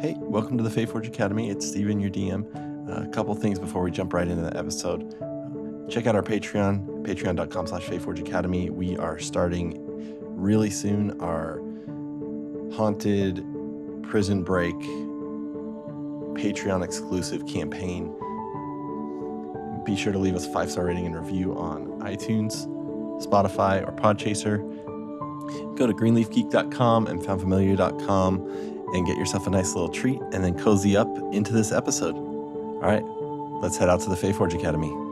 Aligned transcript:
Hey, 0.00 0.14
welcome 0.16 0.56
to 0.56 0.62
the 0.62 0.70
Fae 0.70 0.86
Forge 0.86 1.08
Academy. 1.08 1.50
It's 1.50 1.66
Steven, 1.66 1.98
your 1.98 2.08
DM. 2.08 2.46
Uh, 2.88 3.02
a 3.02 3.08
couple 3.08 3.34
things 3.34 3.58
before 3.58 3.82
we 3.82 3.90
jump 3.90 4.12
right 4.12 4.28
into 4.28 4.42
the 4.42 4.56
episode. 4.56 5.12
Uh, 5.20 5.90
check 5.90 6.06
out 6.06 6.14
our 6.14 6.22
Patreon, 6.22 7.04
patreon.com 7.04 7.66
slash 7.66 7.84
Faeforge 7.84 8.20
Academy. 8.20 8.70
We 8.70 8.96
are 8.96 9.18
starting 9.18 9.84
really 10.20 10.70
soon 10.70 11.20
our 11.20 11.58
haunted 12.76 13.44
prison 14.04 14.44
break 14.44 14.76
Patreon 16.36 16.84
exclusive 16.84 17.44
campaign. 17.48 18.14
Be 19.84 19.96
sure 19.96 20.12
to 20.12 20.18
leave 20.20 20.36
us 20.36 20.46
a 20.46 20.52
five 20.52 20.70
star 20.70 20.84
rating 20.84 21.06
and 21.06 21.16
review 21.16 21.58
on 21.58 21.86
iTunes, 22.02 22.68
Spotify, 23.26 23.84
or 23.84 23.90
Podchaser. 23.90 24.58
Go 25.76 25.88
to 25.88 25.92
greenleafgeek.com 25.92 27.08
and 27.08 27.20
foundfamiliar.com 27.20 28.77
and 28.94 29.06
get 29.06 29.16
yourself 29.16 29.46
a 29.46 29.50
nice 29.50 29.74
little 29.74 29.88
treat 29.88 30.20
and 30.32 30.44
then 30.44 30.58
cozy 30.58 30.96
up 30.96 31.08
into 31.32 31.52
this 31.52 31.72
episode. 31.72 32.16
All 32.16 32.80
right, 32.80 33.04
let's 33.62 33.76
head 33.76 33.88
out 33.88 34.00
to 34.00 34.10
the 34.10 34.16
Fae 34.16 34.32
Forge 34.32 34.54
Academy. 34.54 35.07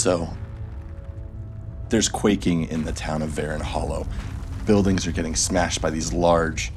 So, 0.00 0.26
there's 1.90 2.08
quaking 2.08 2.68
in 2.70 2.86
the 2.86 2.92
town 2.92 3.20
of 3.20 3.28
Varen 3.28 3.60
Hollow. 3.60 4.06
Buildings 4.64 5.06
are 5.06 5.12
getting 5.12 5.34
smashed 5.34 5.82
by 5.82 5.90
these 5.90 6.10
large 6.10 6.72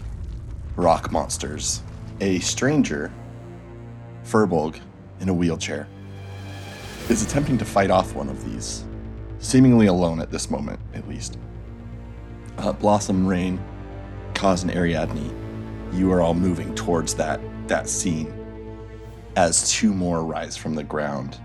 rock 0.76 1.10
monsters. 1.10 1.84
A 2.20 2.40
stranger, 2.40 3.14
Furbolg, 4.26 4.78
in 5.22 5.30
a 5.30 5.34
wheelchair, 5.34 5.88
is 7.08 7.24
attempting 7.24 7.58
to 7.60 7.64
fight 7.64 7.90
off 7.90 8.14
one 8.14 8.28
of 8.28 8.44
these, 8.44 8.84
seemingly 9.40 9.86
alone 9.88 10.20
at 10.20 10.30
this 10.30 10.52
moment, 10.52 10.82
at 10.94 11.08
least. 11.08 11.38
Uh, 12.58 12.74
Blossom, 12.74 13.26
Rain, 13.26 13.58
Kaz, 14.34 14.64
and 14.64 14.72
Ariadne, 14.72 15.34
you 15.94 16.12
are 16.12 16.20
all 16.20 16.34
moving 16.34 16.76
towards 16.76 17.16
that 17.16 17.40
that 17.70 17.88
scene 17.88 18.34
as 19.38 19.72
two 19.72 19.94
more 19.94 20.26
rise 20.26 20.58
from 20.58 20.76
the 20.76 20.84
ground 20.84 21.40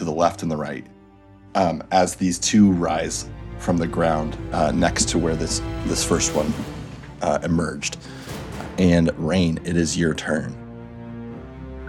to 0.00 0.04
the 0.04 0.10
left 0.10 0.42
and 0.42 0.50
the 0.50 0.56
right 0.56 0.86
um, 1.56 1.82
as 1.92 2.14
these 2.14 2.38
two 2.38 2.72
rise 2.72 3.28
from 3.58 3.76
the 3.76 3.86
ground 3.86 4.34
uh, 4.52 4.72
next 4.72 5.10
to 5.10 5.18
where 5.18 5.36
this 5.36 5.60
this 5.84 6.02
first 6.02 6.34
one 6.34 6.50
uh, 7.20 7.38
emerged. 7.42 7.98
And 8.78 9.10
Rain, 9.18 9.60
it 9.62 9.76
is 9.76 9.98
your 9.98 10.14
turn. 10.14 10.56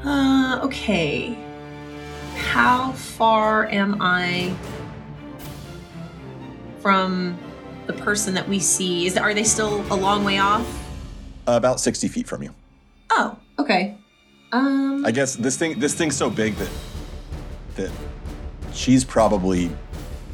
Uh, 0.04 0.60
okay. 0.62 1.38
How 2.36 2.92
far 2.92 3.68
am 3.68 4.02
I 4.02 4.54
from 6.82 7.40
the 7.88 7.94
person 7.94 8.34
that 8.34 8.50
we 8.50 8.60
see? 8.60 9.06
Is 9.06 9.16
are 9.16 9.34
they 9.34 9.46
still 9.46 9.86
a 9.90 9.96
long 9.96 10.26
way 10.26 10.38
off? 10.38 10.68
about 11.48 11.80
sixty 11.80 12.10
feet 12.10 12.28
from 12.28 12.44
you. 12.44 12.54
Oh, 13.10 13.38
okay. 13.58 13.98
Um, 14.52 15.06
I 15.06 15.12
guess 15.12 15.36
this 15.36 15.56
thing 15.56 15.80
this 15.80 15.94
thing's 15.94 16.18
so 16.18 16.30
big 16.30 16.56
that 16.56 16.70
that 17.76 17.92
she's 18.74 19.04
probably 19.04 19.70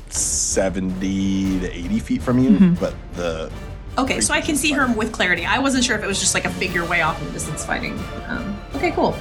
seventy 0.09 1.59
to 1.59 1.71
eighty 1.71 1.99
feet 1.99 2.21
from 2.21 2.39
you, 2.39 2.51
Mhm. 2.51 2.79
but 2.79 2.93
the 3.15 3.51
okay, 3.97 4.21
so 4.21 4.33
I 4.33 4.41
can 4.41 4.55
see 4.55 4.71
her 4.71 4.87
with 4.87 5.11
clarity. 5.11 5.45
I 5.45 5.59
wasn't 5.59 5.83
sure 5.83 5.95
if 5.97 6.03
it 6.03 6.07
was 6.07 6.19
just 6.19 6.33
like 6.33 6.45
a 6.45 6.49
figure 6.49 6.85
way 6.85 7.01
off 7.01 7.19
in 7.21 7.27
the 7.27 7.33
distance 7.33 7.65
fighting. 7.65 7.99
Um, 8.27 8.55
okay, 8.75 8.91
cool. 8.91 9.15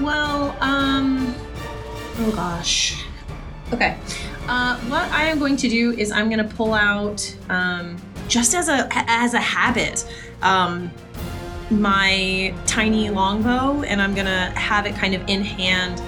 Well, 0.00 0.56
um, 0.60 1.34
oh 2.20 2.30
gosh. 2.32 3.04
Okay. 3.72 3.96
Uh, 4.48 4.76
what 4.88 5.02
I 5.12 5.24
am 5.26 5.38
going 5.38 5.56
to 5.58 5.68
do 5.68 5.92
is 5.92 6.10
I'm 6.10 6.30
going 6.30 6.38
to 6.46 6.54
pull 6.56 6.72
out, 6.72 7.20
um, 7.50 7.96
just 8.28 8.54
as 8.54 8.68
a 8.68 8.88
as 8.92 9.34
a 9.34 9.40
habit, 9.40 10.06
um, 10.42 10.90
my 11.70 12.54
tiny 12.66 13.10
longbow, 13.10 13.82
and 13.82 14.00
I'm 14.00 14.14
gonna 14.14 14.50
have 14.58 14.86
it 14.86 14.94
kind 14.94 15.14
of 15.14 15.22
in 15.28 15.42
hand. 15.44 16.00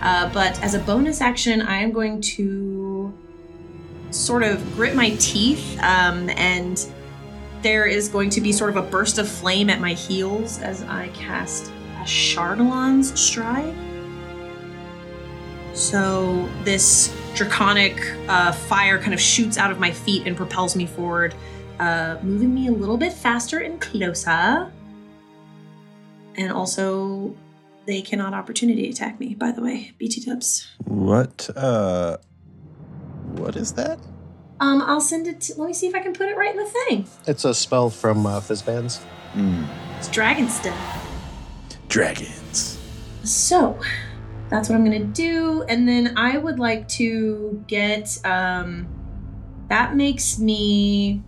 Uh, 0.00 0.30
but 0.32 0.62
as 0.62 0.74
a 0.74 0.78
bonus 0.78 1.20
action, 1.20 1.62
I 1.62 1.78
am 1.78 1.92
going 1.92 2.20
to 2.22 3.12
sort 4.10 4.42
of 4.42 4.74
grit 4.74 4.94
my 4.94 5.10
teeth, 5.18 5.78
um, 5.82 6.30
and 6.30 6.86
there 7.62 7.86
is 7.86 8.08
going 8.08 8.30
to 8.30 8.40
be 8.40 8.52
sort 8.52 8.70
of 8.70 8.76
a 8.76 8.82
burst 8.82 9.18
of 9.18 9.28
flame 9.28 9.68
at 9.68 9.80
my 9.80 9.92
heels 9.92 10.60
as 10.60 10.82
I 10.84 11.08
cast 11.08 11.72
Ashardalon's 11.96 13.18
Stride. 13.18 13.74
So 15.74 16.48
this 16.64 17.14
draconic 17.34 18.00
uh, 18.28 18.52
fire 18.52 18.98
kind 18.98 19.14
of 19.14 19.20
shoots 19.20 19.58
out 19.58 19.70
of 19.70 19.78
my 19.78 19.90
feet 19.90 20.26
and 20.26 20.36
propels 20.36 20.74
me 20.74 20.86
forward, 20.86 21.34
uh, 21.78 22.18
moving 22.22 22.54
me 22.54 22.68
a 22.68 22.72
little 22.72 22.96
bit 22.96 23.12
faster 23.12 23.58
and 23.58 23.80
closer. 23.80 24.70
And 26.36 26.52
also, 26.52 27.34
they 27.88 28.02
cannot 28.02 28.34
opportunity 28.34 28.88
attack 28.90 29.18
me. 29.18 29.34
By 29.34 29.50
the 29.50 29.62
way, 29.62 29.92
BT 29.98 30.20
dubs. 30.20 30.68
what 30.84 31.48
uh 31.56 32.18
what 33.32 33.56
is 33.56 33.72
that? 33.72 33.98
Um, 34.60 34.82
I'll 34.82 35.00
send 35.00 35.26
it. 35.26 35.40
To, 35.42 35.54
let 35.60 35.68
me 35.68 35.72
see 35.72 35.86
if 35.86 35.94
I 35.94 36.00
can 36.00 36.12
put 36.12 36.28
it 36.28 36.36
right 36.36 36.50
in 36.50 36.56
the 36.56 36.70
thing. 36.70 37.06
It's 37.26 37.44
a 37.44 37.54
spell 37.54 37.88
from 37.88 38.26
uh, 38.26 38.40
Fizban's. 38.40 38.98
Hmm. 39.32 39.64
It's 39.96 40.08
dragon 40.08 40.48
stuff. 40.48 40.76
Dragons. 41.88 42.78
So 43.22 43.78
that's 44.50 44.68
what 44.68 44.74
I'm 44.74 44.84
gonna 44.84 45.04
do, 45.04 45.62
and 45.68 45.88
then 45.88 46.16
I 46.16 46.36
would 46.36 46.58
like 46.58 46.88
to 47.00 47.64
get. 47.68 48.18
Um, 48.24 48.86
that 49.68 49.96
makes 49.96 50.38
me 50.38 51.22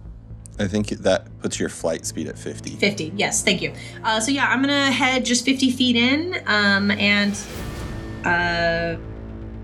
I 0.61 0.69
think 0.69 0.89
that 0.89 1.27
puts 1.41 1.59
your 1.59 1.71
flight 1.71 2.05
speed 2.05 2.29
at 2.29 2.39
50. 2.39 2.71
50. 2.77 3.13
Yes, 3.17 3.43
thank 3.43 3.63
you. 3.63 3.73
Uh, 4.05 4.21
so 4.21 4.31
yeah, 4.31 4.47
I'm 4.47 4.61
gonna 4.61 4.91
head 4.91 5.25
just 5.25 5.45
50 5.45 5.71
feet 5.71 5.97
in, 5.97 6.43
um, 6.47 6.91
and 6.91 7.39
uh, 8.25 8.97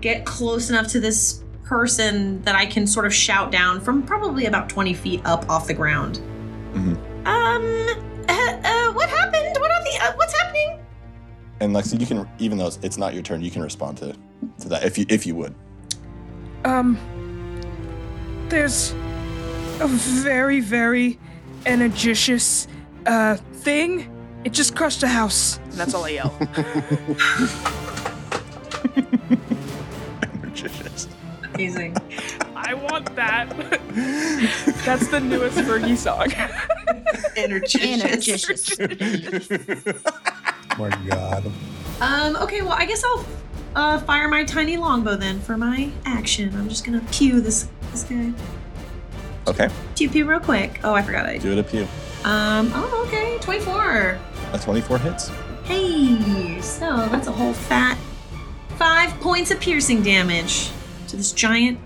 get 0.01 0.25
close 0.25 0.71
enough 0.71 0.87
to 0.89 0.99
this 0.99 1.43
person 1.63 2.41
that 2.43 2.55
I 2.55 2.65
can 2.65 2.87
sort 2.87 3.05
of 3.05 3.13
shout 3.13 3.51
down 3.51 3.79
from 3.79 4.01
probably 4.01 4.45
about 4.47 4.69
20 4.69 4.93
feet 4.95 5.21
up 5.25 5.47
off 5.49 5.67
the 5.67 5.73
ground. 5.73 6.19
Mhm. 6.73 6.97
Um, 7.27 8.03
uh, 8.29 8.33
uh, 8.63 8.93
what 8.93 9.09
happened? 9.09 9.55
What 9.59 9.71
are 9.71 9.83
the? 9.83 9.99
Uh, 10.01 10.13
what's 10.15 10.35
happening? 10.39 10.79
And 11.59 11.75
Lexi, 11.75 11.99
you 11.99 12.07
can 12.07 12.27
even 12.39 12.57
though 12.57 12.67
it's, 12.67 12.79
it's 12.81 12.97
not 12.97 13.13
your 13.13 13.21
turn, 13.23 13.41
you 13.41 13.51
can 13.51 13.61
respond 13.61 13.97
to 13.99 14.15
to 14.61 14.69
that 14.69 14.83
if 14.83 14.97
you 14.97 15.05
if 15.09 15.27
you 15.27 15.35
would. 15.35 15.53
Um, 16.65 16.97
there's 18.49 18.93
a 19.79 19.87
very, 19.87 20.59
very 20.59 21.19
energicious 21.65 22.67
uh 23.05 23.35
thing. 23.35 24.13
It 24.43 24.53
just 24.53 24.75
crushed 24.75 25.03
a 25.03 25.07
house. 25.07 25.57
And 25.57 25.73
that's 25.73 25.93
all 25.93 26.05
I 26.05 26.09
yell. 26.09 26.33
Magicians. 30.41 31.07
Amazing. 31.53 31.97
I 32.55 32.73
want 32.73 33.15
that. 33.15 33.49
that's 34.85 35.07
the 35.07 35.19
newest 35.19 35.57
Fergie 35.59 35.97
song. 35.97 36.31
Energicious. 37.35 38.77
My 40.77 40.89
God. 41.09 41.51
Um, 41.99 42.35
okay, 42.37 42.61
well, 42.61 42.73
I 42.73 42.85
guess 42.85 43.03
I'll 43.03 43.25
uh, 43.75 43.99
fire 43.99 44.27
my 44.27 44.43
tiny 44.43 44.77
longbow 44.77 45.15
then 45.15 45.39
for 45.39 45.57
my 45.57 45.91
action. 46.05 46.55
I'm 46.55 46.69
just 46.69 46.85
gonna 46.85 47.01
cue 47.11 47.41
this 47.41 47.67
this 47.91 48.03
guy. 48.03 48.31
Okay, 49.47 49.69
Pew 49.95 50.09
pew 50.09 50.25
real 50.25 50.39
quick. 50.39 50.79
Oh, 50.83 50.93
I 50.93 51.01
forgot 51.01 51.25
I. 51.25 51.37
do 51.37 51.51
it 51.53 51.59
up 51.59 51.73
you. 51.73 51.83
Um. 52.25 52.71
Oh, 52.75 53.05
okay. 53.07 53.37
Twenty-four. 53.41 54.19
A 54.53 54.59
24 54.59 54.97
hits. 54.99 55.29
Hey. 55.63 56.59
So 56.61 56.85
that's 57.09 57.27
a 57.27 57.31
whole 57.31 57.53
fat 57.53 57.97
five 58.77 59.09
points 59.21 59.49
of 59.51 59.59
piercing 59.59 60.03
damage 60.03 60.69
to 61.07 61.15
this 61.17 61.31
giant 61.31 61.79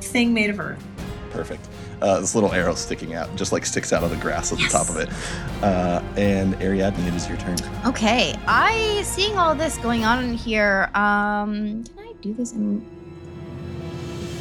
thing 0.00 0.32
made 0.34 0.50
of 0.50 0.58
earth. 0.60 0.82
Perfect. 1.30 1.68
Uh, 2.00 2.20
this 2.20 2.34
little 2.34 2.52
arrow 2.52 2.74
sticking 2.74 3.14
out, 3.14 3.34
just 3.36 3.52
like 3.52 3.66
sticks 3.66 3.92
out 3.92 4.02
of 4.04 4.10
the 4.10 4.16
grass 4.16 4.52
at 4.52 4.58
Yes. 4.60 4.72
the 4.72 4.78
top 4.78 4.88
of 4.88 4.96
it. 4.96 5.08
Uh, 5.62 6.02
and 6.16 6.54
Ariadne, 6.62 7.04
it 7.06 7.14
is 7.14 7.28
your 7.28 7.36
turn. 7.38 7.56
Okay, 7.86 8.34
I 8.46 9.02
seeing 9.04 9.36
all 9.36 9.54
this 9.54 9.76
going 9.78 10.04
on 10.04 10.24
in 10.24 10.34
here. 10.34 10.90
Um, 10.94 11.84
can 11.84 11.98
I 11.98 12.12
do 12.22 12.34
this 12.34 12.52
in 12.52 12.80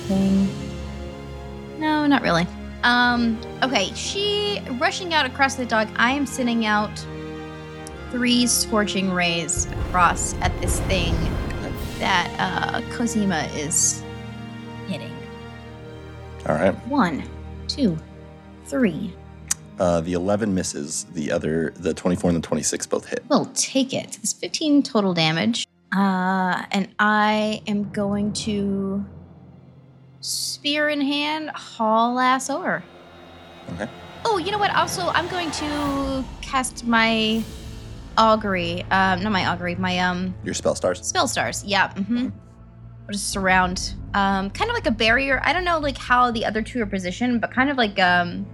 thing? 0.07 0.47
No, 1.77 2.05
not 2.05 2.21
really. 2.21 2.47
Um, 2.83 3.39
okay, 3.63 3.93
she 3.93 4.61
rushing 4.79 5.13
out 5.13 5.25
across 5.25 5.55
the 5.55 5.65
dog. 5.65 5.87
I 5.95 6.11
am 6.11 6.25
sending 6.25 6.65
out 6.65 7.05
three 8.11 8.47
scorching 8.47 9.11
rays 9.11 9.65
across 9.65 10.33
at 10.35 10.59
this 10.61 10.79
thing 10.81 11.13
that 11.99 12.33
uh, 12.39 12.81
Cosima 12.95 13.49
is 13.55 14.03
hitting. 14.87 15.11
All 16.47 16.55
right. 16.55 16.73
One, 16.87 17.23
two, 17.67 17.97
three. 18.65 19.13
Uh, 19.79 20.01
the 20.01 20.13
11 20.13 20.53
misses. 20.53 21.05
The 21.13 21.31
other, 21.31 21.73
the 21.75 21.93
24 21.93 22.31
and 22.31 22.41
the 22.43 22.47
26 22.47 22.87
both 22.87 23.07
hit. 23.07 23.23
We'll 23.29 23.45
take 23.53 23.93
it. 23.93 24.17
It's 24.21 24.33
15 24.33 24.83
total 24.83 25.13
damage. 25.13 25.67
Uh, 25.95 26.63
and 26.71 26.89
I 26.99 27.61
am 27.67 27.89
going 27.91 28.33
to 28.33 29.05
spear 30.27 30.89
in 30.89 31.01
hand, 31.01 31.49
haul 31.51 32.19
ass 32.19 32.49
over. 32.49 32.83
Okay. 33.73 33.89
Oh, 34.25 34.37
you 34.37 34.51
know 34.51 34.57
what? 34.57 34.75
Also, 34.75 35.07
I'm 35.09 35.27
going 35.27 35.51
to 35.51 36.23
cast 36.41 36.85
my 36.85 37.43
augury. 38.17 38.83
Um, 38.91 39.23
not 39.23 39.31
my 39.31 39.45
augury, 39.45 39.75
my 39.75 39.99
um 39.99 40.35
Your 40.43 40.53
spell 40.53 40.75
stars. 40.75 41.05
spell 41.05 41.27
stars. 41.27 41.63
Yeah. 41.65 41.93
Mm-hmm. 41.93 42.29
I'll 43.07 43.13
just 43.13 43.29
surround, 43.29 43.93
um, 44.13 44.49
kind 44.49 44.69
of 44.69 44.75
like 44.75 44.85
a 44.85 44.91
barrier. 44.91 45.39
I 45.43 45.53
don't 45.53 45.63
know 45.63 45.79
like 45.79 45.97
how 45.97 46.29
the 46.31 46.45
other 46.45 46.61
two 46.61 46.81
are 46.81 46.85
positioned, 46.85 47.39
but 47.39 47.51
kind 47.53 47.69
of 47.69 47.77
like 47.77 47.97
um, 47.99 48.45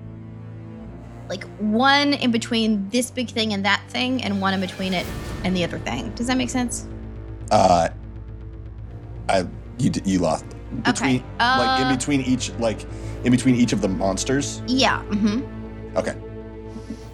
like 1.27 1.43
one 1.57 2.13
in 2.13 2.29
between 2.29 2.87
this 2.89 3.09
big 3.09 3.29
thing 3.31 3.53
and 3.53 3.65
that 3.65 3.81
thing, 3.89 4.21
and 4.23 4.39
one 4.41 4.53
in 4.53 4.61
between 4.61 4.93
it 4.93 5.07
and 5.43 5.55
the 5.55 5.63
other 5.63 5.79
thing. 5.79 6.11
Does 6.11 6.27
that 6.27 6.37
make 6.37 6.51
sense? 6.51 6.87
Uh, 7.49 7.89
I 9.27 9.47
you 9.79 9.91
you 10.05 10.19
lost 10.19 10.45
between 10.81 11.15
Okay, 11.17 11.23
like 11.39 11.81
in 11.81 11.87
uh, 11.87 11.95
between 11.95 12.21
each 12.21 12.51
like 12.59 12.85
in 13.23 13.31
between 13.31 13.55
each 13.55 13.73
of 13.73 13.81
the 13.81 13.87
monsters. 13.87 14.61
Yeah. 14.67 15.01
Mm-hmm. 15.09 15.97
Okay, 15.97 16.15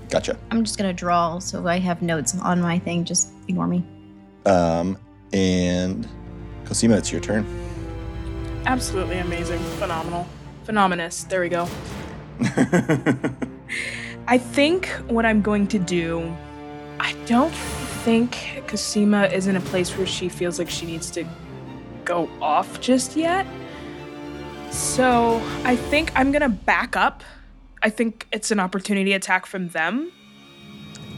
gotcha. 0.09 0.38
I'm 0.51 0.63
just 0.63 0.77
gonna 0.77 0.94
draw, 0.94 1.39
so 1.39 1.67
I 1.67 1.79
have 1.79 2.01
notes 2.01 2.38
on 2.39 2.61
my 2.61 2.79
thing. 2.79 3.06
Just 3.06 3.29
ignore 3.47 3.67
me. 3.67 3.85
Um, 4.45 4.97
and 5.33 6.07
Cosima, 6.65 6.97
it's 6.97 7.11
your 7.11 7.21
turn. 7.21 7.45
Absolutely 8.65 9.19
amazing. 9.19 9.59
Phenomenal. 9.77 10.27
Phenomenous. 10.63 11.23
There 11.23 11.41
we 11.41 11.50
go. 11.50 11.67
I 14.27 14.38
think 14.38 14.88
what 15.07 15.25
I'm 15.25 15.41
going 15.41 15.67
to 15.67 15.79
do, 15.79 16.35
I 17.00 17.13
don't 17.25 17.53
think 18.03 18.63
Cosima 18.67 19.23
is 19.25 19.47
in 19.47 19.55
a 19.55 19.62
place 19.62 19.97
where 19.97 20.05
she 20.05 20.29
feels 20.29 20.59
like 20.59 20.69
she 20.69 20.85
needs 20.85 21.09
to 21.12 21.25
go 22.09 22.27
off 22.41 22.81
just 22.81 23.15
yet. 23.15 23.45
So 24.71 25.39
I 25.63 25.75
think 25.75 26.11
I'm 26.15 26.31
to 26.41 26.50
back 26.50 26.97
up. 26.97 27.23
I 27.83 27.91
think 27.91 28.27
it's 28.31 28.50
an 28.50 28.59
opportunity 28.59 29.13
attack 29.13 29.45
from 29.45 29.69
them. 29.69 30.11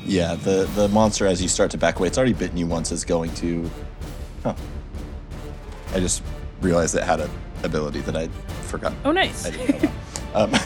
yeah, 0.05 0.35
the 0.35 0.69
the 0.75 0.89
monster 0.89 1.25
as 1.25 1.41
you 1.41 1.47
start 1.47 1.71
to 1.71 1.77
back 1.77 1.97
away, 1.97 2.07
it's 2.09 2.17
already 2.17 2.33
bitten 2.33 2.57
you 2.57 2.67
once. 2.67 2.91
Is 2.91 3.05
going 3.05 3.33
to. 3.35 3.69
Oh, 4.43 4.55
I 5.93 5.99
just 5.99 6.23
realized 6.61 6.93
it 6.95 7.03
had 7.03 7.21
a 7.21 7.29
ability 7.63 8.01
that 8.01 8.15
I 8.15 8.27
forgot. 8.67 8.93
Oh, 9.05 9.11
nice. 9.11 9.45
I 9.45 9.51
didn't 9.51 9.85
um, 10.33 10.51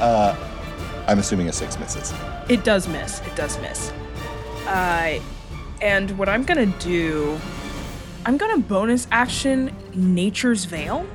uh, 0.00 0.36
I'm 1.06 1.18
assuming 1.18 1.48
a 1.48 1.52
six 1.52 1.78
misses. 1.78 2.12
It 2.48 2.64
does 2.64 2.88
miss. 2.88 3.20
It 3.20 3.36
does 3.36 3.58
miss. 3.60 3.92
Uh, 4.66 5.20
and 5.80 6.18
what 6.18 6.28
I'm 6.28 6.44
gonna 6.44 6.66
do, 6.66 7.38
I'm 8.26 8.36
gonna 8.36 8.58
bonus 8.58 9.06
action 9.10 9.74
Nature's 9.94 10.64
Veil. 10.64 11.06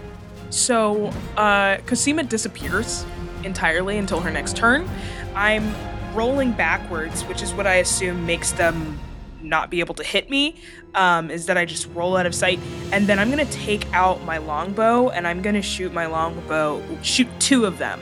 So, 0.50 1.08
uh, 1.38 1.78
Cosima 1.86 2.24
disappears 2.24 3.06
entirely 3.44 3.98
until 3.98 4.20
her 4.22 4.32
next 4.32 4.56
turn. 4.56 4.90
I'm 5.36 5.74
rolling 6.14 6.52
backwards, 6.54 7.24
which 7.24 7.42
is 7.42 7.54
what 7.54 7.68
I 7.68 7.76
assume 7.76 8.26
makes 8.26 8.52
them 8.54 9.00
not 9.42 9.70
be 9.70 9.80
able 9.82 9.94
to 9.96 10.04
hit 10.04 10.30
me. 10.30 10.56
Um, 10.96 11.30
is 11.30 11.46
that 11.48 11.58
I 11.58 11.66
just 11.66 11.88
roll 11.94 12.18
out 12.18 12.26
of 12.26 12.34
sight, 12.34 12.60
and 12.92 13.06
then 13.06 13.20
I'm 13.20 13.30
gonna 13.30 13.46
take 13.46 13.86
out 13.94 14.24
my 14.24 14.38
longbow 14.38 15.10
and 15.10 15.28
I'm 15.28 15.42
gonna 15.42 15.62
shoot 15.62 15.94
my 15.94 16.06
longbow, 16.08 16.82
shoot 17.04 17.28
two 17.40 17.66
of 17.66 17.78
them, 17.78 18.00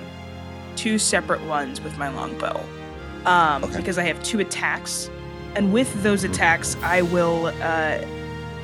two 0.75 0.97
separate 0.97 1.41
ones 1.45 1.81
with 1.81 1.97
my 1.97 2.07
longbow, 2.09 2.63
um, 3.25 3.63
Okay. 3.65 3.77
because 3.77 3.97
I 3.97 4.03
have 4.03 4.21
two 4.23 4.39
attacks, 4.39 5.09
and 5.55 5.73
with 5.73 5.91
those 6.03 6.23
attacks, 6.23 6.77
I 6.83 7.01
will, 7.01 7.47
uh, 7.61 7.97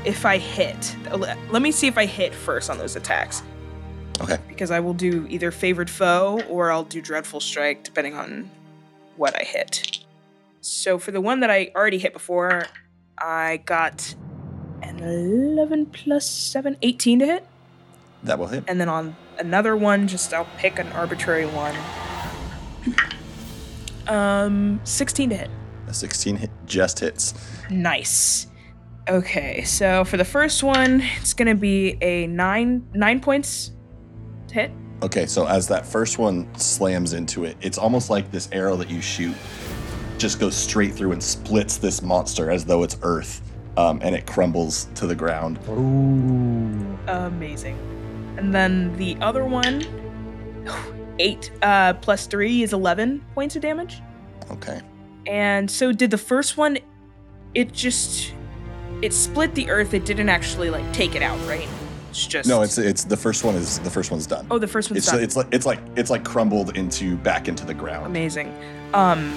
if 0.06 0.25
I 0.25 0.38
hit, 0.38 0.96
let 1.51 1.62
me 1.62 1.72
see 1.72 1.88
if 1.88 1.98
I 1.98 2.06
hit 2.06 2.34
first 2.34 2.69
on 2.69 2.78
those 2.78 2.96
attacks 2.96 3.44
Okay. 4.22 4.38
because 4.48 4.72
I 4.72 4.80
will 4.80 4.94
do 4.94 5.25
either 5.30 5.51
favored 5.51 5.90
foe 5.90 6.42
or 6.50 6.72
I'll 6.72 6.84
do 6.84 7.01
dreadful 7.01 7.40
strike 7.40 7.84
depending 7.84 8.16
on 8.16 8.50
what 9.18 9.36
I 9.40 9.44
hit. 9.44 10.00
So 10.62 10.98
for 11.00 11.12
the 11.12 11.22
one 11.22 11.40
that 11.42 11.50
I 11.50 11.72
already 11.75 11.98
hit 11.98 12.13
before, 12.13 12.63
I 13.18 13.57
got 13.66 14.16
an 14.81 15.00
11 15.00 15.88
plus 15.88 16.30
7, 16.30 16.78
18 16.81 17.19
to 17.19 17.25
hit. 17.25 17.45
That 18.24 18.38
will 18.40 18.48
hit. 18.48 18.66
And 18.68 18.80
then 18.80 18.90
on 18.90 19.16
another 19.38 19.75
one, 19.78 20.07
just 20.07 20.34
I'll 20.34 20.48
pick 20.57 20.80
an 20.80 20.88
arbitrary 20.94 21.45
one. 21.45 21.75
Um, 24.07 24.81
16 24.84 25.30
to 25.30 25.36
hit. 25.38 25.50
A 25.88 25.94
16 25.94 26.36
hit 26.38 26.50
just 26.66 27.00
hits. 27.00 27.34
Nice. 27.69 28.48
Okay, 29.10 29.64
so 29.64 30.06
for 30.06 30.18
the 30.18 30.26
first 30.26 30.62
one, 30.62 31.02
it's 31.20 31.34
gonna 31.34 31.56
be 31.56 31.98
a 32.02 32.28
nine 32.28 32.88
nine 32.94 33.20
points 33.20 33.72
hit. 34.52 34.72
Okay, 35.02 35.26
so 35.26 35.48
as 35.48 35.68
that 35.70 35.84
first 35.84 36.20
one 36.20 36.48
slams 36.56 37.14
into 37.14 37.44
it, 37.44 37.58
it's 37.60 37.80
almost 37.80 38.12
like 38.12 38.30
this 38.30 38.50
arrow 38.52 38.76
that 38.76 38.90
you 38.90 39.02
shoot 39.02 39.36
just 40.19 40.40
goes 40.40 40.56
straight 40.56 40.94
through 40.94 41.14
and 41.14 41.24
splits 41.24 41.78
this 41.78 42.04
monster 42.04 42.52
as 42.52 42.66
though 42.66 42.83
it's 42.83 42.98
earth, 43.02 43.42
um, 43.78 44.00
and 44.04 44.14
it 44.14 44.28
crumbles 44.28 44.90
to 44.94 45.07
the 45.07 45.16
ground. 45.16 45.57
Ooh, 45.69 47.00
amazing. 47.07 47.80
And 48.38 48.54
then 48.54 48.95
the 48.98 49.18
other 49.22 49.44
one, 49.44 49.86
eight 51.19 51.52
uh, 51.64 51.94
plus 51.95 52.28
three 52.28 52.62
is 52.62 52.74
eleven 52.74 53.26
points 53.33 53.56
of 53.56 53.64
damage. 53.64 54.04
Okay. 54.52 54.81
And 55.26 55.69
so 55.72 55.92
did 55.92 56.12
the 56.12 56.18
first 56.19 56.57
one. 56.57 56.78
It 57.56 57.72
just 57.74 58.33
it 59.02 59.14
split 59.14 59.56
the 59.56 59.70
earth. 59.70 59.94
It 59.94 60.06
didn't 60.06 60.30
actually 60.30 60.70
like 60.70 60.92
take 60.94 61.16
it 61.16 61.22
out, 61.22 61.40
right? 61.48 61.68
It's 62.10 62.26
just 62.26 62.50
No, 62.50 62.62
it's 62.64 62.78
it's 62.78 63.04
the 63.04 63.18
first 63.18 63.44
one 63.44 63.56
is 63.56 63.80
the 63.80 63.90
first 63.92 64.10
one's 64.12 64.26
done. 64.28 64.48
oh 64.50 64.58
the 64.58 64.68
first 64.68 64.90
one's 64.90 64.98
it's 65.04 65.12
done. 65.12 65.22
it's 65.22 65.36
like 65.36 65.48
it's 65.52 65.66
like 65.66 65.80
it's 65.96 66.10
like 66.10 66.24
crumbled 66.26 66.76
into 66.78 67.16
back 67.18 67.48
into 67.48 67.66
the 67.66 67.74
ground. 67.74 68.06
Amazing. 68.08 68.54
Um, 68.94 69.34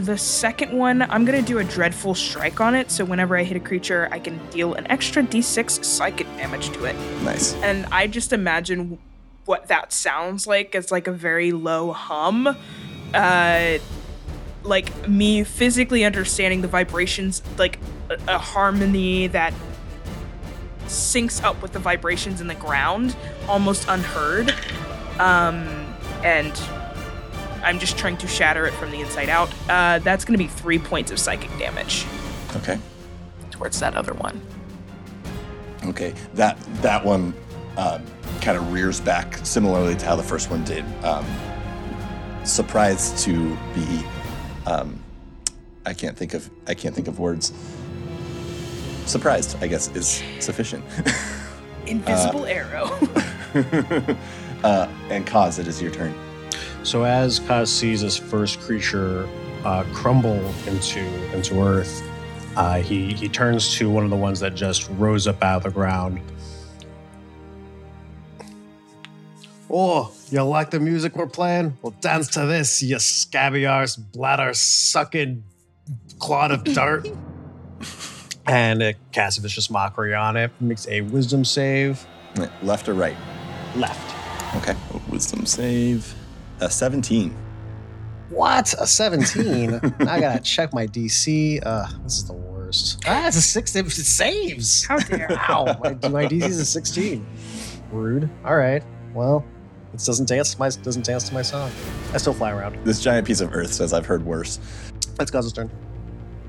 the 0.00 0.18
second 0.18 0.76
one, 0.76 1.02
I'm 1.02 1.24
gonna 1.24 1.42
do 1.42 1.58
a 1.58 1.64
dreadful 1.64 2.14
strike 2.16 2.60
on 2.60 2.74
it. 2.74 2.90
So 2.90 3.04
whenever 3.04 3.36
I 3.36 3.44
hit 3.44 3.56
a 3.56 3.60
creature, 3.60 4.08
I 4.10 4.18
can 4.18 4.40
deal 4.50 4.74
an 4.74 4.86
extra 4.90 5.22
d6 5.22 5.84
psychic 5.84 6.26
damage 6.36 6.70
to 6.70 6.84
it. 6.86 6.96
Nice. 7.22 7.54
and 7.62 7.86
I 7.92 8.08
just 8.08 8.32
imagine 8.32 8.98
what 9.44 9.68
that 9.68 9.92
sounds 9.92 10.46
like 10.46 10.74
It's 10.74 10.90
like 10.92 11.06
a 11.06 11.12
very 11.12 11.52
low 11.52 11.92
hum. 11.92 12.46
Uh 13.14 13.78
like 14.64 15.08
me 15.08 15.44
physically 15.44 16.04
understanding 16.04 16.60
the 16.62 16.68
vibrations 16.68 17.42
like 17.58 17.78
a, 18.10 18.34
a 18.34 18.38
harmony 18.38 19.26
that 19.28 19.52
syncs 20.86 21.42
up 21.42 21.60
with 21.62 21.72
the 21.72 21.78
vibrations 21.78 22.40
in 22.40 22.46
the 22.46 22.54
ground 22.54 23.16
almost 23.48 23.86
unheard 23.88 24.50
um 25.18 25.66
and 26.24 26.52
i'm 27.64 27.78
just 27.78 27.96
trying 27.96 28.16
to 28.16 28.26
shatter 28.26 28.66
it 28.66 28.74
from 28.74 28.90
the 28.90 29.00
inside 29.00 29.28
out 29.28 29.50
uh 29.68 29.98
that's 30.00 30.24
gonna 30.24 30.38
be 30.38 30.46
three 30.48 30.78
points 30.78 31.10
of 31.10 31.18
psychic 31.18 31.50
damage 31.58 32.06
Okay. 32.56 32.78
towards 33.50 33.80
that 33.80 33.94
other 33.96 34.14
one 34.14 34.40
Okay. 35.84 36.14
That 36.34 36.56
that 36.82 37.04
one 37.04 37.34
um, 37.76 38.04
kind 38.40 38.56
of 38.56 38.72
rears 38.72 39.00
back 39.00 39.38
similarly 39.44 39.96
to 39.96 40.06
how 40.06 40.14
the 40.14 40.22
first 40.22 40.48
one 40.48 40.62
did. 40.62 40.84
Um, 41.04 41.26
surprised 42.44 43.18
to 43.24 43.56
be. 43.74 44.04
Um, 44.66 44.98
I 45.84 45.94
can't 45.94 46.16
think 46.16 46.34
of 46.34 46.48
I 46.66 46.74
can't 46.74 46.94
think 46.94 47.08
of 47.08 47.18
words. 47.18 47.52
Surprised, 49.06 49.56
I 49.60 49.66
guess, 49.66 49.94
is 49.96 50.22
sufficient. 50.38 50.84
invisible 51.86 52.46
arrow 52.46 52.86
Uh, 54.62 54.88
and 55.10 55.26
Kaz, 55.26 55.58
it 55.58 55.66
is 55.66 55.82
your 55.82 55.90
turn. 55.90 56.14
So 56.84 57.04
as 57.04 57.40
Kaz 57.40 57.66
sees 57.66 58.00
his 58.00 58.16
first 58.16 58.60
creature 58.60 59.28
uh, 59.64 59.84
crumble 59.92 60.40
into 60.68 61.00
into 61.34 61.60
earth, 61.60 62.02
uh, 62.56 62.80
he 62.80 63.12
he 63.12 63.28
turns 63.28 63.74
to 63.76 63.90
one 63.90 64.04
of 64.04 64.10
the 64.10 64.16
ones 64.16 64.38
that 64.40 64.54
just 64.54 64.88
rose 64.90 65.26
up 65.26 65.42
out 65.42 65.58
of 65.58 65.62
the 65.64 65.70
ground. 65.70 66.20
Oh, 69.68 70.12
you 70.32 70.42
like 70.42 70.70
the 70.70 70.80
music 70.80 71.14
we're 71.14 71.26
playing? 71.26 71.76
Well, 71.82 71.94
dance 72.00 72.28
to 72.28 72.46
this, 72.46 72.82
you 72.82 72.98
scabby 72.98 73.66
arse, 73.66 73.96
bladder 73.96 74.54
sucking 74.54 75.44
clod 76.18 76.50
of 76.50 76.64
dirt. 76.64 77.06
and 78.46 78.82
it 78.82 78.96
casts 79.12 79.38
a 79.38 79.42
vicious 79.42 79.70
mockery 79.70 80.14
on 80.14 80.36
it. 80.36 80.50
Makes 80.60 80.88
a 80.88 81.02
wisdom 81.02 81.44
save. 81.44 82.06
Left 82.62 82.88
or 82.88 82.94
right? 82.94 83.16
Left. 83.76 84.56
Okay. 84.56 84.74
Wisdom 85.10 85.46
save. 85.46 86.14
A 86.60 86.70
17. 86.70 87.36
What? 88.30 88.72
A 88.80 88.86
17? 88.86 89.74
I 90.00 90.20
gotta 90.20 90.40
check 90.40 90.72
my 90.72 90.86
DC. 90.86 91.60
Uh, 91.64 91.86
this 92.04 92.18
is 92.18 92.26
the 92.26 92.32
worst. 92.32 93.02
Ah, 93.06 93.26
it's 93.26 93.36
a 93.36 93.42
six. 93.42 93.76
It 93.76 93.90
saves. 93.90 94.84
How 94.84 94.96
dare. 94.96 95.28
Wow, 95.28 95.76
my, 95.82 95.90
my 96.08 96.24
DC 96.26 96.44
is 96.44 96.58
a 96.58 96.64
16. 96.64 97.26
Rude. 97.90 98.30
All 98.44 98.56
right. 98.56 98.82
Well, 99.12 99.44
it 99.94 100.04
doesn't 100.04 100.28
dance 100.28 100.54
to 100.54 100.58
my 100.58 100.68
doesn't 100.68 101.04
dance 101.04 101.28
to 101.28 101.34
my 101.34 101.42
song. 101.42 101.70
I 102.12 102.18
still 102.18 102.32
fly 102.34 102.50
around. 102.50 102.78
This 102.84 103.00
giant 103.00 103.26
piece 103.26 103.40
of 103.40 103.54
earth 103.54 103.72
says 103.72 103.92
I've 103.92 104.06
heard 104.06 104.24
worse. 104.24 104.58
That's 105.16 105.30
Kaz's 105.30 105.52
turn. 105.52 105.70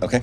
Okay. 0.02 0.22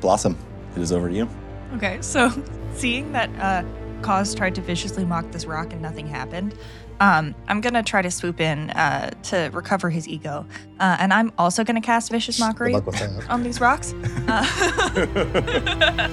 Blossom, 0.00 0.36
it 0.74 0.82
is 0.82 0.92
over 0.92 1.08
to 1.08 1.14
you. 1.14 1.28
Okay, 1.74 1.98
so 2.00 2.30
seeing 2.74 3.12
that 3.12 3.30
uh, 3.38 3.62
Kaz 4.02 4.36
tried 4.36 4.54
to 4.56 4.60
viciously 4.60 5.04
mock 5.04 5.30
this 5.30 5.44
rock 5.46 5.72
and 5.72 5.80
nothing 5.80 6.06
happened, 6.06 6.54
um, 7.00 7.34
I'm 7.48 7.60
gonna 7.60 7.82
try 7.82 8.02
to 8.02 8.10
swoop 8.10 8.40
in 8.40 8.70
uh, 8.70 9.10
to 9.24 9.50
recover 9.52 9.90
his 9.90 10.08
ego, 10.08 10.46
uh, 10.80 10.96
and 10.98 11.12
I'm 11.12 11.32
also 11.38 11.62
gonna 11.64 11.80
cast 11.80 12.10
vicious 12.10 12.38
mockery 12.38 12.72
luck 12.74 12.86
with 12.86 12.98
that. 12.98 13.28
on 13.30 13.42
these 13.42 13.60
rocks. 13.60 13.94
Uh, 14.28 16.08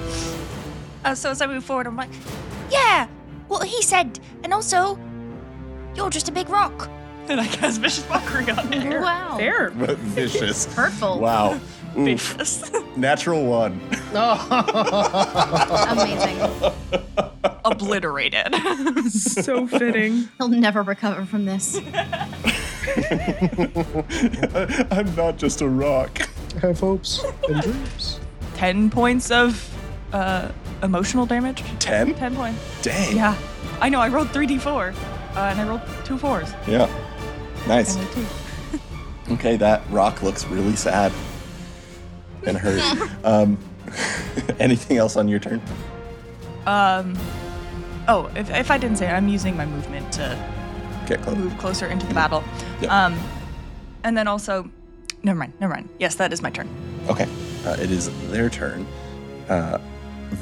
uh, 1.04 1.14
so 1.14 1.30
as 1.30 1.40
I 1.40 1.46
move 1.46 1.64
forward, 1.64 1.86
I'm 1.86 1.96
like, 1.96 2.10
Yeah, 2.70 3.06
what 3.48 3.66
he 3.66 3.82
said. 3.82 4.18
And 4.42 4.52
also, 4.52 4.98
you're 5.94 6.10
just 6.10 6.28
a 6.28 6.32
big 6.32 6.48
rock. 6.48 6.88
and 7.28 7.40
I 7.40 7.46
cast 7.46 7.80
vicious 7.80 8.08
mockery 8.08 8.50
on 8.50 8.72
it. 8.72 9.00
Wow. 9.00 9.36
Fair. 9.38 9.70
But 9.76 9.98
vicious. 9.98 10.66
Hurtful. 10.74 11.20
Wow. 11.20 11.60
Oof. 11.98 12.34
Vicious. 12.36 12.70
Natural 12.96 13.44
one. 13.44 13.80
Amazing. 15.90 16.72
Obliterated. 17.64 18.54
So 19.10 19.66
fitting. 19.66 20.28
He'll 20.38 20.48
never 20.48 20.82
recover 20.82 21.24
from 21.24 21.44
this. 21.44 21.76
I'm 24.90 25.14
not 25.14 25.36
just 25.36 25.60
a 25.60 25.68
rock. 25.68 26.20
I 26.56 26.60
have 26.66 26.80
hopes 26.80 27.24
and 27.48 27.60
dreams. 27.62 28.20
10 28.54 28.90
points 28.90 29.30
of 29.30 29.72
uh, 30.12 30.50
emotional 30.82 31.26
damage. 31.26 31.62
10? 31.78 32.14
10 32.14 32.36
points. 32.36 32.82
Dang. 32.82 33.16
Yeah. 33.16 33.36
I 33.80 33.88
know, 33.88 34.00
I 34.00 34.08
rolled 34.08 34.28
3d4, 34.28 34.94
uh, 35.36 35.40
and 35.50 35.60
I 35.60 35.68
rolled 35.68 35.82
two 36.04 36.18
fours. 36.18 36.52
Yeah. 36.66 36.88
Nice. 37.66 37.96
And 37.96 38.08
a 38.08 38.12
two. 38.14 38.26
Okay, 39.34 39.56
that 39.56 39.82
rock 39.90 40.22
looks 40.22 40.44
really 40.46 40.76
sad 40.76 41.12
and 42.46 42.56
hurt. 42.56 43.10
um, 43.24 43.58
anything 44.58 44.96
else 44.96 45.16
on 45.16 45.28
your 45.28 45.38
turn? 45.38 45.60
Um. 46.66 47.16
Oh, 48.08 48.30
if, 48.34 48.50
if 48.50 48.70
I 48.70 48.78
didn't 48.78 48.96
say 48.96 49.08
it, 49.08 49.12
I'm 49.12 49.28
using 49.28 49.56
my 49.56 49.66
movement 49.66 50.10
to 50.14 50.36
Get 51.06 51.22
close. 51.22 51.36
move 51.36 51.56
closer 51.58 51.86
into 51.86 52.06
the 52.06 52.14
battle. 52.14 52.42
Yep. 52.80 52.90
Um, 52.90 53.20
and 54.02 54.16
then 54.16 54.26
also, 54.26 54.68
never 55.22 55.38
mind, 55.38 55.52
never 55.60 55.74
mind. 55.74 55.88
Yes, 55.98 56.14
that 56.16 56.32
is 56.32 56.42
my 56.42 56.50
turn. 56.50 56.68
Okay, 57.08 57.28
uh, 57.66 57.76
it 57.78 57.90
is 57.90 58.10
their 58.30 58.50
turn. 58.50 58.86
Uh, 59.48 59.78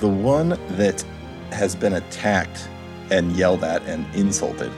the 0.01 0.09
one 0.09 0.51
that 0.77 1.05
has 1.51 1.75
been 1.75 1.95
attacked 1.95 2.69
and 3.11 3.37
yelled 3.37 3.65
at 3.65 3.83
and 3.83 4.07
insulted 4.15 4.73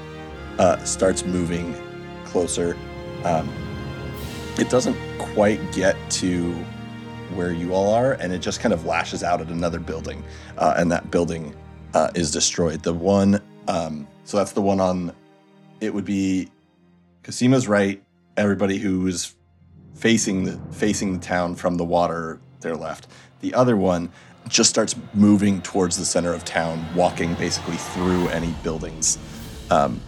uh, 0.58 0.82
starts 0.84 1.24
moving 1.24 1.74
closer. 2.24 2.76
Um, 3.24 3.48
it 4.58 4.68
doesn't 4.68 4.96
quite 5.18 5.60
get 5.72 5.96
to 6.10 6.52
where 7.34 7.52
you 7.52 7.72
all 7.72 7.92
are, 7.92 8.12
and 8.14 8.32
it 8.32 8.40
just 8.40 8.60
kind 8.60 8.74
of 8.74 8.84
lashes 8.84 9.22
out 9.22 9.40
at 9.40 9.48
another 9.48 9.78
building, 9.78 10.22
uh, 10.58 10.74
and 10.76 10.90
that 10.92 11.10
building 11.10 11.54
uh, 11.94 12.10
is 12.14 12.30
destroyed. 12.30 12.82
The 12.82 12.92
one, 12.92 13.40
um, 13.68 14.06
so 14.24 14.36
that's 14.36 14.52
the 14.52 14.62
one 14.62 14.80
on. 14.80 15.14
It 15.80 15.94
would 15.94 16.04
be 16.04 16.48
Cosima's 17.22 17.68
right. 17.68 18.02
Everybody 18.36 18.78
who's 18.78 19.34
facing 19.94 20.44
the 20.44 20.60
facing 20.72 21.18
the 21.18 21.24
town 21.24 21.54
from 21.54 21.76
the 21.76 21.84
water 21.84 22.40
their 22.60 22.76
left. 22.76 23.06
The 23.40 23.54
other 23.54 23.76
one 23.76 24.10
just 24.50 24.68
starts 24.68 24.96
moving 25.14 25.62
towards 25.62 25.96
the 25.96 26.04
center 26.04 26.34
of 26.34 26.44
town, 26.44 26.84
walking 26.94 27.34
basically 27.34 27.76
through 27.76 28.28
any 28.28 28.52
buildings 28.62 29.18
um, 29.70 30.00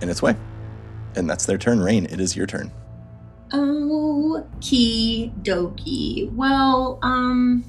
in 0.00 0.08
its 0.08 0.22
way. 0.22 0.36
And 1.16 1.28
that's 1.28 1.46
their 1.46 1.58
turn. 1.58 1.80
Rain, 1.80 2.06
it 2.06 2.20
is 2.20 2.36
your 2.36 2.46
turn. 2.46 2.70
Okie 3.52 5.32
dokie. 5.42 6.32
Well, 6.32 6.98
um, 7.02 7.64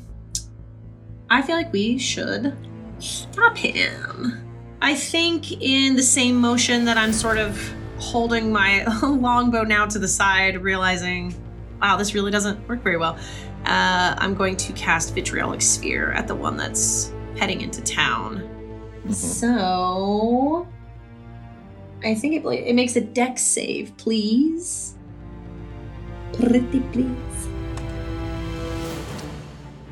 I 1.29 1.41
feel 1.41 1.55
like 1.55 1.73
we 1.73 1.97
should 1.97 2.55
stop 2.99 3.57
him. 3.57 4.43
I 4.81 4.95
think 4.95 5.51
in 5.61 5.95
the 5.95 6.03
same 6.03 6.35
motion 6.37 6.85
that 6.85 6.97
I'm 6.97 7.13
sort 7.13 7.37
of 7.37 7.73
holding 7.97 8.51
my 8.51 8.83
longbow 9.03 9.63
now 9.63 9.87
to 9.87 9.99
the 9.99 10.07
side, 10.07 10.61
realizing, 10.61 11.35
wow, 11.81 11.97
this 11.97 12.13
really 12.13 12.31
doesn't 12.31 12.67
work 12.67 12.83
very 12.83 12.97
well. 12.97 13.17
Uh, 13.67 14.15
I'm 14.17 14.33
going 14.33 14.55
to 14.55 14.71
cast 14.73 15.13
Vitriolic 15.13 15.61
Sphere 15.61 16.13
at 16.13 16.25
the 16.25 16.35
one 16.35 16.55
that's 16.55 17.11
heading 17.37 17.59
into 17.59 17.81
town. 17.81 18.49
So, 19.11 20.65
I 22.01 22.15
think 22.15 22.35
it, 22.35 22.47
it 22.47 22.75
makes 22.75 22.95
a 22.95 23.01
dex 23.01 23.41
save, 23.41 23.95
please. 23.97 24.95
Pretty 26.31 26.79
please. 26.93 27.47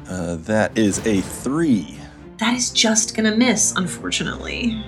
Uh, 0.07 0.35
that 0.37 0.77
is 0.77 1.05
a 1.05 1.19
three. 1.19 1.97
That 2.37 2.53
is 2.53 2.69
just 2.69 3.13
gonna 3.13 3.35
miss, 3.35 3.73
unfortunately. 3.75 4.81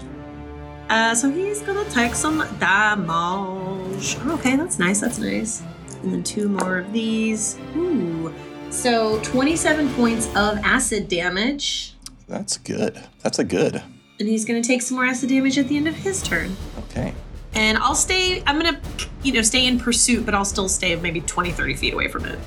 Uh, 0.89 1.13
so 1.13 1.29
he's 1.29 1.61
gonna 1.61 1.89
take 1.89 2.15
some 2.15 2.37
damage. 2.57 4.17
Okay, 4.27 4.55
that's 4.55 4.79
nice. 4.79 5.01
That's 5.01 5.19
nice. 5.19 5.61
And 6.03 6.13
then 6.13 6.23
two 6.23 6.47
more 6.47 6.77
of 6.77 6.93
these. 6.93 7.57
Ooh. 7.75 8.33
So 8.69 9.19
27 9.23 9.89
points 9.93 10.27
of 10.35 10.57
acid 10.63 11.07
damage. 11.07 11.95
That's 12.27 12.57
good. 12.57 13.01
That's 13.23 13.39
a 13.39 13.43
good. 13.43 13.81
And 14.19 14.27
he's 14.27 14.45
gonna 14.45 14.63
take 14.63 14.81
some 14.81 14.97
more 14.97 15.05
acid 15.05 15.29
damage 15.29 15.57
at 15.57 15.67
the 15.67 15.77
end 15.77 15.87
of 15.87 15.95
his 15.95 16.21
turn. 16.21 16.55
Okay. 16.89 17.13
And 17.53 17.77
I'll 17.77 17.95
stay, 17.95 18.43
I'm 18.45 18.59
gonna, 18.59 18.79
you 19.23 19.33
know, 19.33 19.41
stay 19.41 19.65
in 19.65 19.79
pursuit, 19.79 20.25
but 20.25 20.35
I'll 20.35 20.45
still 20.45 20.69
stay 20.69 20.95
maybe 20.95 21.21
20, 21.21 21.51
30 21.51 21.73
feet 21.75 21.93
away 21.93 22.07
from 22.07 22.25
it. 22.25 22.37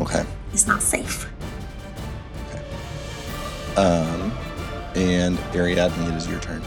Okay. 0.00 0.24
It's 0.52 0.66
not 0.66 0.82
safe. 0.82 1.30
Okay. 2.48 3.80
Um, 3.80 4.32
and 4.96 5.38
Ariadne, 5.54 5.92
it 6.12 6.14
is 6.16 6.26
your 6.26 6.40
turn. 6.40 6.62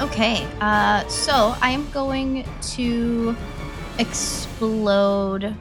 Okay, 0.00 0.46
uh, 0.60 1.06
so 1.08 1.54
I 1.62 1.70
am 1.70 1.90
going 1.90 2.46
to 2.74 3.34
explode. 3.98 5.54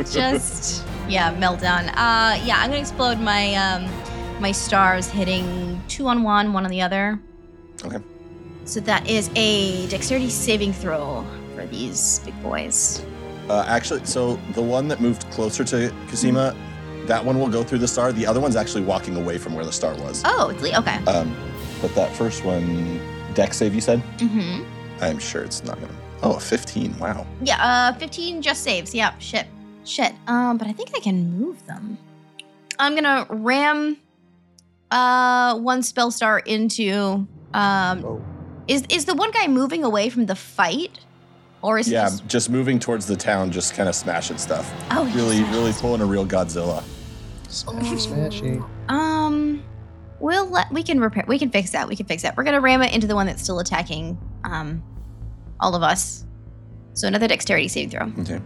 Just 0.11 0.85
yeah, 1.09 1.35
meltdown. 1.35 1.89
Uh, 1.91 2.39
yeah, 2.45 2.59
I'm 2.59 2.69
gonna 2.71 2.81
explode 2.81 3.19
my 3.19 3.55
um, 3.55 3.89
my 4.41 4.53
stars, 4.53 5.09
hitting 5.09 5.81
two 5.89 6.07
on 6.07 6.23
one, 6.23 6.53
one 6.53 6.65
on 6.65 6.71
the 6.71 6.83
other. 6.83 7.19
Okay. 7.85 7.99
So 8.65 8.81
that 8.81 9.09
is 9.09 9.31
a 9.37 9.87
dexterity 9.89 10.31
saving 10.31 10.73
throw 10.73 11.25
for 11.55 11.67
these 11.67 12.21
big 12.21 12.41
boys. 12.43 13.05
Uh, 13.49 13.65
actually, 13.67 14.05
so 14.05 14.37
the 14.55 14.63
one 14.63 14.87
that 14.89 15.01
moved 15.01 15.29
closer 15.31 15.65
to 15.65 15.93
Cosima, 16.09 16.55
that 17.07 17.25
one 17.25 17.39
will 17.41 17.49
go 17.49 17.65
through 17.65 17.79
the 17.79 17.89
star. 17.89 18.13
The 18.13 18.27
other 18.27 18.41
one's 18.41 18.55
actually 18.55 18.83
walking 18.83 19.17
away 19.17 19.39
from 19.39 19.55
where 19.55 19.65
the 19.65 19.73
star 19.73 19.95
was. 19.97 20.23
Oh, 20.25 20.51
it's 20.51 20.63
le- 20.63 20.79
okay. 20.79 20.97
Um, 21.07 21.35
but 21.81 21.93
that 21.97 22.15
first 22.15 22.45
one, 22.45 23.01
deck 23.35 23.53
save, 23.55 23.75
you 23.75 23.81
said? 23.81 24.01
Mm-hmm. 24.19 24.63
I'm 25.03 25.19
sure 25.19 25.43
it's 25.43 25.65
not 25.65 25.81
gonna. 25.81 25.95
Oh, 26.23 26.39
15. 26.39 26.99
Wow. 26.99 27.27
Yeah, 27.43 27.63
uh, 27.65 27.93
15 27.99 28.43
just 28.43 28.63
saves. 28.63 28.95
Yeah, 28.95 29.17
shit. 29.19 29.47
Shit. 29.85 30.13
Um, 30.27 30.59
but 30.59 30.69
I 30.69 30.73
think 30.73 30.91
I 30.95 31.01
can 31.01 31.39
move 31.39 31.65
them. 31.67 31.97
I'm 32.79 32.95
gonna 32.95 33.27
ram 33.29 33.99
uh 34.91 35.57
one 35.59 35.83
spell 35.83 36.11
star 36.11 36.39
into 36.41 37.27
um 37.55 38.05
Oh. 38.05 38.23
is 38.69 38.85
is 38.89 39.05
the 39.05 39.15
one 39.15 39.31
guy 39.33 39.47
moving 39.49 39.85
away 39.85 40.09
from 40.11 40.27
the 40.27 40.35
fight? 40.35 40.99
Or 41.63 41.79
is 41.79 41.89
Yeah, 41.91 42.05
he 42.05 42.11
just 42.11 42.27
just 42.29 42.51
moving 42.51 42.79
towards 42.79 43.07
the 43.07 43.17
town, 43.17 43.51
just 43.51 43.75
kind 43.75 43.89
of 43.89 43.95
smashing 43.95 44.39
stuff. 44.39 44.71
Oh 44.91 45.05
Really, 45.15 45.39
smashed. 45.39 45.53
really 45.55 45.73
pulling 45.75 46.01
a 46.01 46.07
real 46.07 46.27
Godzilla. 46.27 46.83
Smashy, 47.49 47.99
smashy. 48.09 48.69
Um 48.91 49.63
we'll 50.21 50.49
let 50.49 50.71
we 50.73 50.83
can 50.83 51.01
repair 51.01 51.25
we 51.29 51.39
can 51.39 51.51
fix 51.51 51.71
that. 51.73 51.87
We 51.87 51.97
can 51.97 52.07
fix 52.07 52.23
that. 52.23 52.37
We're 52.37 52.45
gonna 52.45 52.61
ram 52.61 52.81
it 52.83 52.95
into 52.95 53.07
the 53.07 53.15
one 53.15 53.27
that's 53.27 53.43
still 53.43 53.59
attacking 53.61 54.19
um 54.45 54.83
all 55.61 55.75
of 55.75 55.83
us. 55.83 56.25
So 56.95 57.07
another 57.07 57.29
dexterity 57.29 57.69
saving 57.69 57.91
throw. 57.91 58.13
Okay. 58.23 58.41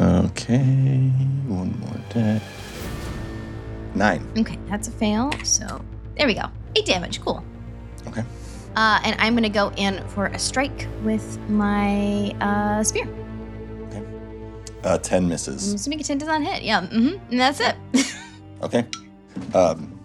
Okay. 0.00 1.08
One 1.46 1.78
more 1.80 1.96
deck. 2.10 2.42
Nine. 3.94 4.26
Okay, 4.36 4.58
that's 4.66 4.88
a 4.88 4.90
fail. 4.90 5.30
So 5.44 5.80
there 6.16 6.26
we 6.26 6.34
go. 6.34 6.46
Eight 6.76 6.86
damage. 6.86 7.20
Cool. 7.20 7.44
Okay. 8.08 8.24
Uh, 8.74 8.98
and 9.04 9.14
I'm 9.20 9.34
gonna 9.34 9.48
go 9.48 9.70
in 9.76 10.06
for 10.08 10.26
a 10.26 10.38
strike 10.38 10.88
with 11.04 11.38
my 11.48 12.30
uh, 12.40 12.82
spear. 12.82 13.08
Okay. 13.88 14.02
Uh, 14.82 14.98
ten 14.98 15.28
misses. 15.28 15.72
assuming 15.74 16.00
a 16.00 16.02
ten 16.02 16.18
does 16.18 16.26
not 16.26 16.42
hit. 16.42 16.64
Yeah. 16.64 16.80
Mm-hmm. 16.82 17.30
And 17.30 17.40
that's 17.40 17.60
it. 17.60 17.76
Okay. 18.62 18.86
Um, 19.52 20.00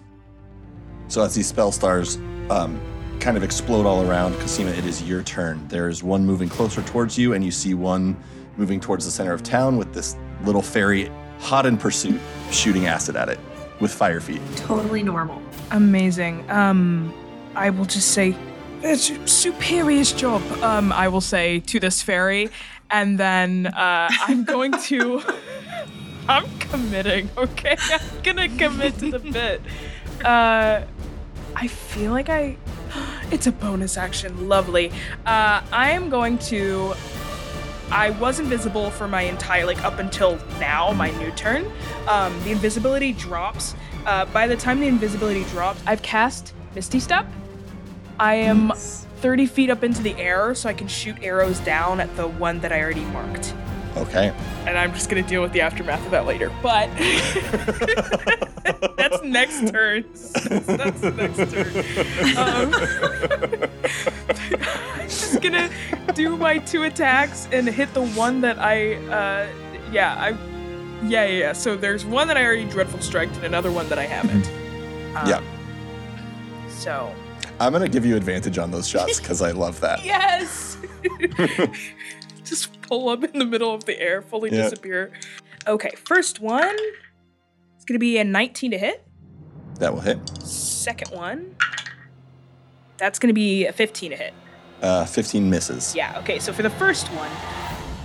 so 1.08 1.22
as 1.22 1.34
these 1.34 1.46
spell 1.46 1.72
stars 1.72 2.16
um, 2.50 2.78
kind 3.20 3.36
of 3.36 3.42
explode 3.42 3.86
all 3.86 4.08
around, 4.08 4.34
Cosima, 4.40 4.70
it 4.70 4.84
is 4.86 5.02
your 5.02 5.22
turn. 5.22 5.66
There 5.68 5.88
is 5.88 6.02
one 6.02 6.24
moving 6.24 6.48
closer 6.48 6.82
towards 6.82 7.18
you, 7.18 7.34
and 7.34 7.44
you 7.44 7.50
see 7.50 7.74
one 7.74 8.16
moving 8.56 8.80
towards 8.80 9.04
the 9.04 9.10
center 9.10 9.32
of 9.32 9.42
town 9.42 9.76
with 9.76 9.92
this 9.92 10.16
little 10.44 10.62
fairy 10.62 11.10
hot 11.38 11.66
in 11.66 11.76
pursuit, 11.76 12.20
shooting 12.50 12.86
acid 12.86 13.16
at 13.16 13.28
it 13.28 13.38
with 13.80 13.92
fire 13.92 14.20
feet. 14.20 14.40
Totally 14.56 15.02
normal. 15.02 15.40
Amazing. 15.70 16.50
Um, 16.50 17.14
I 17.54 17.70
will 17.70 17.84
just 17.84 18.08
say, 18.08 18.34
it's 18.82 19.12
superior 19.30 20.04
job. 20.04 20.42
Um, 20.62 20.92
I 20.92 21.08
will 21.08 21.20
say 21.20 21.60
to 21.60 21.78
this 21.78 22.02
fairy, 22.02 22.48
and 22.90 23.18
then 23.18 23.66
uh, 23.66 24.08
I'm 24.10 24.44
going 24.44 24.72
to. 24.72 25.22
I'm 26.28 26.46
committing. 26.58 27.28
Okay, 27.36 27.76
I'm 27.78 28.22
gonna 28.22 28.48
commit 28.48 28.98
to 28.98 29.10
the 29.10 29.18
bit. 29.18 29.60
Uh, 30.24 30.82
I 31.56 31.66
feel 31.66 32.12
like 32.12 32.28
I. 32.28 32.56
It's 33.30 33.46
a 33.46 33.52
bonus 33.52 33.96
action. 33.96 34.48
Lovely. 34.48 34.90
Uh, 35.24 35.62
I 35.72 35.90
am 35.90 36.10
going 36.10 36.38
to. 36.38 36.94
I 37.90 38.10
was 38.10 38.38
invisible 38.38 38.90
for 38.90 39.08
my 39.08 39.22
entire 39.22 39.66
like 39.66 39.82
up 39.84 39.98
until 39.98 40.38
now, 40.58 40.92
my 40.92 41.10
new 41.12 41.30
turn. 41.32 41.70
Um, 42.08 42.38
the 42.44 42.50
invisibility 42.52 43.12
drops. 43.12 43.74
Uh, 44.06 44.26
by 44.26 44.46
the 44.46 44.56
time 44.56 44.80
the 44.80 44.86
invisibility 44.86 45.44
drops, 45.44 45.80
I've 45.86 46.02
cast 46.02 46.54
Misty 46.74 47.00
Step. 47.00 47.26
I 48.18 48.34
am 48.34 48.72
30 48.74 49.46
feet 49.46 49.70
up 49.70 49.82
into 49.82 50.02
the 50.02 50.14
air, 50.16 50.54
so 50.54 50.68
I 50.68 50.72
can 50.72 50.88
shoot 50.88 51.16
arrows 51.22 51.58
down 51.60 52.00
at 52.00 52.14
the 52.16 52.28
one 52.28 52.60
that 52.60 52.72
I 52.72 52.80
already 52.80 53.04
marked. 53.06 53.54
Okay. 53.96 54.32
And 54.66 54.78
I'm 54.78 54.92
just 54.92 55.08
gonna 55.10 55.22
deal 55.22 55.42
with 55.42 55.52
the 55.52 55.60
aftermath 55.60 56.04
of 56.04 56.10
that 56.12 56.26
later. 56.26 56.50
But 56.62 56.88
that's 58.96 59.22
next 59.22 59.68
turn. 59.72 60.04
That's, 60.12 60.66
that's 60.66 61.02
next 61.02 61.52
turn. 61.52 61.76
Um, 62.36 62.74
I'm 64.62 65.08
just 65.08 65.40
gonna 65.42 65.70
do 66.14 66.36
my 66.36 66.58
two 66.58 66.84
attacks 66.84 67.48
and 67.52 67.68
hit 67.68 67.92
the 67.94 68.06
one 68.08 68.40
that 68.42 68.58
I, 68.58 68.94
uh, 68.94 69.48
yeah, 69.90 70.14
I, 70.14 70.30
yeah, 71.06 71.24
yeah, 71.24 71.26
yeah. 71.26 71.52
So 71.52 71.76
there's 71.76 72.04
one 72.04 72.28
that 72.28 72.36
I 72.36 72.44
already 72.44 72.66
dreadful 72.66 73.00
striked 73.00 73.34
and 73.36 73.44
another 73.46 73.72
one 73.72 73.88
that 73.88 73.98
I 73.98 74.06
haven't. 74.06 74.46
Um, 75.16 75.26
Yeah. 75.28 75.42
So 76.68 77.12
I'm 77.58 77.72
gonna 77.72 77.88
give 77.88 78.06
you 78.06 78.16
advantage 78.16 78.56
on 78.56 78.70
those 78.70 78.86
shots 78.88 79.18
because 79.20 79.42
I 79.42 79.50
love 79.50 79.80
that. 79.80 80.04
yes. 80.12 80.78
Just 82.50 82.82
pull 82.82 83.08
up 83.08 83.24
in 83.24 83.38
the 83.38 83.46
middle 83.46 83.72
of 83.72 83.86
the 83.86 83.98
air, 83.98 84.20
fully 84.20 84.50
disappear. 84.50 85.12
Okay, 85.66 85.90
first 86.04 86.40
one. 86.40 86.76
It's 87.76 87.84
gonna 87.86 87.98
be 87.98 88.18
a 88.18 88.24
19 88.24 88.72
to 88.72 88.78
hit. 88.78 89.06
That 89.78 89.94
will 89.94 90.00
hit. 90.00 90.18
Second 90.42 91.12
one. 91.12 91.56
That's 92.98 93.18
gonna 93.18 93.32
be 93.32 93.66
a 93.66 93.72
15 93.72 94.10
to 94.10 94.16
hit. 94.16 94.34
Uh, 94.82 95.04
15 95.04 95.48
misses. 95.48 95.94
Yeah, 95.94 96.18
okay, 96.18 96.38
so 96.38 96.52
for 96.52 96.62
the 96.62 96.70
first 96.70 97.08
one, 97.12 97.30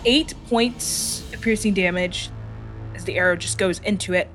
eight 0.06 0.34
points 0.48 1.24
of 1.34 1.42
piercing 1.42 1.74
damage 1.74 2.30
as 2.94 3.04
the 3.06 3.16
arrow 3.18 3.36
just 3.36 3.58
goes 3.58 3.80
into 3.80 4.14
it. 4.14 4.30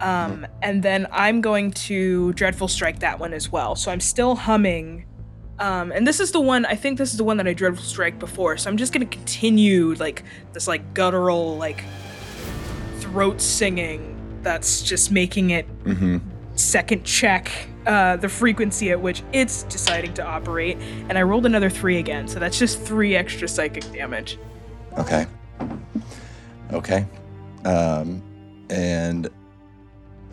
Um, 0.00 0.46
and 0.62 0.82
then 0.82 1.06
I'm 1.12 1.40
going 1.42 1.72
to 1.72 2.32
Dreadful 2.32 2.68
Strike 2.68 3.00
that 3.00 3.18
one 3.18 3.34
as 3.34 3.52
well. 3.52 3.76
So 3.76 3.90
I'm 3.92 4.00
still 4.00 4.34
humming. 4.34 5.04
Um, 5.60 5.92
and 5.92 6.06
this 6.06 6.20
is 6.20 6.32
the 6.32 6.40
one, 6.40 6.64
I 6.64 6.74
think 6.74 6.96
this 6.98 7.12
is 7.12 7.18
the 7.18 7.24
one 7.24 7.36
that 7.36 7.46
I 7.46 7.52
Dreadful 7.52 7.84
Strike 7.84 8.18
before. 8.18 8.56
So 8.56 8.70
I'm 8.70 8.78
just 8.78 8.92
going 8.92 9.06
to 9.06 9.16
continue, 9.16 9.94
like, 9.94 10.24
this, 10.54 10.66
like, 10.66 10.94
guttural, 10.94 11.58
like, 11.58 11.84
throat 12.98 13.40
singing 13.40 14.16
that's 14.42 14.82
just 14.82 15.10
making 15.12 15.50
it 15.50 15.66
Mm-hmm. 15.84 16.16
second 16.54 17.04
check 17.04 17.50
uh, 17.86 18.16
the 18.16 18.28
frequency 18.28 18.90
at 18.90 19.00
which 19.00 19.22
it's 19.32 19.64
deciding 19.64 20.14
to 20.14 20.24
operate, 20.24 20.76
and 21.08 21.16
I 21.16 21.22
rolled 21.22 21.46
another 21.46 21.70
three 21.70 21.98
again, 21.98 22.28
so 22.28 22.38
that's 22.38 22.58
just 22.58 22.80
three 22.80 23.16
extra 23.16 23.48
psychic 23.48 23.90
damage. 23.92 24.38
Okay. 24.98 25.26
Okay. 26.72 27.06
Um, 27.64 28.22
and 28.70 29.28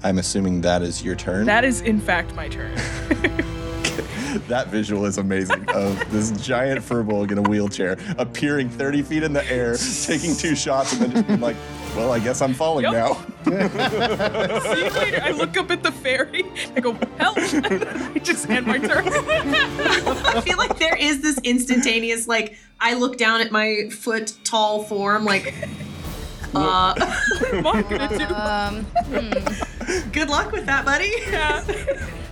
I'm 0.03 0.19
assuming 0.19 0.61
that 0.61 0.81
is 0.81 1.03
your 1.03 1.15
turn. 1.15 1.45
That 1.45 1.63
is, 1.65 1.81
in 1.81 1.99
fact, 1.99 2.33
my 2.35 2.47
turn. 2.47 2.77
that 4.47 4.67
visual 4.67 5.05
is 5.05 5.17
amazing 5.17 5.67
of 5.69 6.11
this 6.11 6.31
giant 6.31 6.81
Furbolg 6.81 7.31
in 7.31 7.37
a 7.37 7.41
wheelchair 7.41 7.97
appearing 8.17 8.69
30 8.69 9.01
feet 9.01 9.23
in 9.23 9.33
the 9.33 9.45
air, 9.51 9.77
taking 10.05 10.35
two 10.35 10.55
shots, 10.55 10.93
and 10.93 11.01
then 11.01 11.11
just 11.11 11.27
being 11.27 11.39
like, 11.39 11.55
well, 11.95 12.11
I 12.11 12.19
guess 12.19 12.41
I'm 12.41 12.53
falling 12.53 12.83
Yup. 12.83 12.93
now. 12.93 13.13
See 13.45 14.83
you 14.83 14.89
later. 14.91 15.21
I 15.23 15.31
look 15.31 15.57
up 15.57 15.71
at 15.71 15.81
the 15.83 15.91
fairy. 15.91 16.43
I 16.75 16.79
go, 16.79 16.93
help! 17.17 17.37
I 17.37 18.19
just 18.23 18.49
end 18.49 18.67
my 18.67 18.77
turn. 18.77 19.07
I 19.07 20.41
feel 20.41 20.57
like 20.57 20.77
there 20.77 20.95
is 20.95 21.21
this 21.21 21.39
instantaneous, 21.43 22.27
like, 22.27 22.57
I 22.79 22.93
look 22.93 23.17
down 23.17 23.41
at 23.41 23.51
my 23.51 23.89
foot 23.89 24.33
tall 24.43 24.83
form, 24.83 25.25
like, 25.25 25.53
uh, 26.53 26.93
what 26.93 27.53
am 27.53 27.67
I 27.67 27.81
gonna 27.81 28.17
do? 28.17 28.33
Um, 28.33 28.83
hmm. 28.85 30.11
good 30.11 30.29
luck 30.29 30.51
with 30.51 30.65
that, 30.65 30.85
buddy. 30.85 31.11
Yeah. 31.29 31.63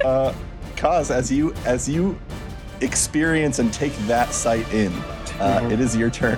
Uh, 0.03 0.33
Kaz, 0.75 1.09
as 1.11 1.31
you 1.31 1.53
as 1.65 1.87
you 1.89 2.17
experience 2.81 3.59
and 3.59 3.71
take 3.73 3.95
that 4.07 4.31
sight 4.33 4.71
in, 4.73 4.91
uh, 5.39 5.59
Mhm. 5.61 5.71
it 5.71 5.79
is 5.79 5.95
your 5.95 6.09
turn. 6.09 6.37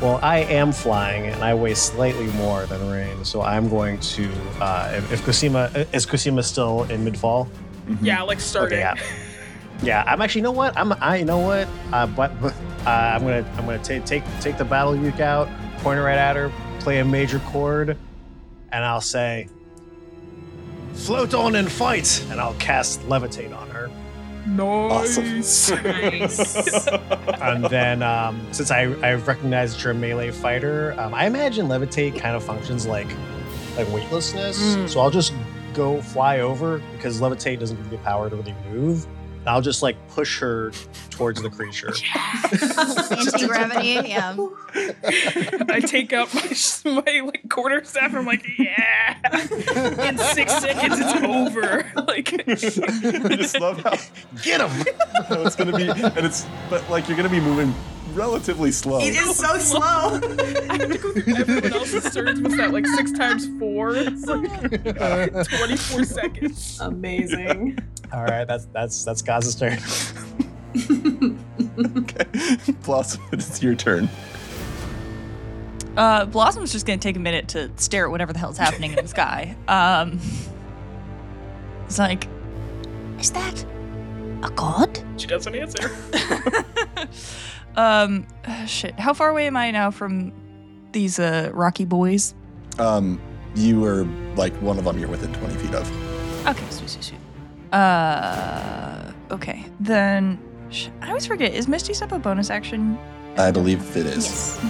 Well, 0.00 0.18
I 0.22 0.38
am 0.38 0.72
flying, 0.72 1.26
and 1.26 1.42
I 1.44 1.52
weigh 1.52 1.74
slightly 1.74 2.26
more 2.28 2.64
than 2.64 2.90
Rain, 2.90 3.22
so 3.24 3.42
I'm 3.42 3.68
going 3.68 3.98
to. 4.00 4.30
Uh, 4.60 4.92
if, 4.94 5.12
if 5.12 5.24
Cosima 5.26 5.70
is 5.92 6.06
Cosima 6.06 6.42
still 6.42 6.84
in 6.84 7.04
mid 7.04 7.18
fall? 7.18 7.48
Yeah, 8.00 8.22
like 8.22 8.40
starting. 8.40 8.78
Okay, 8.78 8.80
yeah. 8.80 8.94
Yeah, 9.82 10.04
I'm 10.06 10.22
actually. 10.22 10.40
You 10.40 10.44
know 10.44 10.52
what? 10.52 10.76
I'm. 10.78 10.92
I. 11.02 11.16
You 11.16 11.24
know 11.26 11.38
what? 11.38 11.68
Uh, 11.92 12.06
but 12.06 12.30
uh, 12.42 12.52
I'm 12.88 13.20
gonna. 13.22 13.44
I'm 13.58 13.66
gonna 13.66 13.78
take 13.78 14.04
take 14.06 14.22
take 14.40 14.56
the 14.56 14.64
battle 14.64 14.96
uke 14.96 15.20
out, 15.20 15.48
point 15.78 15.98
it 15.98 16.02
right 16.02 16.16
at 16.18 16.34
her, 16.36 16.50
play 16.78 16.98
a 17.00 17.04
major 17.04 17.38
chord, 17.50 17.96
and 18.72 18.84
I'll 18.84 19.00
say, 19.02 19.48
"Float 20.94 21.34
on 21.34 21.56
and 21.56 21.70
fight," 21.70 22.24
and 22.30 22.40
I'll 22.40 22.54
cast 22.54 23.00
levitate 23.02 23.56
on 23.56 23.68
her. 23.70 23.90
Nice. 24.46 25.70
Nice. 25.70 26.86
and 27.40 27.64
then 27.66 28.02
um, 28.02 28.40
since 28.52 28.70
I 28.70 28.82
I 29.02 29.14
recognize 29.14 29.74
that 29.74 29.84
you're 29.84 29.92
a 29.92 29.96
melee 29.96 30.30
fighter, 30.30 30.94
um, 30.98 31.14
I 31.14 31.26
imagine 31.26 31.68
levitate 31.68 32.18
kind 32.18 32.34
of 32.36 32.42
functions 32.42 32.86
like 32.86 33.08
like 33.76 33.88
weightlessness. 33.92 34.58
Mm. 34.58 34.88
So 34.88 35.00
I'll 35.00 35.10
just 35.10 35.32
go 35.74 36.00
fly 36.02 36.40
over 36.40 36.82
because 36.92 37.20
levitate 37.20 37.60
doesn't 37.60 37.76
give 37.76 37.86
you 37.86 37.98
the 37.98 38.02
power 38.04 38.28
to 38.28 38.36
really 38.36 38.54
move. 38.70 39.06
And 39.40 39.48
I'll 39.48 39.62
just 39.62 39.82
like 39.82 39.96
push 40.08 40.38
her 40.40 40.70
towards 41.08 41.42
the 41.42 41.50
creature. 41.50 41.92
Anti 42.52 43.46
gravity. 43.46 44.08
Yeah. 44.08 44.36
I 45.68 45.80
take 45.80 46.12
out 46.12 46.32
my, 46.34 46.42
my 46.84 47.20
like 47.24 47.48
quarter 47.48 47.82
staff. 47.84 48.14
I'm 48.14 48.26
like, 48.26 48.46
yeah. 48.58 49.18
In 50.08 50.18
six 50.18 50.52
seconds, 50.58 50.98
it's 50.98 51.22
over. 51.24 51.86
Like, 52.10 52.32
I 52.48 53.36
just 53.36 53.60
love 53.60 53.82
how, 53.82 53.96
Get 54.42 54.60
him! 54.60 54.84
it's 55.30 55.54
gonna 55.54 55.76
be, 55.76 55.88
and 55.88 56.18
it's 56.18 56.44
but 56.68 56.88
like 56.90 57.06
you're 57.08 57.16
gonna 57.16 57.28
be 57.28 57.40
moving 57.40 57.72
relatively 58.10 58.70
slow. 58.72 59.00
it 59.00 59.14
is 59.14 59.36
so 59.36 59.56
slow. 59.58 59.80
I 59.80 60.76
have 60.78 60.90
to 60.92 60.98
go 60.98 61.12
through 61.12 61.34
everyone 61.36 61.72
else's 61.72 62.12
turns. 62.14 62.40
What's 62.40 62.56
that? 62.56 62.72
Like 62.72 62.86
six 62.86 63.12
times 63.12 63.46
four? 63.58 63.90
It's 63.96 64.26
like 64.26 65.48
24 65.58 66.04
seconds. 66.04 66.78
Amazing. 66.80 67.78
All 68.12 68.24
right, 68.24 68.44
that's 68.44 68.66
that's 68.66 69.04
that's 69.04 69.22
Kaz's 69.22 69.54
turn. 69.54 69.78
okay, 71.98 72.24
Blossom, 72.84 73.22
it's 73.32 73.62
your 73.62 73.74
turn. 73.74 74.08
Uh, 75.96 76.24
Blossom's 76.24 76.72
just 76.72 76.86
gonna 76.86 76.98
take 76.98 77.16
a 77.16 77.20
minute 77.20 77.48
to 77.48 77.70
stare 77.76 78.04
at 78.06 78.10
whatever 78.10 78.32
the 78.32 78.38
hell's 78.38 78.56
happening 78.58 78.92
in 78.92 78.96
the 79.02 79.08
sky. 79.08 79.56
Um, 79.68 80.20
it's 81.86 81.98
like, 81.98 82.26
Is 83.18 83.30
that 83.32 83.64
a 84.42 84.50
god? 84.50 84.98
She 85.16 85.26
doesn't 85.26 85.54
answer. 85.54 85.90
Um, 87.76 88.26
shit. 88.66 88.98
How 88.98 89.12
far 89.14 89.30
away 89.30 89.46
am 89.46 89.56
I 89.56 89.70
now 89.70 89.90
from 89.90 90.32
these 90.92 91.18
uh 91.18 91.50
rocky 91.52 91.84
boys? 91.84 92.34
Um, 92.78 93.20
you 93.54 93.84
are 93.84 94.04
like 94.36 94.54
one 94.56 94.78
of 94.78 94.84
them. 94.84 94.98
You're 94.98 95.08
within 95.08 95.32
20 95.34 95.54
feet 95.56 95.74
of. 95.74 96.46
Okay, 96.46 96.64
sweet, 96.70 96.90
sweet, 96.90 97.04
sweet. 97.04 97.20
Uh, 97.72 99.12
okay. 99.30 99.64
Then 99.80 100.38
sh- 100.70 100.88
I 101.02 101.08
always 101.08 101.26
forget. 101.26 101.52
Is 101.54 101.68
Misty 101.68 101.94
Step 101.94 102.12
a 102.12 102.18
bonus 102.18 102.50
action? 102.50 102.98
I 103.36 103.50
believe 103.50 103.80
it 103.96 104.06
is. 104.06 104.26
Yes. 104.26 104.60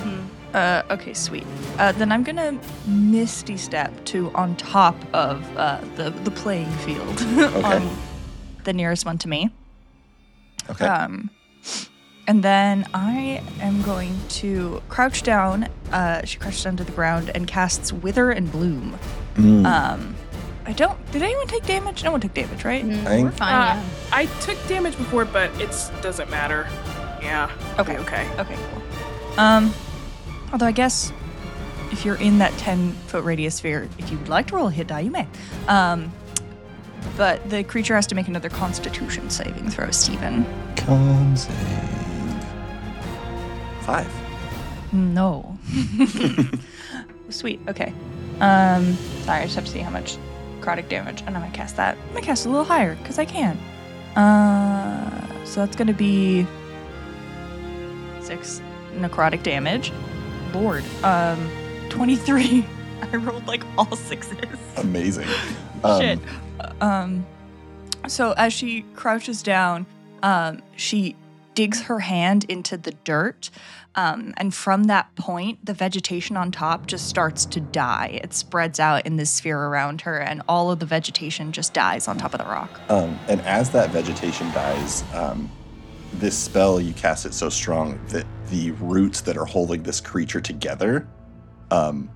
Uh, 0.54 0.82
okay, 0.90 1.14
sweet. 1.14 1.46
Uh, 1.78 1.92
then 1.92 2.10
I'm 2.10 2.22
gonna 2.24 2.58
Misty 2.86 3.56
Step 3.56 4.04
to 4.06 4.30
on 4.34 4.56
top 4.56 4.96
of 5.14 5.56
uh, 5.56 5.80
the 5.96 6.10
the 6.10 6.30
playing 6.30 6.70
field 6.78 7.20
on 7.64 7.88
the 8.64 8.72
nearest 8.72 9.06
one 9.06 9.16
to 9.18 9.28
me. 9.28 9.50
Okay. 10.68 10.84
Um, 10.84 11.30
and 12.26 12.42
then 12.42 12.86
I 12.94 13.42
am 13.60 13.82
going 13.82 14.16
to 14.40 14.82
crouch 14.88 15.22
down. 15.22 15.68
Uh, 15.90 16.24
she 16.24 16.38
crouches 16.38 16.64
down 16.64 16.76
to 16.76 16.84
the 16.84 16.92
ground 16.92 17.30
and 17.34 17.46
casts 17.46 17.92
Wither 17.92 18.30
and 18.30 18.50
Bloom. 18.50 18.98
Mm. 19.34 19.64
Um, 19.66 20.14
I 20.66 20.72
don't. 20.72 20.98
Did 21.12 21.22
anyone 21.22 21.46
take 21.48 21.64
damage? 21.66 22.04
No 22.04 22.12
one 22.12 22.20
took 22.20 22.34
damage, 22.34 22.64
right? 22.64 22.84
Mm, 22.84 23.06
I- 23.06 23.22
we're 23.22 23.30
fine. 23.32 23.54
Uh, 23.54 23.82
yeah. 23.82 23.84
I 24.12 24.26
took 24.40 24.58
damage 24.68 24.96
before, 24.96 25.24
but 25.24 25.50
it 25.60 25.70
doesn't 26.02 26.30
matter. 26.30 26.68
Yeah. 27.22 27.50
Okay. 27.78 27.98
Okay. 27.98 28.28
Okay, 28.38 28.56
cool. 28.56 29.38
Um, 29.38 29.74
although 30.52 30.66
I 30.66 30.72
guess 30.72 31.12
if 31.90 32.04
you're 32.04 32.16
in 32.16 32.38
that 32.38 32.52
10 32.58 32.92
foot 33.08 33.24
radius 33.24 33.56
sphere, 33.56 33.88
if 33.98 34.10
you 34.10 34.18
would 34.18 34.28
like 34.28 34.46
to 34.48 34.56
roll 34.56 34.68
a 34.68 34.70
hit 34.70 34.86
die, 34.86 35.00
you 35.00 35.10
may. 35.10 35.26
Um, 35.66 36.12
but 37.16 37.48
the 37.50 37.64
creature 37.64 37.94
has 37.94 38.06
to 38.08 38.14
make 38.14 38.28
another 38.28 38.48
Constitution 38.48 39.28
saving 39.30 39.70
throw, 39.70 39.90
Stephen. 39.90 40.44
Con 40.76 41.36
save. 41.36 41.99
Five. 43.90 44.92
No. 44.92 45.58
Sweet. 47.28 47.58
Okay. 47.66 47.92
Um, 48.38 48.94
sorry, 49.24 49.40
I 49.40 49.44
just 49.46 49.56
have 49.56 49.64
to 49.64 49.70
see 49.72 49.80
how 49.80 49.90
much 49.90 50.16
necrotic 50.60 50.88
damage, 50.88 51.22
and 51.26 51.36
I'm 51.36 51.42
gonna 51.42 51.52
cast 51.52 51.76
that. 51.76 51.98
I'm 51.98 52.14
gonna 52.14 52.24
cast 52.24 52.46
a 52.46 52.50
little 52.50 52.64
higher 52.64 52.94
because 52.94 53.18
I 53.18 53.24
can. 53.24 53.58
Uh, 54.14 55.44
so 55.44 55.58
that's 55.58 55.74
gonna 55.74 55.92
be 55.92 56.46
six 58.20 58.62
necrotic 58.94 59.42
damage. 59.42 59.92
Lord, 60.54 60.84
um, 61.02 61.50
twenty-three. 61.88 62.64
I 63.12 63.16
rolled 63.16 63.48
like 63.48 63.64
all 63.76 63.96
sixes. 63.96 64.36
Amazing. 64.76 65.26
Um, 65.82 66.00
Shit. 66.02 66.18
Um, 66.82 67.26
so 68.06 68.34
as 68.36 68.52
she 68.52 68.82
crouches 68.94 69.42
down, 69.42 69.86
um, 70.22 70.60
she 70.76 71.16
digs 71.54 71.82
her 71.82 72.00
hand 72.00 72.44
into 72.48 72.76
the 72.76 72.92
dirt. 73.04 73.50
Um, 73.94 74.34
and 74.36 74.54
from 74.54 74.84
that 74.84 75.14
point, 75.16 75.64
the 75.64 75.74
vegetation 75.74 76.36
on 76.36 76.52
top 76.52 76.86
just 76.86 77.08
starts 77.08 77.44
to 77.46 77.60
die. 77.60 78.20
It 78.22 78.32
spreads 78.32 78.78
out 78.78 79.04
in 79.06 79.16
this 79.16 79.30
sphere 79.30 79.58
around 79.58 80.02
her, 80.02 80.18
and 80.18 80.42
all 80.48 80.70
of 80.70 80.78
the 80.78 80.86
vegetation 80.86 81.52
just 81.52 81.74
dies 81.74 82.06
on 82.06 82.16
top 82.16 82.32
of 82.32 82.38
the 82.38 82.46
rock. 82.46 82.80
Um, 82.88 83.18
and 83.28 83.40
as 83.42 83.70
that 83.70 83.90
vegetation 83.90 84.50
dies, 84.52 85.02
um, 85.14 85.50
this 86.14 86.36
spell 86.36 86.80
you 86.80 86.92
cast 86.92 87.26
it 87.26 87.34
so 87.34 87.48
strong 87.48 88.00
that 88.08 88.26
the 88.48 88.72
roots 88.72 89.20
that 89.22 89.36
are 89.36 89.44
holding 89.44 89.82
this 89.82 90.00
creature 90.00 90.40
together 90.40 91.08
um, 91.70 92.10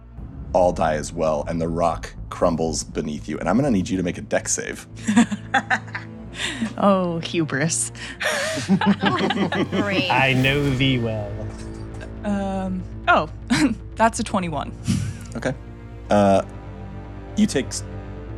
all 0.53 0.73
die 0.73 0.95
as 0.95 1.13
well, 1.13 1.45
and 1.49 1.61
the 1.61 1.69
rock 1.69 2.15
crumbles 2.31 2.85
beneath 2.85 3.29
you. 3.29 3.39
And 3.39 3.49
I'm 3.49 3.57
gonna 3.57 3.71
need 3.71 3.89
you 3.89 3.97
to 3.97 4.03
make 4.03 4.19
a 4.19 4.23
deck 4.23 4.49
save. 4.49 4.87
Oh, 6.79 7.19
hubris. 7.21 7.93
Great. 8.67 8.81
I 10.11 10.35
know 10.37 10.69
thee 10.77 10.99
well. 10.99 11.31
Um, 12.25 12.83
oh, 13.09 13.29
that's 13.97 14.19
a 14.19 14.25
21. 14.25 14.73
Okay. 15.37 15.55
Uh, 16.11 16.43
you 17.37 17.47
take 17.47 17.67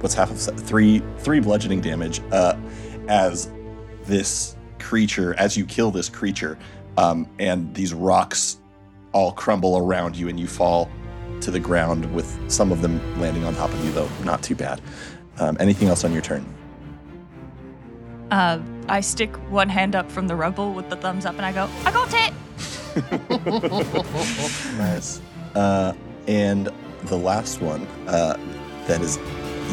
what's 0.01 0.15
half 0.15 0.31
of 0.31 0.61
three 0.61 1.03
three 1.19 1.41
bludgeoning 1.41 1.81
damage 1.81 2.21
uh, 2.33 2.57
as 3.09 3.51
this 4.05 4.57
creature 4.79 5.35
as 5.35 5.57
you 5.57 5.65
kill 5.65 5.91
this 5.91 6.09
creature, 6.09 6.59
um, 6.97 7.29
and 7.39 7.75
these 7.75 7.93
rocks 7.93 8.59
all 9.13 9.33
crumble 9.33 9.79
around 9.79 10.17
you, 10.17 10.29
and 10.29 10.39
you 10.39 10.47
fall 10.47 10.91
to 11.41 11.51
the 11.51 11.61
ground 11.61 12.13
with 12.15 12.39
some 12.51 12.73
of 12.73 12.83
them 12.83 13.01
landing 13.21 13.45
on 13.45 13.55
top 13.55 13.71
of 13.73 13.85
you, 13.85 13.93
though 13.93 14.09
not 14.25 14.43
too 14.43 14.55
bad. 14.55 14.81
Um, 15.39 15.57
anything 15.61 15.89
else 15.89 16.05
on 16.05 16.13
your 16.13 16.23
turn? 16.23 16.47
Uh, 18.31 18.61
I 18.89 19.01
stick 19.01 19.35
one 19.51 19.69
hand 19.69 19.95
up 19.95 20.11
from 20.11 20.27
the 20.27 20.35
rubble 20.35 20.73
with 20.73 20.89
the 20.89 20.97
thumbs 20.97 21.27
up 21.27 21.37
and 21.37 21.45
I 21.45 21.53
go, 21.53 21.69
I 21.85 21.93
got 21.93 22.13
it! 22.15 22.33
Nice. 24.79 25.21
Uh, 25.55 25.93
and 26.27 26.71
the 27.05 27.17
last 27.17 27.61
one 27.61 27.87
uh, 28.07 28.39
that 28.87 29.01
is 29.01 29.19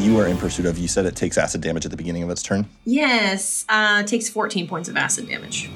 you 0.00 0.18
are 0.18 0.26
in 0.26 0.36
pursuit 0.36 0.66
of. 0.66 0.78
You 0.78 0.88
said 0.88 1.06
it 1.06 1.16
takes 1.16 1.38
acid 1.38 1.60
damage 1.60 1.84
at 1.84 1.90
the 1.90 1.96
beginning 1.96 2.22
of 2.22 2.30
its 2.30 2.42
turn. 2.42 2.66
Yes, 2.84 3.64
uh, 3.68 4.02
it 4.04 4.08
takes 4.08 4.28
14 4.28 4.66
points 4.66 4.88
of 4.88 4.96
acid 4.96 5.28
damage. 5.28 5.70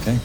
Okay. 0.00 0.18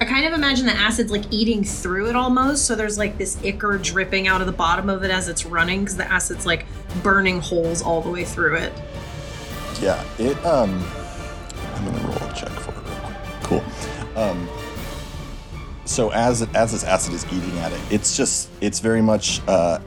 I 0.00 0.04
kind 0.06 0.26
of 0.26 0.32
imagine 0.32 0.66
the 0.66 0.72
acid's 0.72 1.10
like 1.10 1.24
eating 1.32 1.62
through 1.62 2.08
it 2.10 2.16
almost, 2.16 2.66
so 2.66 2.74
there's 2.74 2.98
like 2.98 3.16
this 3.16 3.42
ichor 3.44 3.78
dripping 3.78 4.26
out 4.26 4.40
of 4.40 4.46
the 4.46 4.52
bottom 4.52 4.90
of 4.90 5.04
it 5.04 5.10
as 5.10 5.28
it's 5.28 5.46
running 5.46 5.80
because 5.80 5.96
the 5.96 6.10
acid's 6.10 6.44
like 6.44 6.66
burning 7.02 7.40
holes 7.40 7.80
all 7.80 8.02
the 8.02 8.10
way 8.10 8.24
through 8.24 8.56
it. 8.56 8.72
Yeah, 9.80 10.04
it 10.18 10.36
um 10.44 10.84
I'm 11.74 11.84
gonna 11.84 12.08
roll 12.08 12.28
a 12.28 12.34
check 12.34 12.50
for 12.50 12.72
it 12.72 12.76
real 12.76 13.00
quick. 13.00 13.16
Cool. 13.44 14.22
Um 14.22 14.48
so 15.84 16.10
as 16.12 16.42
it, 16.42 16.54
as 16.54 16.72
this 16.72 16.84
acid 16.84 17.14
is 17.14 17.24
eating 17.26 17.58
at 17.58 17.72
it, 17.72 17.80
it's 17.90 18.16
just 18.16 18.50
it's 18.60 18.80
very 18.80 19.02
much 19.02 19.40
a 19.46 19.82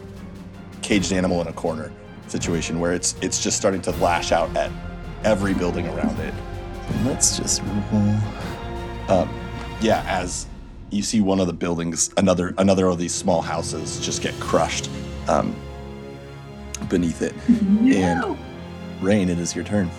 caged 0.81 1.11
animal 1.11 1.41
in 1.41 1.47
a 1.47 1.53
corner 1.53 1.91
situation 2.27 2.79
where 2.79 2.93
it's 2.93 3.15
it's 3.21 3.41
just 3.41 3.57
starting 3.57 3.81
to 3.81 3.91
lash 3.91 4.31
out 4.31 4.55
at 4.55 4.71
every 5.23 5.53
building 5.53 5.87
around 5.87 6.19
it. 6.19 6.33
Let's 7.05 7.37
just 7.37 7.61
roll. 7.91 8.17
Um 9.09 9.29
yeah, 9.81 10.03
as 10.07 10.47
you 10.89 11.03
see 11.03 11.21
one 11.21 11.39
of 11.39 11.47
the 11.47 11.53
buildings, 11.53 12.11
another 12.17 12.53
another 12.57 12.87
of 12.87 12.97
these 12.97 13.13
small 13.13 13.41
houses 13.41 13.99
just 13.99 14.21
get 14.21 14.33
crushed 14.39 14.89
um 15.27 15.55
beneath 16.89 17.21
it. 17.21 17.33
And 17.49 18.37
Rain, 19.01 19.29
it 19.29 19.39
is 19.39 19.55
your 19.55 19.63
turn. 19.63 19.89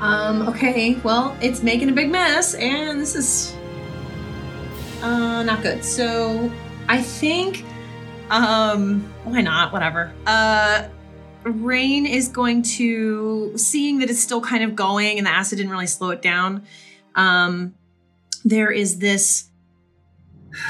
Um, 0.00 0.48
okay, 0.48 0.94
well, 1.04 1.36
it's 1.42 1.62
making 1.62 1.90
a 1.90 1.92
big 1.92 2.10
mess, 2.10 2.54
and 2.54 2.98
this 2.98 3.14
is 3.14 3.54
uh 5.02 5.42
not 5.42 5.62
good. 5.62 5.84
So 5.84 6.50
I 6.88 7.02
think 7.02 7.64
um 8.30 9.02
why 9.24 9.40
not? 9.40 9.72
Whatever. 9.72 10.12
Uh 10.26 10.88
Rain 11.42 12.04
is 12.04 12.28
going 12.28 12.62
to 12.62 13.56
seeing 13.56 14.00
that 14.00 14.10
it's 14.10 14.20
still 14.20 14.42
kind 14.42 14.62
of 14.62 14.76
going 14.76 15.16
and 15.16 15.26
the 15.26 15.30
acid 15.30 15.56
didn't 15.56 15.72
really 15.72 15.86
slow 15.86 16.10
it 16.10 16.22
down. 16.22 16.64
Um 17.14 17.74
there 18.44 18.70
is 18.70 18.98
this 18.98 19.48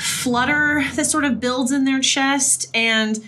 flutter 0.00 0.84
that 0.94 1.06
sort 1.06 1.24
of 1.24 1.40
builds 1.40 1.72
in 1.72 1.84
their 1.84 2.00
chest 2.00 2.68
and 2.74 3.18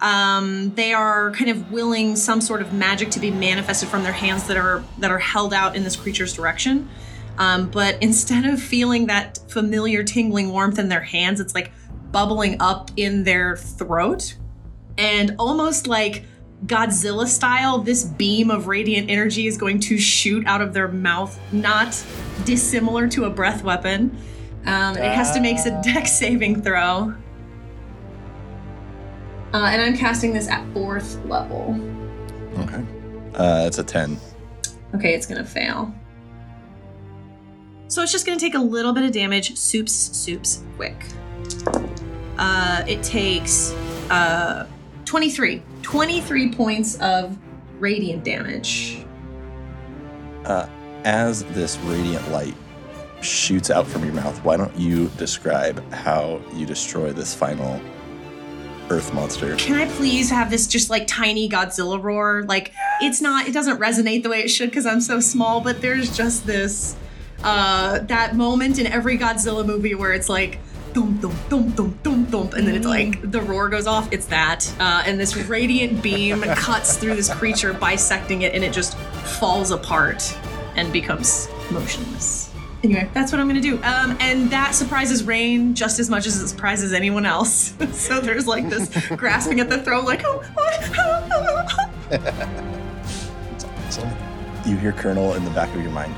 um, 0.00 0.74
they 0.74 0.92
are 0.92 1.30
kind 1.30 1.50
of 1.50 1.72
willing 1.72 2.14
some 2.14 2.42
sort 2.42 2.60
of 2.60 2.74
magic 2.74 3.10
to 3.12 3.20
be 3.20 3.30
manifested 3.30 3.88
from 3.88 4.02
their 4.02 4.12
hands 4.12 4.46
that 4.48 4.56
are 4.58 4.84
that 4.98 5.10
are 5.10 5.18
held 5.18 5.54
out 5.54 5.74
in 5.76 5.82
this 5.82 5.96
creature's 5.96 6.34
direction. 6.34 6.90
Um, 7.38 7.68
but 7.68 8.00
instead 8.02 8.44
of 8.44 8.60
feeling 8.60 9.06
that 9.06 9.38
familiar 9.48 10.04
tingling 10.04 10.50
warmth 10.50 10.78
in 10.78 10.88
their 10.88 11.02
hands, 11.02 11.40
it's 11.40 11.54
like 11.54 11.72
bubbling 12.12 12.56
up 12.60 12.90
in 12.96 13.24
their 13.24 13.56
throat, 13.56 14.36
and 14.96 15.34
almost 15.38 15.86
like 15.86 16.24
Godzilla 16.66 17.26
style, 17.26 17.78
this 17.78 18.04
beam 18.04 18.50
of 18.50 18.68
radiant 18.68 19.10
energy 19.10 19.46
is 19.46 19.58
going 19.58 19.80
to 19.80 19.98
shoot 19.98 20.46
out 20.46 20.62
of 20.62 20.72
their 20.72 20.88
mouth, 20.88 21.38
not 21.52 22.02
dissimilar 22.44 23.08
to 23.08 23.24
a 23.24 23.30
breath 23.30 23.62
weapon. 23.64 24.16
Um, 24.64 24.96
it 24.96 25.12
has 25.12 25.32
to 25.32 25.40
make 25.40 25.58
a 25.58 25.82
dex 25.82 26.12
saving 26.12 26.62
throw. 26.62 27.14
Uh, 29.52 29.66
and 29.66 29.82
I'm 29.82 29.96
casting 29.96 30.32
this 30.32 30.48
at 30.48 30.66
fourth 30.72 31.22
level. 31.26 31.78
Okay. 32.58 32.84
Uh, 33.34 33.64
it's 33.66 33.78
a 33.78 33.84
10. 33.84 34.18
Okay, 34.94 35.14
it's 35.14 35.26
gonna 35.26 35.44
fail. 35.44 35.94
So 37.94 38.02
it's 38.02 38.10
just 38.10 38.26
gonna 38.26 38.40
take 38.40 38.56
a 38.56 38.58
little 38.58 38.92
bit 38.92 39.04
of 39.04 39.12
damage. 39.12 39.56
Soups, 39.56 39.92
soups, 39.92 40.64
quick. 40.74 40.96
Uh, 42.36 42.82
it 42.88 43.04
takes 43.04 43.70
uh, 44.10 44.66
23. 45.04 45.62
23 45.82 46.52
points 46.54 46.98
of 47.00 47.38
radiant 47.78 48.24
damage. 48.24 49.06
Uh, 50.44 50.66
as 51.04 51.44
this 51.54 51.78
radiant 51.84 52.28
light 52.32 52.56
shoots 53.20 53.70
out 53.70 53.86
from 53.86 54.04
your 54.04 54.14
mouth, 54.14 54.42
why 54.42 54.56
don't 54.56 54.76
you 54.76 55.06
describe 55.16 55.80
how 55.92 56.42
you 56.52 56.66
destroy 56.66 57.12
this 57.12 57.32
final 57.32 57.80
earth 58.90 59.14
monster? 59.14 59.54
Can 59.54 59.76
I 59.76 59.86
please 59.92 60.30
have 60.30 60.50
this 60.50 60.66
just 60.66 60.90
like 60.90 61.06
tiny 61.06 61.48
Godzilla 61.48 62.02
roar? 62.02 62.42
Like, 62.48 62.72
it's 63.00 63.20
not, 63.20 63.46
it 63.46 63.52
doesn't 63.52 63.78
resonate 63.78 64.24
the 64.24 64.30
way 64.30 64.40
it 64.40 64.48
should 64.48 64.70
because 64.70 64.84
I'm 64.84 65.00
so 65.00 65.20
small, 65.20 65.60
but 65.60 65.80
there's 65.80 66.16
just 66.16 66.44
this, 66.44 66.96
uh, 67.44 68.00
that 68.00 68.34
moment 68.34 68.78
in 68.78 68.86
every 68.86 69.16
Godzilla 69.18 69.64
movie 69.64 69.94
where 69.94 70.12
it's 70.12 70.28
like, 70.28 70.58
thump, 70.94 71.20
thump, 71.20 71.34
thump, 71.48 71.76
thump, 71.76 72.02
thump, 72.02 72.28
thump, 72.30 72.54
and 72.54 72.66
then 72.66 72.74
it's 72.74 72.86
like 72.86 73.30
the 73.30 73.42
roar 73.42 73.68
goes 73.68 73.86
off. 73.86 74.12
It's 74.12 74.26
that. 74.26 74.72
Uh, 74.78 75.02
and 75.04 75.18
this 75.18 75.36
radiant 75.36 76.02
beam 76.02 76.42
cuts 76.56 76.96
through 76.96 77.16
this 77.16 77.32
creature, 77.32 77.74
bisecting 77.74 78.42
it, 78.42 78.54
and 78.54 78.64
it 78.64 78.72
just 78.72 78.96
falls 78.96 79.70
apart 79.70 80.36
and 80.76 80.92
becomes 80.92 81.48
motionless. 81.70 82.52
Anyway, 82.84 83.08
that's 83.14 83.32
what 83.32 83.40
I'm 83.40 83.48
gonna 83.48 83.60
do. 83.60 83.76
Um, 83.82 84.16
and 84.20 84.50
that 84.50 84.74
surprises 84.74 85.24
Rain 85.24 85.74
just 85.74 85.98
as 85.98 86.10
much 86.10 86.26
as 86.26 86.40
it 86.40 86.48
surprises 86.48 86.92
anyone 86.92 87.24
else. 87.24 87.74
so 87.92 88.20
there's 88.20 88.46
like 88.46 88.68
this 88.68 88.88
grasping 89.16 89.60
at 89.60 89.70
the 89.70 89.82
throat, 89.82 90.04
like, 90.04 90.22
oh, 90.24 90.42
what? 90.54 90.74
It's 93.52 93.64
awesome. 93.64 94.10
You 94.66 94.76
hear 94.76 94.92
Colonel 94.92 95.34
in 95.34 95.44
the 95.44 95.50
back 95.50 95.74
of 95.74 95.80
your 95.82 95.90
mind. 95.90 96.14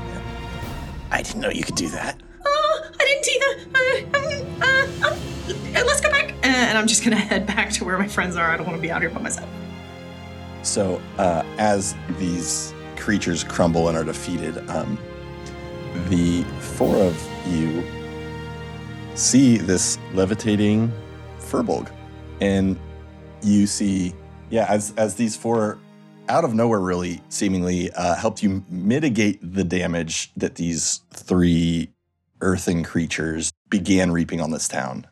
I 1.11 1.21
didn't 1.21 1.41
know 1.41 1.49
you 1.49 1.63
could 1.63 1.75
do 1.75 1.89
that. 1.89 2.21
Oh, 2.45 2.91
I 2.99 3.03
didn't 3.05 3.27
either. 3.35 3.69
Uh, 3.75 4.17
um, 4.17 4.61
uh, 4.61 5.07
um, 5.07 5.75
uh, 5.75 5.83
let's 5.85 6.01
go 6.01 6.09
back. 6.09 6.31
Uh, 6.43 6.47
and 6.47 6.77
I'm 6.77 6.87
just 6.87 7.03
gonna 7.03 7.15
head 7.15 7.45
back 7.45 7.71
to 7.73 7.85
where 7.85 7.97
my 7.97 8.07
friends 8.07 8.35
are. 8.35 8.49
I 8.49 8.57
don't 8.57 8.65
want 8.65 8.77
to 8.77 8.81
be 8.81 8.91
out 8.91 9.01
here 9.01 9.09
by 9.09 9.21
myself. 9.21 9.49
So, 10.63 11.01
uh, 11.17 11.43
as 11.57 11.95
these 12.17 12.73
creatures 12.97 13.43
crumble 13.43 13.87
and 13.87 13.97
are 13.97 14.03
defeated, 14.03 14.57
um, 14.69 14.97
the 16.09 16.43
four 16.59 16.95
of 16.97 17.29
you 17.47 17.83
see 19.15 19.57
this 19.57 19.97
levitating 20.13 20.91
Furbolg. 21.39 21.89
And 22.41 22.77
you 23.41 23.65
see, 23.65 24.13
yeah, 24.49 24.65
as, 24.69 24.93
as 24.97 25.15
these 25.15 25.35
four, 25.35 25.79
out 26.29 26.43
of 26.43 26.53
nowhere, 26.53 26.79
really 26.79 27.21
seemingly 27.29 27.91
uh, 27.93 28.15
helped 28.15 28.43
you 28.43 28.63
mitigate 28.69 29.39
the 29.41 29.63
damage 29.63 30.31
that 30.35 30.55
these 30.55 31.01
three 31.13 31.89
earthen 32.41 32.83
creatures 32.83 33.51
began 33.69 34.11
reaping 34.11 34.41
on 34.41 34.51
this 34.51 34.67
town. 34.67 35.07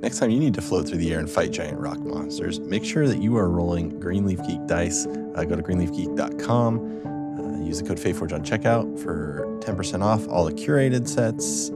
Next 0.00 0.18
time 0.18 0.30
you 0.30 0.38
need 0.38 0.54
to 0.54 0.62
float 0.62 0.88
through 0.88 0.98
the 0.98 1.12
air 1.12 1.18
and 1.18 1.28
fight 1.28 1.50
giant 1.50 1.78
rock 1.78 1.98
monsters, 1.98 2.60
make 2.60 2.84
sure 2.84 3.08
that 3.08 3.20
you 3.20 3.36
are 3.36 3.48
rolling 3.50 3.98
Greenleaf 3.98 4.40
Geek 4.46 4.64
dice. 4.66 5.06
Uh, 5.06 5.44
go 5.44 5.56
to 5.56 5.62
greenleafgeek.com. 5.62 6.78
Uh, 7.38 7.64
use 7.64 7.80
the 7.82 7.88
code 7.88 7.98
FAEFORGE 7.98 8.32
on 8.32 8.44
checkout 8.44 8.98
for 9.00 9.44
10% 9.60 10.02
off 10.02 10.26
all 10.28 10.44
the 10.44 10.52
curated 10.52 11.08
sets. 11.08 11.70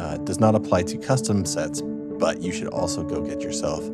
Uh, 0.00 0.16
does 0.24 0.40
not 0.40 0.54
apply 0.54 0.82
to 0.82 0.98
custom 0.98 1.44
sets, 1.44 1.80
but 1.82 2.42
you 2.42 2.50
should 2.50 2.68
also 2.68 3.04
go 3.04 3.20
get 3.20 3.40
yourself 3.40 3.84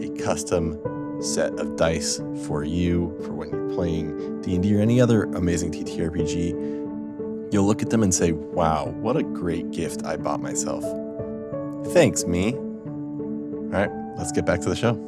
a 0.00 0.08
custom 0.22 0.80
set 1.22 1.58
of 1.58 1.76
dice 1.76 2.20
for 2.46 2.64
you 2.64 3.16
for 3.24 3.32
when 3.32 3.50
you're 3.50 3.74
playing 3.74 4.42
D&D 4.42 4.74
or 4.76 4.80
any 4.80 5.00
other 5.00 5.24
amazing 5.24 5.72
TTRPG. 5.72 7.52
You'll 7.52 7.66
look 7.66 7.82
at 7.82 7.90
them 7.90 8.02
and 8.02 8.14
say, 8.14 8.32
"Wow, 8.32 8.86
what 9.00 9.16
a 9.16 9.22
great 9.22 9.70
gift 9.70 10.04
I 10.04 10.16
bought 10.16 10.40
myself." 10.40 10.84
Thanks, 11.92 12.26
me. 12.26 12.54
All 12.54 13.68
right, 13.68 13.90
let's 14.16 14.32
get 14.32 14.46
back 14.46 14.60
to 14.60 14.68
the 14.68 14.76
show. 14.76 14.98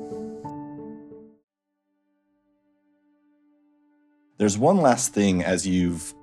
There's 4.37 4.59
one 4.59 4.79
last 4.79 5.15
thing 5.15 5.43
as 5.43 5.67
you've 5.67 6.15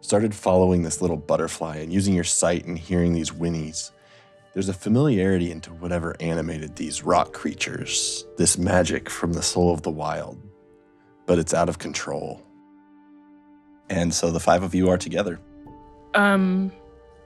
started 0.00 0.34
following 0.34 0.82
this 0.82 1.00
little 1.00 1.16
butterfly 1.16 1.76
and 1.76 1.92
using 1.92 2.14
your 2.14 2.24
sight 2.24 2.64
and 2.66 2.78
hearing 2.78 3.12
these 3.12 3.30
whinnies. 3.30 3.90
There's 4.56 4.70
a 4.70 4.72
familiarity 4.72 5.50
into 5.50 5.68
whatever 5.74 6.16
animated 6.18 6.76
these 6.76 7.02
rock 7.02 7.34
creatures, 7.34 8.24
this 8.38 8.56
magic 8.56 9.10
from 9.10 9.34
the 9.34 9.42
soul 9.42 9.70
of 9.70 9.82
the 9.82 9.90
wild, 9.90 10.40
but 11.26 11.38
it's 11.38 11.52
out 11.52 11.68
of 11.68 11.78
control. 11.78 12.42
And 13.90 14.14
so 14.14 14.30
the 14.30 14.40
five 14.40 14.62
of 14.62 14.74
you 14.74 14.88
are 14.88 14.96
together. 14.96 15.38
Um, 16.14 16.72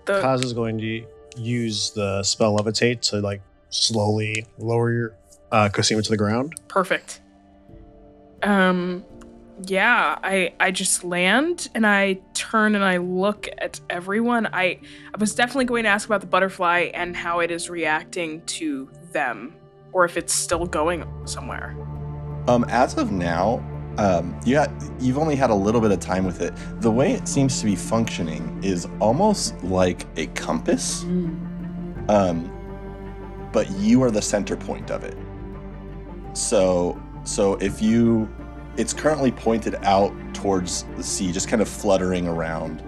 the 0.07 0.15
Kaz 0.15 0.45
is 0.45 0.53
going 0.53 0.79
to 0.79 1.07
use 1.37 1.91
the 1.91 2.25
spell 2.25 2.59
levitate 2.59 3.01
to 3.11 3.21
like 3.21 3.43
slowly 3.69 4.45
lower 4.59 4.93
your 4.93 5.15
uh, 5.53 5.69
Cosima 5.69 6.03
to 6.03 6.11
the 6.11 6.17
ground. 6.17 6.55
perfect. 6.67 7.21
Um, 8.43 9.05
yeah, 9.67 10.19
I 10.23 10.53
I 10.61 10.71
just 10.71 11.05
land 11.05 11.69
and 11.75 11.87
I 11.87 12.21
turn 12.35 12.75
and 12.75 12.85
I 12.85 12.99
look 12.99 13.49
at 13.59 13.81
everyone. 13.91 14.47
I 14.53 14.81
I 15.15 15.19
was 15.19 15.35
definitely 15.35 15.67
going 15.67 15.85
to 15.85 15.91
ask 15.91 16.07
about 16.07 16.21
the 16.21 16.27
butterfly 16.27 16.91
and 16.95 17.17
how 17.17 17.41
it 17.41 17.51
is 17.51 17.71
reacting 17.71 18.43
to 18.47 18.91
them, 19.13 19.55
or 19.93 20.05
if 20.05 20.17
it's 20.17 20.33
still 20.33 20.67
going 20.67 21.05
somewhere. 21.27 21.77
Um, 22.49 22.65
as 22.69 22.97
of 22.97 23.13
now, 23.13 23.63
um, 23.99 24.39
you 24.47 24.57
had, 24.57 24.71
you've 24.99 25.19
only 25.19 25.37
had 25.37 25.51
a 25.51 25.55
little 25.55 25.81
bit 25.81 25.91
of 25.91 26.01
time 26.01 26.25
with 26.25 26.41
it. 26.41 26.55
The 26.81 26.91
way 26.91 27.13
it 27.13 27.29
seems 27.29 27.61
to 27.61 27.67
be 27.67 27.77
functioning 27.77 28.59
is 28.63 28.87
almost 28.99 29.63
like 29.63 30.07
a 30.17 30.27
compass, 30.29 31.03
um, 32.09 32.51
but 33.53 33.71
you 33.73 34.03
are 34.03 34.11
the 34.11 34.23
center 34.23 34.57
point 34.57 34.91
of 34.91 35.05
it. 35.05 35.17
So, 36.33 37.01
so 37.25 37.55
if 37.57 37.83
you, 37.83 38.29
it's 38.81 38.95
currently 38.95 39.31
pointed 39.31 39.75
out 39.83 40.11
towards 40.33 40.85
the 40.97 41.03
sea, 41.03 41.31
just 41.33 41.49
kind 41.49 41.61
of 41.61 41.69
fluttering 41.69 42.27
around. 42.27 42.83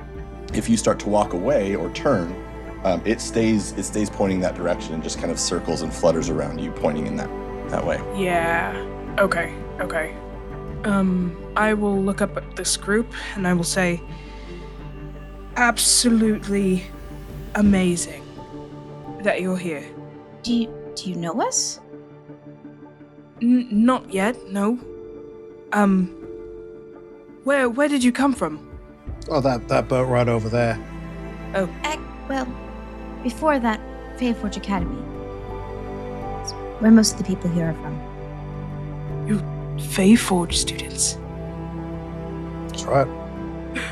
If 0.54 0.66
you 0.66 0.78
start 0.78 0.98
to 1.00 1.10
walk 1.10 1.34
away 1.34 1.76
or 1.76 1.90
turn, 1.92 2.34
um, 2.82 3.02
it 3.04 3.20
stays 3.20 3.72
it 3.72 3.84
stays 3.84 4.08
pointing 4.08 4.40
that 4.40 4.54
direction 4.54 4.94
and 4.94 5.02
just 5.02 5.18
kind 5.18 5.30
of 5.30 5.38
circles 5.38 5.82
and 5.82 5.92
flutters 5.92 6.30
around 6.30 6.60
you, 6.60 6.72
pointing 6.72 7.06
in 7.06 7.16
that 7.16 7.28
that 7.68 7.84
way. 7.84 7.98
Yeah. 8.16 8.72
Okay. 9.18 9.54
Okay. 9.80 10.16
Um, 10.84 11.36
I 11.56 11.74
will 11.74 12.02
look 12.02 12.22
up 12.22 12.38
at 12.38 12.56
this 12.56 12.76
group 12.76 13.12
and 13.36 13.46
I 13.46 13.52
will 13.52 13.62
say, 13.62 14.00
absolutely 15.56 16.84
amazing 17.54 18.24
that 19.22 19.42
you're 19.42 19.58
here. 19.58 19.84
Do 20.42 20.54
you, 20.54 20.92
do 20.96 21.10
you 21.10 21.16
know 21.16 21.40
us? 21.40 21.78
N- 23.40 23.68
not 23.70 24.12
yet, 24.12 24.36
no. 24.50 24.80
Um, 25.72 26.06
where 27.44 27.68
where 27.68 27.88
did 27.88 28.04
you 28.04 28.12
come 28.12 28.34
from? 28.34 28.68
Oh, 29.28 29.40
that 29.40 29.68
that 29.68 29.88
boat 29.88 30.08
right 30.08 30.28
over 30.28 30.48
there. 30.48 30.78
Uh, 31.54 31.66
well, 32.28 32.46
before 33.22 33.58
that, 33.58 33.80
Fae 34.18 34.32
Forge 34.32 34.56
Academy. 34.56 34.98
It's 36.42 36.52
where 36.80 36.90
most 36.90 37.12
of 37.12 37.18
the 37.18 37.24
people 37.24 37.50
here 37.50 37.70
are 37.70 37.74
from. 37.74 37.94
You 39.26 39.38
Fae 39.90 40.16
Forge 40.16 40.56
students. 40.56 41.18
That's 42.68 42.84
right. 42.84 43.06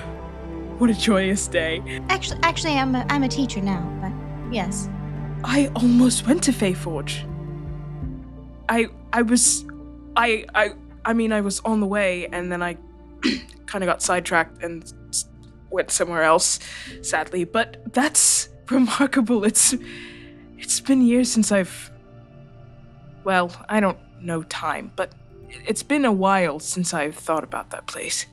What 0.78 0.88
a 0.88 0.94
joyous 0.94 1.46
day. 1.46 1.82
Actually, 2.08 2.40
actually, 2.42 2.72
I'm 2.72 2.94
a, 2.94 3.04
I'm 3.10 3.22
a 3.22 3.28
teacher 3.28 3.60
now, 3.60 3.82
but 4.00 4.12
yes. 4.50 4.88
I 5.44 5.70
almost 5.76 6.26
went 6.26 6.42
to 6.44 6.52
Fae 6.52 6.72
Forge. 6.72 7.26
I 8.70 8.86
I 9.12 9.20
was 9.20 9.66
I 10.16 10.46
I 10.54 10.72
I 11.04 11.12
mean 11.12 11.32
I 11.32 11.40
was 11.40 11.60
on 11.60 11.80
the 11.80 11.86
way 11.86 12.26
and 12.32 12.50
then 12.52 12.62
I 12.62 12.76
kind 13.66 13.82
of 13.84 13.88
got 13.88 14.02
sidetracked 14.02 14.62
and 14.62 14.92
went 15.70 15.90
somewhere 15.90 16.22
else 16.22 16.58
sadly, 17.02 17.44
but 17.44 17.92
that's 17.92 18.48
remarkable. 18.70 19.44
It's 19.44 19.74
it's 20.58 20.80
been 20.80 21.02
years 21.02 21.30
since 21.30 21.52
I've 21.52 21.90
well, 23.24 23.50
I 23.68 23.80
don't 23.80 23.98
know 24.20 24.42
time, 24.44 24.92
but 24.96 25.12
it's 25.66 25.82
been 25.82 26.04
a 26.04 26.12
while 26.12 26.58
since 26.58 26.94
I've 26.94 27.14
thought 27.16 27.44
about 27.44 27.70
that 27.70 27.86
place. 27.86 28.26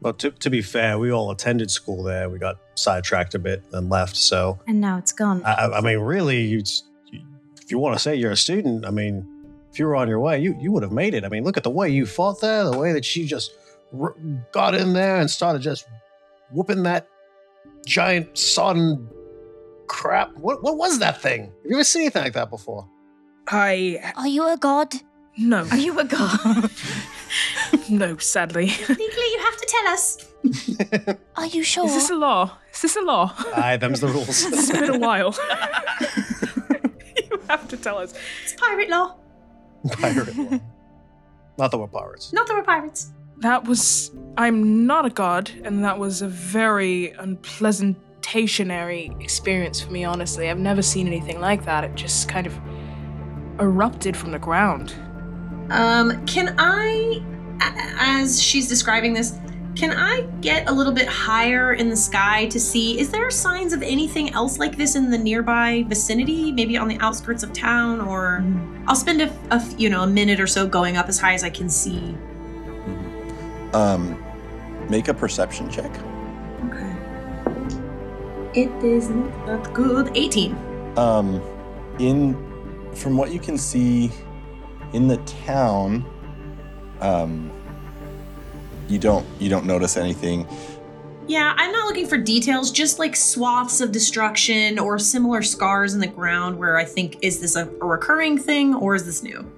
Well, 0.00 0.12
to, 0.14 0.30
to 0.32 0.50
be 0.50 0.62
fair, 0.62 0.98
we 0.98 1.10
all 1.12 1.30
attended 1.30 1.70
school 1.70 2.02
there. 2.02 2.28
We 2.28 2.38
got 2.38 2.56
sidetracked 2.74 3.34
a 3.34 3.38
bit 3.38 3.64
and 3.72 3.88
left. 3.88 4.16
So, 4.16 4.58
And 4.66 4.80
now 4.80 4.98
it's 4.98 5.12
gone. 5.12 5.42
I, 5.44 5.52
I- 5.52 5.78
I 5.78 5.80
mean, 5.80 5.98
really, 6.00 6.42
you, 6.42 6.62
if 7.62 7.70
you 7.70 7.78
want 7.78 7.94
to 7.94 7.98
say 7.98 8.14
you're 8.16 8.32
a 8.32 8.36
student, 8.36 8.84
I 8.84 8.90
mean, 8.90 9.26
if 9.74 9.80
you 9.80 9.86
were 9.86 9.96
on 9.96 10.08
your 10.08 10.20
way, 10.20 10.38
you, 10.38 10.56
you 10.60 10.70
would 10.70 10.84
have 10.84 10.92
made 10.92 11.14
it. 11.14 11.24
I 11.24 11.28
mean, 11.28 11.42
look 11.42 11.56
at 11.56 11.64
the 11.64 11.70
way 11.70 11.90
you 11.90 12.06
fought 12.06 12.40
there, 12.40 12.62
the 12.62 12.78
way 12.78 12.92
that 12.92 13.04
she 13.04 13.26
just 13.26 13.50
r- 14.00 14.14
got 14.52 14.72
in 14.72 14.92
there 14.92 15.16
and 15.16 15.28
started 15.28 15.62
just 15.62 15.88
whooping 16.52 16.84
that 16.84 17.08
giant 17.84 18.38
sodden 18.38 19.08
crap. 19.88 20.32
What, 20.36 20.62
what 20.62 20.76
was 20.76 21.00
that 21.00 21.20
thing? 21.20 21.46
Have 21.46 21.52
you 21.64 21.74
ever 21.74 21.82
seen 21.82 22.02
anything 22.02 22.22
like 22.22 22.34
that 22.34 22.50
before? 22.50 22.88
I 23.48 24.12
Are 24.14 24.28
you 24.28 24.46
a 24.48 24.56
god? 24.56 24.94
no 25.36 25.66
Are 25.68 25.76
you 25.76 25.98
a 25.98 26.04
god? 26.04 26.70
no 27.90 28.16
sadly. 28.18 28.66
Legally, 28.66 29.30
you 29.34 29.38
have 29.40 29.56
to 29.56 29.66
tell 29.74 29.86
us. 29.92 30.28
Are 31.36 31.46
you 31.46 31.64
sure? 31.64 31.86
Is 31.86 31.94
this 31.94 32.10
a 32.10 32.14
law? 32.14 32.58
Is 32.72 32.82
this 32.82 32.94
a 32.94 33.00
law? 33.02 33.34
Aye, 33.56 33.76
them's 33.78 33.98
the 33.98 34.06
rules. 34.16 34.44
It's 34.44 34.70
been 34.70 34.94
a 34.94 34.98
while. 35.00 35.34
you 37.16 37.40
have 37.48 37.66
to 37.66 37.76
tell 37.76 37.98
us. 37.98 38.14
It's 38.44 38.52
pirate 38.54 38.88
law. 38.88 39.16
Pirate 39.92 40.36
law. 40.36 40.58
Not 41.58 41.70
that 41.70 41.78
we're 41.78 41.86
pirates. 41.86 42.32
Not 42.32 42.46
that 42.46 42.56
we're 42.56 42.64
pirates. 42.64 43.12
That 43.38 43.64
was. 43.64 44.10
I'm 44.36 44.86
not 44.86 45.04
a 45.04 45.10
god, 45.10 45.50
and 45.62 45.84
that 45.84 45.98
was 45.98 46.22
a 46.22 46.28
very 46.28 47.10
unpleasant 47.12 47.96
stationary 48.22 49.12
experience 49.20 49.80
for 49.80 49.92
me, 49.92 50.04
honestly. 50.04 50.50
I've 50.50 50.58
never 50.58 50.82
seen 50.82 51.06
anything 51.06 51.40
like 51.40 51.64
that. 51.66 51.84
It 51.84 51.94
just 51.94 52.28
kind 52.28 52.46
of 52.46 52.58
erupted 53.60 54.16
from 54.16 54.32
the 54.32 54.38
ground. 54.38 54.94
Um, 55.70 56.24
can 56.26 56.56
I, 56.58 57.22
as 57.60 58.42
she's 58.42 58.66
describing 58.66 59.12
this, 59.12 59.38
can 59.74 59.90
I 59.92 60.22
get 60.40 60.68
a 60.68 60.72
little 60.72 60.92
bit 60.92 61.08
higher 61.08 61.74
in 61.74 61.88
the 61.88 61.96
sky 61.96 62.46
to 62.46 62.60
see? 62.60 62.98
Is 62.98 63.10
there 63.10 63.30
signs 63.30 63.72
of 63.72 63.82
anything 63.82 64.32
else 64.32 64.58
like 64.58 64.76
this 64.76 64.94
in 64.94 65.10
the 65.10 65.18
nearby 65.18 65.84
vicinity? 65.88 66.52
Maybe 66.52 66.76
on 66.76 66.88
the 66.88 66.98
outskirts 67.00 67.42
of 67.42 67.52
town, 67.52 68.00
or 68.00 68.44
I'll 68.86 68.94
spend 68.94 69.20
a, 69.20 69.32
a 69.50 69.62
you 69.76 69.90
know 69.90 70.02
a 70.02 70.06
minute 70.06 70.40
or 70.40 70.46
so 70.46 70.66
going 70.66 70.96
up 70.96 71.08
as 71.08 71.18
high 71.18 71.34
as 71.34 71.42
I 71.42 71.50
can 71.50 71.68
see. 71.68 72.14
Um, 73.72 74.22
make 74.88 75.08
a 75.08 75.14
perception 75.14 75.68
check. 75.70 75.90
Okay. 76.66 76.94
It 78.54 78.84
is 78.84 79.08
not 79.08 79.46
that 79.46 79.74
good. 79.74 80.10
18. 80.14 80.56
Um, 80.96 81.42
in 81.98 82.34
from 82.94 83.16
what 83.16 83.32
you 83.32 83.40
can 83.40 83.58
see 83.58 84.12
in 84.92 85.08
the 85.08 85.16
town, 85.18 86.04
um, 87.00 87.50
you 88.88 88.98
don't 88.98 89.26
you 89.40 89.48
don't 89.48 89.66
notice 89.66 89.96
anything. 89.96 90.46
Yeah, 91.26 91.54
I'm 91.56 91.72
not 91.72 91.86
looking 91.86 92.06
for 92.06 92.18
details, 92.18 92.70
just 92.70 92.98
like 92.98 93.16
swaths 93.16 93.80
of 93.80 93.92
destruction 93.92 94.78
or 94.78 94.98
similar 94.98 95.40
scars 95.40 95.94
in 95.94 96.00
the 96.00 96.06
ground 96.06 96.58
where 96.58 96.76
I 96.76 96.84
think, 96.84 97.16
is 97.22 97.40
this 97.40 97.56
a, 97.56 97.66
a 97.80 97.86
recurring 97.86 98.36
thing 98.36 98.74
or 98.74 98.94
is 98.94 99.06
this 99.06 99.22
new? 99.22 99.50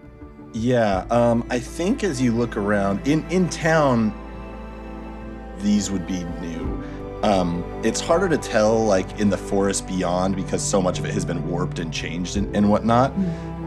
Yeah, 0.53 1.07
um, 1.11 1.45
I 1.51 1.59
think 1.59 2.05
as 2.05 2.23
you 2.23 2.33
look 2.33 2.57
around 2.57 3.07
in 3.07 3.29
in 3.31 3.49
town, 3.49 4.15
these 5.59 5.91
would 5.91 6.07
be 6.07 6.23
new. 6.41 6.85
Um, 7.23 7.65
it's 7.83 8.01
harder 8.01 8.29
to 8.29 8.39
tell, 8.39 8.85
like 8.85 9.19
in 9.19 9.29
the 9.29 9.39
forest 9.39 9.89
beyond, 9.89 10.37
because 10.37 10.63
so 10.63 10.81
much 10.81 10.99
of 10.99 11.05
it 11.05 11.13
has 11.13 11.25
been 11.25 11.49
warped 11.49 11.79
and 11.79 11.93
changed 11.93 12.37
and, 12.37 12.55
and 12.55 12.71
whatnot. 12.71 13.13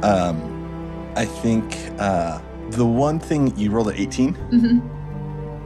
Um, 0.04 1.12
I 1.16 1.26
think 1.26 1.76
uh, 2.00 2.40
the 2.70 2.86
one 2.86 3.20
thing 3.20 3.56
you 3.58 3.72
rolled 3.72 3.90
at 3.90 4.00
18. 4.00 4.34
Mm-hmm. 4.34 4.99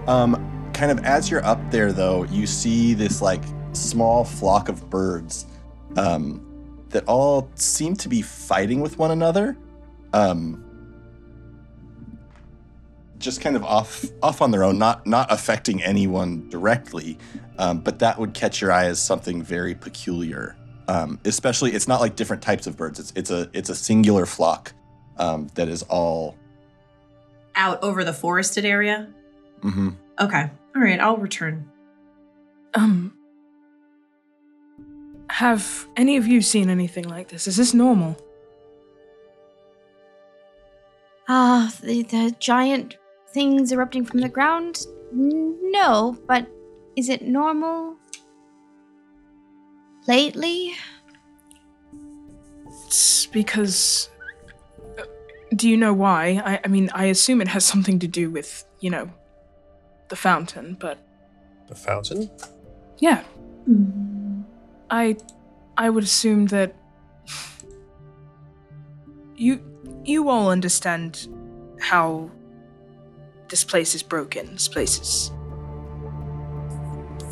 Um, 0.07 0.71
kind 0.73 0.91
of 0.91 1.03
as 1.05 1.29
you're 1.31 1.45
up 1.45 1.59
there, 1.71 1.91
though, 1.93 2.23
you 2.25 2.45
see 2.45 2.93
this 2.93 3.21
like 3.21 3.43
small 3.71 4.23
flock 4.23 4.69
of 4.69 4.89
birds 4.89 5.45
um, 5.95 6.85
that 6.89 7.05
all 7.07 7.49
seem 7.55 7.95
to 7.97 8.09
be 8.09 8.21
fighting 8.21 8.81
with 8.81 8.97
one 8.97 9.11
another. 9.11 9.57
Um, 10.13 10.63
just 13.17 13.39
kind 13.39 13.55
of 13.55 13.63
off 13.63 14.05
off 14.21 14.41
on 14.41 14.51
their 14.51 14.63
own, 14.63 14.77
not 14.77 15.07
not 15.07 15.31
affecting 15.31 15.81
anyone 15.81 16.49
directly, 16.49 17.17
um, 17.57 17.79
but 17.79 17.99
that 17.99 18.19
would 18.19 18.33
catch 18.33 18.61
your 18.61 18.71
eye 18.71 18.85
as 18.85 19.01
something 19.01 19.41
very 19.41 19.73
peculiar. 19.73 20.55
Um, 20.89 21.19
especially, 21.23 21.71
it's 21.71 21.87
not 21.87 22.01
like 22.01 22.17
different 22.17 22.41
types 22.41 22.67
of 22.67 22.75
birds. 22.75 22.99
It's 22.99 23.13
it's 23.15 23.31
a 23.31 23.49
it's 23.53 23.69
a 23.69 23.75
singular 23.75 24.25
flock 24.25 24.73
um, 25.17 25.47
that 25.55 25.69
is 25.69 25.83
all. 25.83 26.35
Out 27.55 27.81
over 27.81 28.03
the 28.03 28.13
forested 28.13 28.65
area? 28.65 29.07
Hmm 29.63 29.89
Okay. 30.19 30.51
All 30.75 30.81
right, 30.81 30.99
I'll 30.99 31.17
return. 31.17 31.67
Um. 32.75 33.13
Have 35.29 35.87
any 35.97 36.17
of 36.17 36.27
you 36.27 36.41
seen 36.41 36.69
anything 36.69 37.07
like 37.09 37.29
this? 37.29 37.47
Is 37.47 37.57
this 37.57 37.73
normal? 37.73 38.15
Ah, 41.27 41.73
the, 41.81 42.03
the 42.03 42.35
giant 42.39 42.97
things 43.33 43.71
erupting 43.71 44.05
from 44.05 44.19
the 44.19 44.29
ground? 44.29 44.85
No, 45.11 46.17
but 46.27 46.45
is 46.95 47.09
it 47.09 47.23
normal 47.23 47.95
lately? 50.07 50.73
It's 52.85 53.25
because. 53.27 54.09
uh, 54.99 55.03
Do 55.55 55.67
you 55.69 55.77
know 55.77 55.93
why? 55.93 56.41
I, 56.45 56.59
I 56.63 56.67
mean, 56.67 56.89
I 56.93 57.05
assume 57.05 57.41
it 57.41 57.47
has 57.47 57.65
something 57.65 57.97
to 57.99 58.07
do 58.07 58.29
with, 58.29 58.65
you 58.81 58.89
know, 58.91 59.09
the 60.09 60.15
fountain, 60.15 60.75
but 60.79 60.97
The 61.67 61.75
fountain? 61.75 62.29
yeah, 62.99 63.23
mm-hmm. 63.67 64.41
I 64.89 65.15
I 65.77 65.89
would 65.89 66.03
assume 66.03 66.47
that 66.47 66.75
you 69.35 69.59
you 70.05 70.29
all 70.29 70.49
understand 70.49 71.27
how 71.79 72.29
this 73.49 73.63
place 73.63 73.95
is 73.95 74.03
broken. 74.03 74.53
This 74.53 74.67
place 74.67 74.99
is 74.99 75.31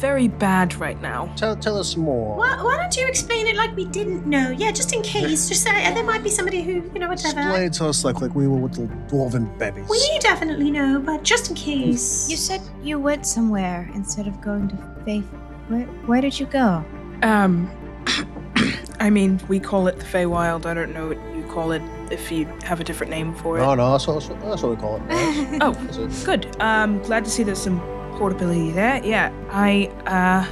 very 0.01 0.27
bad 0.27 0.73
right 0.75 0.99
now. 0.99 1.31
Tell, 1.37 1.55
tell 1.55 1.77
us 1.77 1.95
more. 1.95 2.35
Why, 2.35 2.61
why 2.63 2.75
don't 2.75 2.97
you 2.97 3.07
explain 3.07 3.45
it 3.45 3.55
like 3.55 3.75
we 3.75 3.85
didn't 3.85 4.25
know? 4.25 4.49
Yeah, 4.49 4.71
just 4.71 4.93
in 4.93 5.03
case. 5.03 5.47
Just 5.47 5.61
say, 5.63 5.69
and 5.69 5.95
there 5.95 6.03
might 6.03 6.23
be 6.23 6.29
somebody 6.29 6.63
who, 6.63 6.73
you 6.93 6.99
know, 6.99 7.07
whatever. 7.07 7.39
Explain 7.39 7.63
it 7.63 7.73
to 7.73 7.85
us 7.85 8.03
like, 8.03 8.19
like 8.19 8.33
we 8.33 8.47
were 8.47 8.57
with 8.57 8.73
the 8.73 8.87
dwarven 9.13 9.55
babies. 9.59 9.87
We 9.87 10.19
definitely 10.19 10.71
know, 10.71 10.99
but 10.99 11.23
just 11.23 11.51
in 11.51 11.55
case. 11.55 12.27
You 12.29 12.35
said 12.35 12.61
you 12.81 12.99
went 12.99 13.27
somewhere 13.27 13.89
instead 13.93 14.27
of 14.27 14.41
going 14.41 14.69
to 14.69 14.77
Faith. 15.05 15.25
Where, 15.67 15.85
where 16.07 16.21
did 16.21 16.39
you 16.39 16.47
go? 16.47 16.83
Um 17.23 17.69
I 18.99 19.09
mean, 19.09 19.39
we 19.47 19.59
call 19.59 19.87
it 19.87 19.97
the 19.97 20.05
Feywild. 20.05 20.65
I 20.65 20.73
don't 20.73 20.93
know 20.93 21.07
what 21.07 21.35
you 21.35 21.43
call 21.43 21.71
it 21.71 21.81
if 22.11 22.31
you 22.31 22.45
have 22.63 22.79
a 22.79 22.83
different 22.83 23.09
name 23.09 23.33
for 23.33 23.57
it. 23.57 23.61
No, 23.61 23.73
no, 23.73 23.91
that's 23.91 24.05
what, 24.05 24.19
that's 24.41 24.61
what 24.61 24.69
we 24.69 24.75
call 24.75 24.97
it. 24.97 24.99
right? 25.01 25.57
Oh, 25.61 25.71
That's 25.73 26.23
it. 26.23 26.25
Good. 26.25 26.61
Um, 26.61 27.01
glad 27.01 27.23
to 27.25 27.31
see 27.31 27.41
there's 27.43 27.61
some 27.61 27.79
portability 28.21 28.69
there. 28.69 29.03
Yeah, 29.03 29.31
I 29.49 29.89
uh 30.05 30.45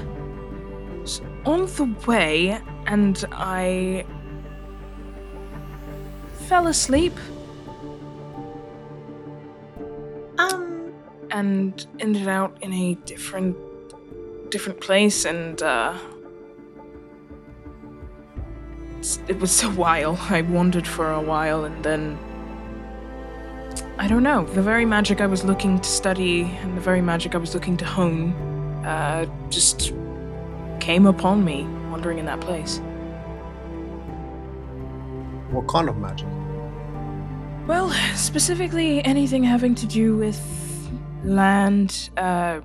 was 1.01 1.21
on 1.45 1.67
the 1.77 1.87
way 2.07 2.59
and 2.87 3.15
I 3.31 4.05
fell 6.47 6.65
asleep 6.65 7.15
Um, 10.39 10.93
and 11.29 11.85
ended 11.99 12.27
out 12.27 12.57
in 12.65 12.73
a 12.73 12.95
different 13.11 13.55
different 14.49 14.79
place 14.81 15.19
and 15.25 15.61
uh 15.61 15.93
it 19.27 19.39
was 19.39 19.61
a 19.61 19.69
while. 19.83 20.17
I 20.37 20.41
wandered 20.41 20.87
for 20.87 21.11
a 21.11 21.21
while 21.21 21.65
and 21.65 21.83
then 21.83 22.17
I 23.99 24.07
don't 24.07 24.23
know. 24.23 24.45
The 24.45 24.61
very 24.61 24.85
magic 24.85 25.19
I 25.19 25.25
was 25.25 25.43
looking 25.43 25.77
to 25.77 25.89
study 25.89 26.43
and 26.61 26.77
the 26.77 26.79
very 26.79 27.01
magic 27.01 27.35
I 27.35 27.37
was 27.37 27.53
looking 27.53 27.75
to 27.75 27.85
hone 27.85 28.31
uh, 28.85 29.25
just 29.49 29.93
came 30.79 31.05
upon 31.05 31.43
me 31.43 31.63
wandering 31.91 32.17
in 32.17 32.25
that 32.25 32.39
place. 32.39 32.79
What 35.51 35.67
kind 35.67 35.89
of 35.89 35.97
magic? 35.97 36.29
Well, 37.67 37.91
specifically 38.15 39.03
anything 39.03 39.43
having 39.43 39.75
to 39.75 39.85
do 39.85 40.15
with 40.15 40.39
land, 41.25 42.09
uh, 42.15 42.61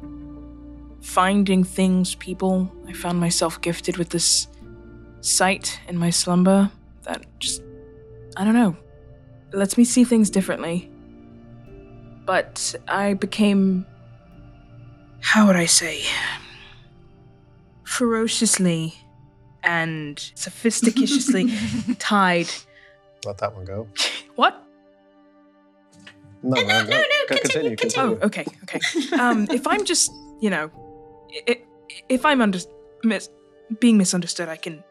finding 1.01 1.65
things, 1.65 2.15
people. 2.15 2.71
I 2.87 2.93
found 2.93 3.19
myself 3.19 3.61
gifted 3.61 3.97
with 3.97 4.11
this 4.11 4.47
sight 5.21 5.81
in 5.89 5.99
my 5.99 6.11
slumber 6.11 6.71
that 7.03 7.27
just, 7.41 7.61
I 8.37 8.45
don't 8.45 8.55
know, 8.55 8.77
lets 9.53 9.77
me 9.77 9.83
see 9.83 10.05
things 10.05 10.31
differently. 10.31 10.93
But 12.27 12.75
I 12.89 13.15
became, 13.15 13.85
how 15.21 15.47
would 15.47 15.57
I 15.57 15.67
say, 15.67 16.03
ferociously 17.85 18.95
and 19.63 20.17
sophisticatiously 20.17 21.97
tied. 21.99 22.49
Let 23.25 23.39
that 23.39 23.55
one 23.55 23.65
go. 23.65 23.89
What? 24.37 24.61
No, 26.43 26.61
no, 26.61 26.67
no, 26.67 26.85
no, 26.85 27.05
continue, 27.29 27.77
Oh, 27.97 28.19
okay, 28.27 28.45
okay. 28.65 28.81
Um, 29.17 29.47
if 29.49 29.65
I'm 29.69 29.85
just, 29.85 30.11
you 30.41 30.51
know, 30.51 30.71
i- 31.49 31.63
if 32.09 32.25
I'm 32.27 32.41
under, 32.43 32.59
mis- 33.05 33.31
being 33.79 33.97
misunderstood, 33.97 34.49
I 34.49 34.57
can 34.57 34.83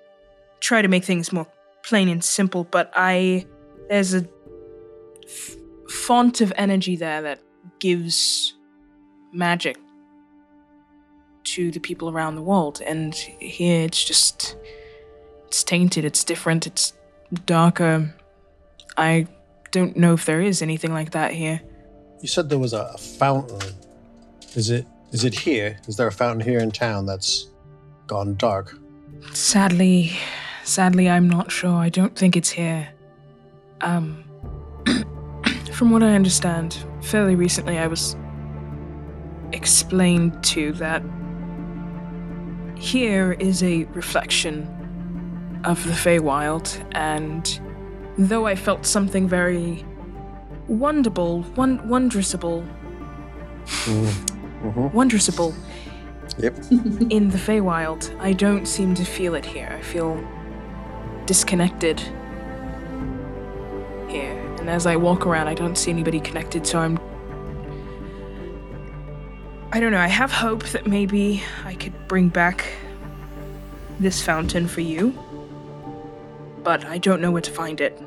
try 0.61 0.81
to 0.81 0.87
make 0.87 1.03
things 1.03 1.33
more 1.33 1.45
plain 1.83 2.07
and 2.07 2.23
simple. 2.23 2.63
But 2.63 2.89
I, 2.95 3.45
there's 3.89 4.13
a 4.13 4.25
f- 5.25 5.57
font 5.89 6.41
of 6.41 6.53
energy 6.55 6.95
there 6.95 7.21
that 7.21 7.39
gives 7.79 8.53
magic 9.31 9.77
to 11.43 11.71
the 11.71 11.79
people 11.79 12.09
around 12.09 12.35
the 12.35 12.41
world, 12.41 12.81
and 12.85 13.13
here 13.13 13.85
it's 13.85 14.03
just, 14.03 14.55
it's 15.45 15.63
tainted. 15.63 16.05
It's 16.05 16.23
different. 16.23 16.65
It's 16.65 16.93
darker. 17.45 18.13
I 18.97 19.27
don't 19.71 19.97
know 19.97 20.13
if 20.13 20.25
there 20.25 20.41
is 20.41 20.61
anything 20.61 20.93
like 20.93 21.11
that 21.11 21.31
here. 21.31 21.61
You 22.21 22.27
said 22.27 22.49
there 22.49 22.59
was 22.59 22.73
a, 22.73 22.91
a 22.93 22.97
fountain. 22.97 23.59
Is 24.55 24.69
it 24.69 24.85
is 25.11 25.23
it 25.23 25.35
here? 25.35 25.77
Is 25.87 25.95
there 25.95 26.07
a 26.07 26.11
fountain 26.11 26.47
here 26.47 26.59
in 26.59 26.71
town 26.71 27.05
that's 27.05 27.47
gone 28.07 28.35
dark? 28.35 28.75
Sadly, 29.31 30.11
sadly, 30.63 31.07
I'm 31.07 31.29
not 31.29 31.51
sure. 31.51 31.75
I 31.75 31.89
don't 31.89 32.15
think 32.15 32.35
it's 32.35 32.49
here. 32.49 32.89
Um, 33.81 34.23
from 35.73 35.89
what 35.91 36.03
I 36.03 36.13
understand, 36.13 36.77
fairly 37.01 37.35
recently 37.35 37.77
I 37.79 37.87
was 37.87 38.15
explained 39.51 40.43
to 40.43 40.71
that 40.73 41.03
here 42.77 43.33
is 43.33 43.63
a 43.63 43.85
reflection 43.85 44.67
of 45.63 45.83
the 45.85 45.93
Feywild, 45.93 46.83
and 46.93 47.59
though 48.17 48.45
I 48.45 48.55
felt 48.55 48.85
something 48.85 49.27
very 49.27 49.85
wonderful, 50.67 51.41
won- 51.55 51.79
wondrousable, 51.87 52.67
Mm-hmm. 53.65 54.87
wondrousable 54.97 55.53
Yep. 56.37 56.57
in 57.11 57.29
the 57.29 57.37
Feywild. 57.37 58.13
I 58.19 58.33
don't 58.33 58.65
seem 58.67 58.93
to 58.95 59.05
feel 59.05 59.35
it 59.35 59.45
here. 59.45 59.73
I 59.77 59.81
feel 59.81 60.21
disconnected. 61.25 62.01
And 64.63 64.69
as 64.69 64.85
I 64.85 64.95
walk 64.95 65.25
around, 65.25 65.49
I 65.49 65.55
don't 65.55 65.77
see 65.77 65.91
anybody 65.91 66.21
connected, 66.21 66.65
so 66.65 66.79
I'm 66.79 66.97
I 69.73 69.81
don't 69.81 69.91
know. 69.91 69.99
I 69.99 70.07
have 70.07 70.31
hope 70.31 70.63
that 70.67 70.87
maybe 70.87 71.43
I 71.65 71.75
could 71.75 72.07
bring 72.07 72.29
back 72.29 72.63
this 73.99 74.23
fountain 74.23 74.69
for 74.69 74.79
you, 74.79 75.19
but 76.63 76.85
I 76.85 76.97
don't 76.97 77.19
know 77.19 77.29
where 77.29 77.41
to 77.41 77.51
find 77.51 77.81
it. 77.81 78.01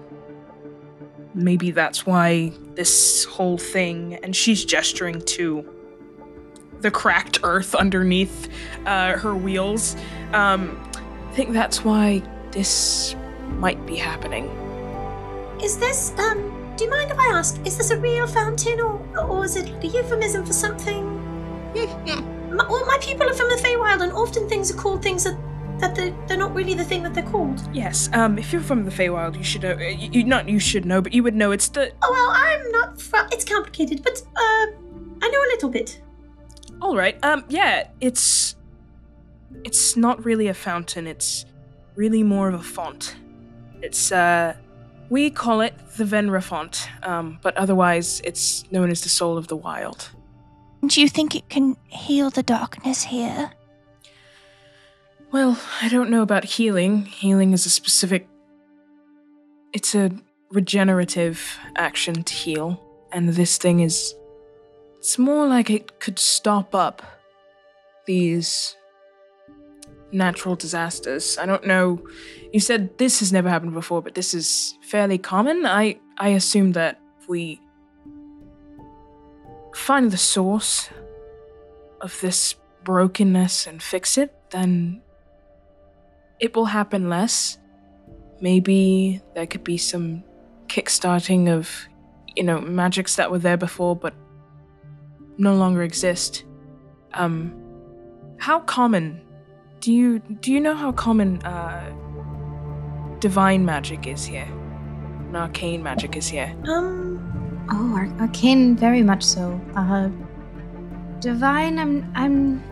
Maybe 1.34 1.72
that's 1.72 2.06
why 2.06 2.54
this 2.72 3.26
whole 3.26 3.58
thing, 3.58 4.14
and 4.22 4.34
she's 4.34 4.64
gesturing 4.64 5.20
to 5.36 5.62
the 6.80 6.90
cracked 6.90 7.40
earth 7.42 7.74
underneath 7.74 8.48
uh, 8.86 9.18
her 9.18 9.34
wheels. 9.34 9.94
Um, 10.32 10.90
I 11.28 11.32
think 11.34 11.52
that's 11.52 11.84
why 11.84 12.22
this 12.52 13.14
might 13.58 13.84
be 13.84 13.96
happening. 13.96 14.65
Is 15.62 15.78
this, 15.78 16.12
um, 16.18 16.74
do 16.76 16.84
you 16.84 16.90
mind 16.90 17.10
if 17.10 17.18
I 17.18 17.26
ask, 17.28 17.58
is 17.66 17.76
this 17.78 17.90
a 17.90 17.96
real 17.98 18.26
fountain 18.26 18.80
or, 18.80 19.00
or 19.18 19.44
is 19.44 19.56
it 19.56 19.68
a 19.82 19.86
euphemism 19.86 20.44
for 20.44 20.52
something? 20.52 21.04
my, 22.54 22.66
well, 22.68 22.86
my 22.86 22.98
people 23.00 23.28
are 23.28 23.34
from 23.34 23.48
the 23.48 23.56
Feywild 23.56 24.02
and 24.02 24.12
often 24.12 24.48
things 24.48 24.70
are 24.70 24.76
called 24.76 25.02
things 25.02 25.24
that, 25.24 25.36
that 25.78 25.94
they're, 25.94 26.14
they're 26.26 26.36
not 26.36 26.54
really 26.54 26.74
the 26.74 26.84
thing 26.84 27.02
that 27.02 27.14
they're 27.14 27.22
called. 27.30 27.60
Yes. 27.74 28.08
Um, 28.12 28.38
if 28.38 28.52
you're 28.52 28.62
from 28.62 28.84
the 28.84 28.90
Feywild, 28.90 29.36
you 29.36 29.42
should 29.44 29.62
know. 29.62 29.72
uh, 29.72 29.78
You, 29.80 30.10
you 30.12 30.24
not 30.24 30.48
you 30.48 30.58
should 30.58 30.84
know, 30.86 31.00
but 31.02 31.12
you 31.12 31.22
would 31.22 31.34
know 31.34 31.52
it's 31.52 31.68
the. 31.68 31.92
Oh, 32.02 32.10
well, 32.10 32.30
I'm 32.34 32.70
not, 32.70 33.00
fr- 33.00 33.28
it's 33.32 33.44
complicated, 33.44 34.02
but, 34.02 34.20
uh, 34.36 34.66
I 35.22 35.28
know 35.30 35.38
a 35.38 35.50
little 35.54 35.70
bit. 35.70 36.00
All 36.80 36.96
right. 36.96 37.22
Um, 37.24 37.44
yeah. 37.48 37.88
It's. 38.00 38.56
It's 39.64 39.96
not 39.96 40.24
really 40.24 40.48
a 40.48 40.54
fountain. 40.54 41.06
It's 41.06 41.46
really 41.94 42.22
more 42.22 42.48
of 42.48 42.54
a 42.54 42.62
font. 42.62 43.16
It's 43.82 44.12
uh, 44.12 44.54
we 45.08 45.30
call 45.30 45.60
it 45.60 45.74
the 45.96 46.04
Venra 46.04 46.42
font. 46.42 46.88
Um, 47.02 47.38
but 47.42 47.56
otherwise, 47.56 48.20
it's 48.24 48.70
known 48.70 48.90
as 48.90 49.02
the 49.02 49.08
Soul 49.08 49.38
of 49.38 49.48
the 49.48 49.56
Wild. 49.56 50.10
Do 50.86 51.00
you 51.00 51.08
think 51.08 51.34
it 51.34 51.48
can 51.48 51.76
heal 51.86 52.30
the 52.30 52.42
darkness 52.42 53.04
here? 53.04 53.50
Well, 55.32 55.58
I 55.82 55.88
don't 55.88 56.10
know 56.10 56.22
about 56.22 56.44
healing. 56.44 57.06
Healing 57.06 57.52
is 57.52 57.66
a 57.66 57.70
specific. 57.70 58.28
It's 59.72 59.94
a 59.94 60.10
regenerative 60.50 61.58
action 61.76 62.22
to 62.22 62.34
heal, 62.34 62.80
and 63.12 63.28
this 63.30 63.58
thing 63.58 63.80
is. 63.80 64.14
It's 64.98 65.18
more 65.18 65.46
like 65.46 65.70
it 65.70 66.00
could 66.00 66.18
stop 66.18 66.74
up 66.74 67.02
these 68.06 68.76
natural 70.16 70.56
disasters. 70.56 71.38
I 71.38 71.46
don't 71.46 71.66
know. 71.66 72.02
You 72.52 72.60
said 72.60 72.96
this 72.98 73.20
has 73.20 73.32
never 73.32 73.48
happened 73.48 73.74
before, 73.74 74.02
but 74.02 74.14
this 74.14 74.34
is 74.34 74.78
fairly 74.80 75.18
common. 75.18 75.66
I 75.66 75.98
I 76.18 76.28
assume 76.30 76.72
that 76.72 76.98
if 77.20 77.28
we 77.28 77.60
find 79.74 80.10
the 80.10 80.16
source 80.16 80.88
of 82.00 82.18
this 82.20 82.54
brokenness 82.82 83.66
and 83.66 83.82
fix 83.82 84.16
it, 84.16 84.34
then 84.50 85.02
it 86.40 86.56
will 86.56 86.66
happen 86.66 87.08
less. 87.08 87.58
Maybe 88.40 89.20
there 89.34 89.46
could 89.46 89.64
be 89.64 89.76
some 89.76 90.24
kickstarting 90.68 91.48
of, 91.48 91.70
you 92.34 92.42
know, 92.42 92.60
magics 92.60 93.16
that 93.16 93.30
were 93.30 93.38
there 93.38 93.56
before 93.56 93.96
but 93.96 94.14
no 95.38 95.54
longer 95.54 95.82
exist. 95.82 96.44
Um, 97.12 97.54
how 98.38 98.60
common 98.60 99.25
do 99.86 99.92
you 99.92 100.18
do 100.18 100.52
you 100.52 100.58
know 100.60 100.74
how 100.74 100.90
common 100.90 101.40
uh, 101.44 101.92
divine 103.20 103.64
magic 103.64 104.08
is 104.08 104.24
here? 104.24 104.48
And 105.28 105.36
arcane 105.36 105.80
magic 105.80 106.16
is 106.16 106.26
here. 106.26 106.52
Um, 106.68 107.06
Oh, 107.70 107.94
Ar- 107.96 108.20
arcane, 108.20 108.76
very 108.76 109.02
much 109.04 109.22
so. 109.22 109.60
Uh, 109.76 110.08
divine, 111.20 111.78
I'm, 111.78 112.12
I'm. 112.14 112.62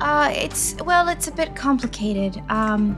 Uh, 0.00 0.32
it's 0.34 0.76
well, 0.84 1.08
it's 1.08 1.26
a 1.26 1.32
bit 1.32 1.56
complicated. 1.56 2.40
Um, 2.48 2.96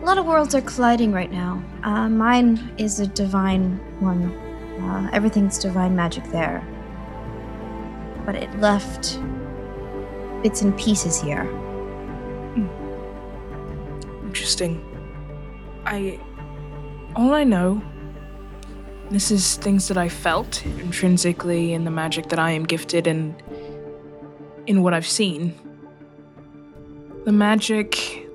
a 0.00 0.04
lot 0.04 0.16
of 0.16 0.24
worlds 0.24 0.54
are 0.54 0.62
colliding 0.62 1.12
right 1.12 1.30
now. 1.30 1.62
Uh, 1.82 2.08
mine 2.08 2.74
is 2.78 2.98
a 3.00 3.06
divine 3.06 3.78
one. 4.00 4.32
Uh, 4.82 5.10
everything's 5.12 5.58
divine 5.58 5.94
magic 5.94 6.24
there, 6.30 6.66
but 8.24 8.34
it 8.34 8.50
left 8.58 9.18
bits 10.42 10.62
and 10.62 10.76
pieces 10.78 11.20
here. 11.20 11.42
Interesting. 14.24 14.82
I. 15.86 16.20
All 17.16 17.34
I 17.34 17.44
know. 17.44 17.82
This 19.10 19.32
is 19.32 19.56
things 19.56 19.88
that 19.88 19.98
I 19.98 20.08
felt 20.08 20.64
intrinsically 20.64 21.72
in 21.72 21.84
the 21.84 21.90
magic 21.90 22.28
that 22.28 22.38
I 22.38 22.52
am 22.52 22.64
gifted 22.64 23.08
and 23.08 23.34
in 24.68 24.82
what 24.82 24.94
I've 24.94 25.06
seen. 25.06 25.52
The 27.24 27.32
magic 27.32 28.28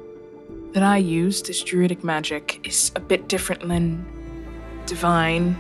that 0.74 0.84
I 0.84 0.98
use, 0.98 1.42
this 1.42 1.64
druidic 1.64 2.04
magic, 2.04 2.60
is 2.68 2.92
a 2.96 3.00
bit 3.00 3.30
different 3.30 3.66
than 3.70 4.06
divine 4.86 5.56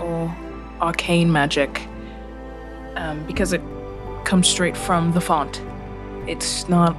or 0.00 0.34
arcane 0.80 1.30
magic 1.30 1.86
um, 2.96 3.24
because 3.26 3.52
it 3.52 3.62
comes 4.24 4.48
straight 4.48 4.76
from 4.76 5.12
the 5.12 5.20
font. 5.20 5.62
It's 6.26 6.68
not 6.68 6.96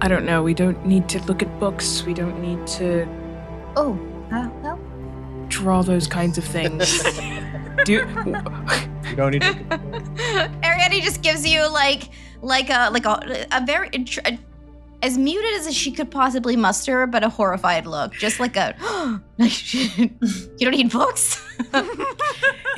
I 0.00 0.08
don't 0.08 0.24
know. 0.26 0.42
We 0.42 0.52
don't 0.52 0.84
need 0.84 1.08
to 1.10 1.22
look 1.26 1.42
at 1.42 1.60
books. 1.60 2.02
We 2.04 2.12
don't 2.12 2.40
need 2.42 2.66
to 2.78 3.06
Oh, 3.76 3.98
uh, 4.32 4.48
well, 4.62 4.78
draw 5.48 5.82
those 5.82 6.06
kinds 6.06 6.38
of 6.38 6.44
things. 6.44 7.02
Do 7.84 7.92
You 7.92 9.16
don't 9.16 9.30
need 9.30 9.42
to. 9.42 10.50
Ariadne 10.64 11.00
just 11.02 11.22
gives 11.22 11.46
you 11.46 11.70
like 11.70 12.08
like 12.42 12.68
a 12.70 12.90
like 12.90 13.06
a, 13.06 13.46
a 13.52 13.64
very 13.64 13.90
a, 14.24 14.38
as 15.02 15.18
muted 15.18 15.54
as 15.54 15.74
she 15.74 15.92
could 15.92 16.10
possibly 16.10 16.56
muster, 16.56 17.06
but 17.06 17.22
a 17.22 17.28
horrified 17.28 17.86
look, 17.86 18.12
just 18.14 18.40
like 18.40 18.56
a 18.56 18.74
you 19.38 20.10
don't 20.60 20.72
need 20.72 20.90
books. 20.90 21.42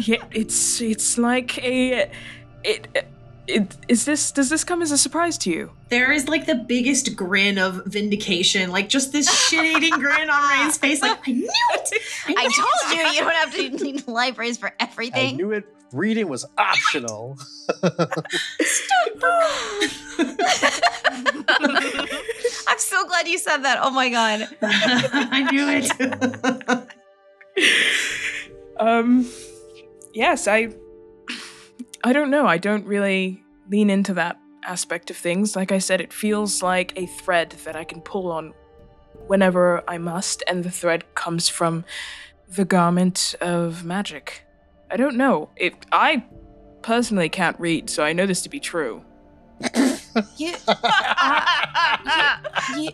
yeah, 0.01 0.23
it's 0.31 0.81
it's 0.81 1.19
like 1.19 1.59
a 1.59 2.11
it, 2.63 3.07
it 3.47 3.77
is 3.89 4.05
this 4.05 4.33
does 4.33 4.49
this 4.49 4.65
come 4.65 4.83
as 4.83 4.91
a 4.91 4.99
surprise 4.99 5.37
to 5.39 5.51
you? 5.51 5.71
There 5.89 6.13
is 6.13 6.29
like 6.29 6.47
the 6.47 6.55
biggest 6.55 7.15
grin 7.15 7.59
of 7.59 7.85
vindication, 7.87 8.71
like 8.71 8.89
just 8.89 9.13
this 9.13 9.31
shit-eating 9.49 9.93
grin 9.99 10.31
on 10.31 10.49
Ray's 10.49 10.79
face. 10.79 11.03
Like 11.03 11.19
I 11.27 11.33
knew 11.33 11.49
it. 11.75 11.91
I, 12.27 12.35
I 12.39 12.47
knew 12.47 12.51
told 12.57 12.99
you 12.99 13.05
you 13.13 13.21
don't 13.21 13.35
have 13.35 13.53
to 13.55 13.71
need 13.85 14.09
libraries 14.09 14.57
for 14.59 14.73
everything. 14.81 15.35
I 15.35 15.37
knew 15.37 15.53
it. 15.53 15.65
Reading 15.93 16.29
was 16.29 16.45
optional. 16.59 17.37
Stupid. 17.39 17.93
I'm 22.67 22.79
so 22.79 23.07
glad 23.07 23.29
you 23.29 23.39
said 23.39 23.59
that. 23.59 23.79
Oh 23.81 23.91
my 23.91 24.09
god. 24.09 24.49
I 24.63 25.49
knew 25.53 25.69
it. 25.69 26.91
Um 28.81 29.31
yes, 30.15 30.49
I 30.49 30.75
I 32.05 32.13
don't 32.13 32.31
know. 32.31 32.47
I 32.47 32.59
don't 32.59 32.85
really 32.85 33.43
lean 33.71 33.89
into 33.89 34.13
that 34.15 34.39
aspect 34.63 35.11
of 35.11 35.17
things. 35.17 35.57
Like 35.57 35.73
I 35.73 35.79
said, 35.79 36.03
it 36.03 36.13
feels 36.13 36.63
like 36.63 36.93
a 36.97 37.07
thread 37.07 37.51
that 37.65 37.77
I 37.77 37.85
can 37.85 38.03
pull 38.03 38.31
on 38.31 38.53
whenever 39.27 39.83
I 39.89 39.97
must, 39.97 40.43
and 40.47 40.63
the 40.63 40.71
thread 40.71 41.15
comes 41.15 41.49
from 41.49 41.87
the 42.47 42.67
garment 42.67 43.35
of 43.41 43.85
magic. 43.85 44.45
I 44.91 44.99
don't 44.99 45.17
know. 45.17 45.49
It 45.57 45.75
I 45.93 46.25
personally 46.83 47.31
can't 47.31 47.59
read, 47.59 47.89
so 47.89 48.05
I 48.05 48.13
know 48.13 48.27
this 48.27 48.43
to 48.43 48.51
be 48.51 48.61
true. 48.61 49.03
You, 50.37 50.55
uh, 50.69 51.97
you, 52.77 52.83
you, 52.85 52.91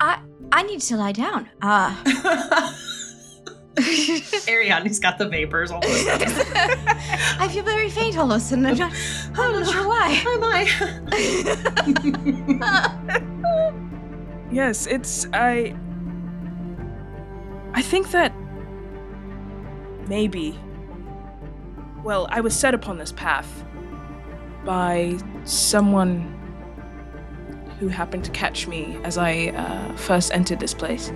I, 0.00 0.18
I 0.50 0.62
need 0.62 0.80
to 0.80 0.96
lie 0.96 1.12
down. 1.12 1.48
Uh, 1.60 1.94
Ariadne's 4.48 4.98
got 4.98 5.18
the 5.18 5.28
vapors 5.28 5.70
all 5.70 5.82
almost. 5.84 6.08
I 7.40 7.48
feel 7.50 7.64
very 7.64 7.90
faint 7.90 8.16
all 8.16 8.30
of 8.30 8.36
a 8.36 8.40
sudden. 8.40 8.66
I'm 8.66 8.76
not, 8.76 8.92
I'm 9.34 9.52
not 9.52 9.66
sure 9.72 9.88
why. 9.88 10.22
Oh 10.26 10.38
my. 10.38 10.64
Yes, 14.50 14.86
it's 14.86 15.26
I 15.32 15.74
I 17.72 17.82
think 17.82 18.10
that 18.12 18.32
maybe 20.06 20.58
well, 22.04 22.28
I 22.30 22.42
was 22.42 22.54
set 22.54 22.74
upon 22.74 22.98
this 22.98 23.12
path 23.12 23.64
by 24.64 25.18
someone 25.44 26.30
who 27.80 27.88
happened 27.88 28.24
to 28.24 28.30
catch 28.30 28.68
me 28.68 28.98
as 29.04 29.16
I 29.16 29.46
uh, 29.48 29.96
first 29.96 30.30
entered 30.32 30.60
this 30.60 30.74
place. 30.74 31.10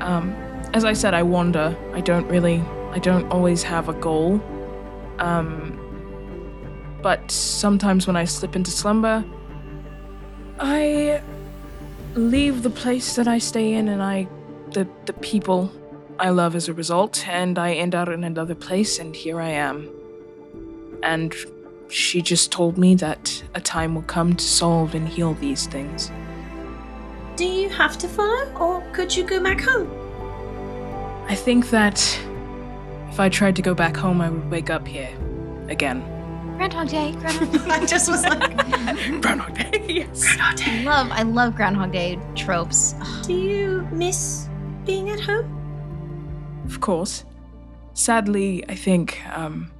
Um, 0.00 0.34
as 0.74 0.84
I 0.84 0.92
said, 0.92 1.14
I 1.14 1.22
wander. 1.22 1.76
I 1.92 2.00
don't 2.00 2.26
really, 2.26 2.60
I 2.90 2.98
don't 2.98 3.30
always 3.30 3.62
have 3.62 3.88
a 3.88 3.94
goal. 3.94 4.42
Um, 5.20 5.80
but 7.00 7.30
sometimes 7.30 8.08
when 8.08 8.16
I 8.16 8.24
slip 8.24 8.56
into 8.56 8.72
slumber, 8.72 9.24
I 10.58 11.22
leave 12.14 12.64
the 12.64 12.70
place 12.70 13.14
that 13.14 13.28
I 13.28 13.38
stay 13.38 13.74
in 13.74 13.88
and 13.88 14.02
I 14.02 14.28
the 14.72 14.86
the 15.06 15.12
people 15.14 15.72
I 16.18 16.30
love 16.30 16.54
as 16.54 16.68
a 16.68 16.72
result, 16.72 17.26
and 17.28 17.58
I 17.58 17.74
end 17.74 17.94
up 17.94 18.08
in 18.08 18.22
another 18.22 18.54
place, 18.54 18.98
and 18.98 19.14
here 19.14 19.40
I 19.40 19.50
am. 19.50 19.90
And 21.02 21.34
she 21.88 22.22
just 22.22 22.52
told 22.52 22.78
me 22.78 22.94
that 22.96 23.42
a 23.54 23.60
time 23.60 23.94
will 23.94 24.02
come 24.02 24.34
to 24.34 24.44
solve 24.44 24.94
and 24.94 25.08
heal 25.08 25.34
these 25.34 25.66
things. 25.66 26.10
Do 27.36 27.44
you 27.44 27.68
have 27.68 27.98
to 27.98 28.08
follow, 28.08 28.52
or 28.54 28.80
could 28.92 29.16
you 29.16 29.24
go 29.24 29.42
back 29.42 29.60
home? 29.60 30.03
I 31.26 31.34
think 31.34 31.70
that 31.70 31.98
if 33.08 33.18
I 33.18 33.28
tried 33.28 33.56
to 33.56 33.62
go 33.62 33.74
back 33.74 33.96
home, 33.96 34.20
I 34.20 34.28
would 34.28 34.50
wake 34.50 34.68
up 34.68 34.86
here 34.86 35.08
again. 35.68 36.02
Groundhog 36.56 36.88
Day. 36.88 37.12
Groundhog 37.18 37.52
Day. 37.52 37.70
I 37.70 37.86
just 37.86 38.10
was 38.10 38.24
like, 38.24 39.22
Groundhog 39.22 39.54
Day, 39.54 39.84
yes. 39.88 40.36
Groundhog 40.36 40.68
I 40.68 40.82
love 40.82 41.08
I 41.12 41.22
love 41.22 41.56
Groundhog 41.56 41.92
Day 41.92 42.18
tropes. 42.34 42.94
Do 43.22 43.32
you 43.32 43.88
miss 43.90 44.48
being 44.84 45.08
at 45.10 45.20
home? 45.20 45.50
Of 46.66 46.80
course. 46.80 47.24
Sadly, 47.94 48.64
I 48.68 48.74
think 48.74 49.24
um, 49.34 49.70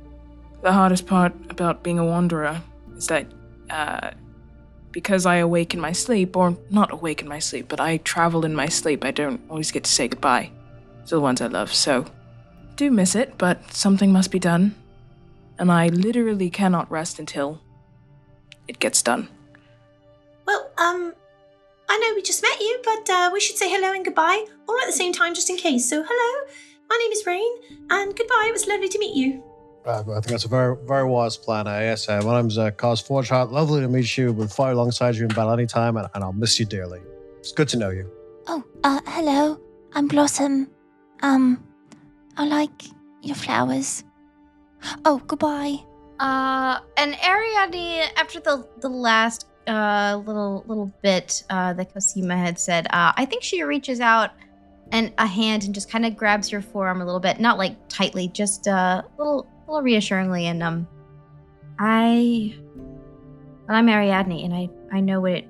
the 0.62 0.72
hardest 0.72 1.06
part 1.06 1.34
about 1.50 1.82
being 1.82 1.98
a 1.98 2.04
wanderer 2.04 2.62
is 2.96 3.08
that 3.08 3.26
uh, 3.68 4.12
because 4.92 5.26
I 5.26 5.36
awake 5.36 5.74
in 5.74 5.80
my 5.80 5.92
sleep, 5.92 6.36
or 6.36 6.56
not 6.70 6.90
awake 6.92 7.20
in 7.20 7.28
my 7.28 7.38
sleep, 7.38 7.66
but 7.68 7.80
I 7.80 7.98
travel 7.98 8.44
in 8.44 8.54
my 8.54 8.68
sleep, 8.68 9.04
I 9.04 9.10
don't 9.10 9.40
always 9.50 9.70
get 9.70 9.84
to 9.84 9.90
say 9.90 10.08
goodbye 10.08 10.50
to 11.06 11.14
the 11.14 11.20
ones 11.20 11.40
I 11.40 11.46
love. 11.46 11.72
So, 11.72 12.06
do 12.76 12.90
miss 12.90 13.14
it, 13.14 13.38
but 13.38 13.72
something 13.72 14.12
must 14.12 14.30
be 14.30 14.38
done. 14.38 14.74
And 15.58 15.70
I 15.70 15.88
literally 15.88 16.50
cannot 16.50 16.90
rest 16.90 17.18
until 17.18 17.60
it 18.66 18.78
gets 18.78 19.02
done. 19.02 19.28
Well, 20.46 20.70
um, 20.78 21.14
I 21.88 21.98
know 21.98 22.14
we 22.14 22.22
just 22.22 22.42
met 22.42 22.60
you, 22.60 22.80
but 22.84 23.10
uh, 23.10 23.30
we 23.32 23.40
should 23.40 23.56
say 23.56 23.70
hello 23.70 23.92
and 23.92 24.04
goodbye 24.04 24.46
all 24.68 24.78
at 24.80 24.86
the 24.86 24.92
same 24.92 25.12
time, 25.12 25.34
just 25.34 25.50
in 25.50 25.56
case. 25.56 25.88
So, 25.88 26.02
hello, 26.06 26.48
my 26.88 26.98
name 27.02 27.12
is 27.12 27.26
Rain, 27.26 27.52
and 27.90 28.16
goodbye. 28.16 28.46
It 28.48 28.52
was 28.52 28.66
lovely 28.66 28.88
to 28.88 28.98
meet 28.98 29.14
you. 29.14 29.42
Uh, 29.86 30.00
I 30.00 30.14
think 30.14 30.28
that's 30.28 30.46
a 30.46 30.48
very, 30.48 30.76
very 30.86 31.04
wise 31.04 31.36
plan. 31.36 31.66
Uh, 31.66 31.78
yes, 31.78 32.08
uh, 32.08 32.20
my 32.24 32.40
name's 32.40 32.56
uh, 32.56 32.70
Kaz 32.70 33.06
Forgeheart. 33.06 33.52
Lovely 33.52 33.82
to 33.82 33.88
meet 33.88 34.16
you. 34.16 34.32
We'll 34.32 34.48
fight 34.48 34.70
alongside 34.70 35.14
you 35.14 35.22
in 35.24 35.28
battle 35.28 35.52
anytime, 35.52 35.96
and, 35.98 36.08
and 36.14 36.24
I'll 36.24 36.32
miss 36.32 36.58
you 36.58 36.64
dearly. 36.64 37.00
It's 37.38 37.52
good 37.52 37.68
to 37.68 37.76
know 37.76 37.90
you. 37.90 38.10
Oh, 38.46 38.64
uh, 38.82 39.00
hello. 39.06 39.60
I'm 39.92 40.08
Blossom. 40.08 40.73
Um, 41.24 41.64
I 42.36 42.44
like 42.44 42.84
your 43.22 43.34
flowers. 43.34 44.04
Oh, 45.06 45.22
goodbye. 45.26 45.78
Uh, 46.20 46.80
and 46.98 47.16
Ariadne, 47.26 48.10
after 48.18 48.40
the 48.40 48.68
the 48.80 48.90
last 48.90 49.46
uh 49.66 50.20
little 50.26 50.62
little 50.68 50.92
bit 51.02 51.42
uh 51.48 51.72
that 51.72 51.94
Cosima 51.94 52.36
had 52.36 52.58
said, 52.58 52.86
uh, 52.90 53.12
I 53.16 53.24
think 53.24 53.42
she 53.42 53.62
reaches 53.62 54.00
out 54.00 54.32
and 54.92 55.14
a 55.16 55.26
hand 55.26 55.64
and 55.64 55.74
just 55.74 55.90
kind 55.90 56.04
of 56.04 56.14
grabs 56.14 56.52
your 56.52 56.60
forearm 56.60 57.00
a 57.00 57.06
little 57.06 57.20
bit, 57.20 57.40
not 57.40 57.56
like 57.56 57.74
tightly, 57.88 58.28
just 58.28 58.68
uh, 58.68 59.00
a 59.02 59.08
little 59.16 59.46
little 59.66 59.80
reassuringly. 59.80 60.46
And 60.48 60.62
um, 60.62 60.86
I, 61.78 62.54
well, 63.66 63.78
I'm 63.78 63.88
Ariadne, 63.88 64.44
and 64.44 64.52
I 64.52 64.68
I 64.92 65.00
know 65.00 65.22
what 65.22 65.32
it 65.32 65.48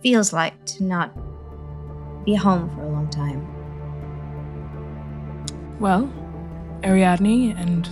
feels 0.00 0.32
like 0.32 0.64
to 0.66 0.84
not 0.84 1.12
be 2.24 2.36
home 2.36 2.70
for 2.76 2.84
a 2.84 2.88
long 2.88 3.10
time. 3.10 3.59
Well, 5.80 6.12
Ariadne 6.84 7.56
and 7.56 7.88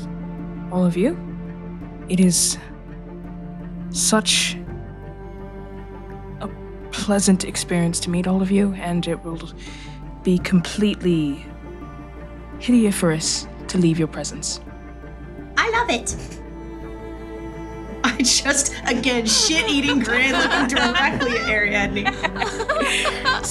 all 0.70 0.84
of 0.84 0.94
you, 0.94 1.18
it 2.10 2.20
is 2.20 2.58
such 3.88 4.58
a 6.42 6.48
pleasant 6.92 7.44
experience 7.44 7.98
to 8.00 8.10
meet 8.10 8.26
all 8.26 8.42
of 8.42 8.50
you, 8.50 8.74
and 8.74 9.08
it 9.08 9.24
will 9.24 9.40
be 10.22 10.38
completely 10.38 11.46
hideous 12.58 13.48
to 13.68 13.78
leave 13.78 13.98
your 13.98 14.08
presence. 14.08 14.60
I 15.56 15.70
love 15.70 15.88
it. 15.88 16.37
I 18.18 18.22
just, 18.22 18.74
again, 18.86 19.26
shit 19.26 19.68
eating 19.70 20.00
grin 20.00 20.32
looking 20.32 20.66
directly 20.76 21.38
at 21.38 21.48
Ariadne. 21.48 22.06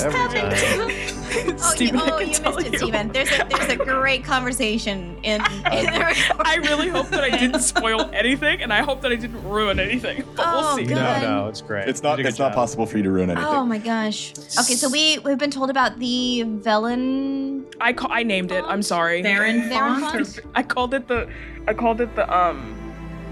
Every 0.01 0.39
time. 0.39 1.13
Oh, 1.39 1.55
Steven, 1.57 1.99
you, 1.99 2.05
I 2.05 2.09
oh, 2.11 2.17
can 2.19 2.27
you 2.29 2.33
tell 2.33 2.55
missed 2.55 2.67
it, 2.67 2.73
you. 2.73 2.79
Steven. 2.79 3.09
There's 3.11 3.29
a 3.31 3.45
there's 3.49 3.69
a 3.69 3.75
great 3.75 4.23
conversation 4.23 5.17
in, 5.23 5.41
in 5.71 5.85
the 5.85 6.05
recording. 6.07 6.45
I 6.45 6.55
really 6.63 6.87
hope 6.87 7.09
that 7.09 7.23
I 7.23 7.29
didn't 7.29 7.59
spoil 7.59 8.09
anything, 8.13 8.61
and 8.63 8.73
I 8.73 8.81
hope 8.81 9.01
that 9.01 9.11
I 9.11 9.15
didn't 9.15 9.43
ruin 9.43 9.79
anything. 9.79 10.23
But 10.35 10.45
Oh, 10.47 10.75
we'll 10.75 10.77
see. 10.77 10.85
God. 10.93 11.21
No, 11.21 11.41
no, 11.43 11.47
it's 11.49 11.61
great. 11.61 11.87
It's 11.87 12.01
not. 12.01 12.11
You 12.17 12.23
did 12.23 12.25
a 12.25 12.29
It's 12.29 12.37
good 12.37 12.43
not 12.43 12.49
job. 12.51 12.55
possible 12.55 12.85
for 12.85 12.97
you 12.97 13.03
to 13.03 13.11
ruin 13.11 13.29
anything. 13.29 13.47
Oh 13.49 13.65
my 13.65 13.77
gosh. 13.77 14.31
Okay, 14.57 14.73
so 14.73 14.89
we 14.89 15.19
we've 15.19 15.37
been 15.37 15.51
told 15.51 15.69
about 15.69 15.99
the 15.99 16.43
Velen 16.45 17.65
I 17.81 17.93
ca- 17.93 18.09
I 18.09 18.23
named 18.23 18.51
it. 18.51 18.63
I'm 18.65 18.81
sorry. 18.81 19.21
Theron 19.21 19.69
Theron 19.69 19.99
font. 19.99 20.27
font? 20.27 20.39
I 20.55 20.63
called 20.63 20.93
it 20.93 21.07
the. 21.07 21.29
I 21.67 21.73
called 21.73 22.01
it 22.01 22.15
the 22.15 22.33
um 22.35 22.73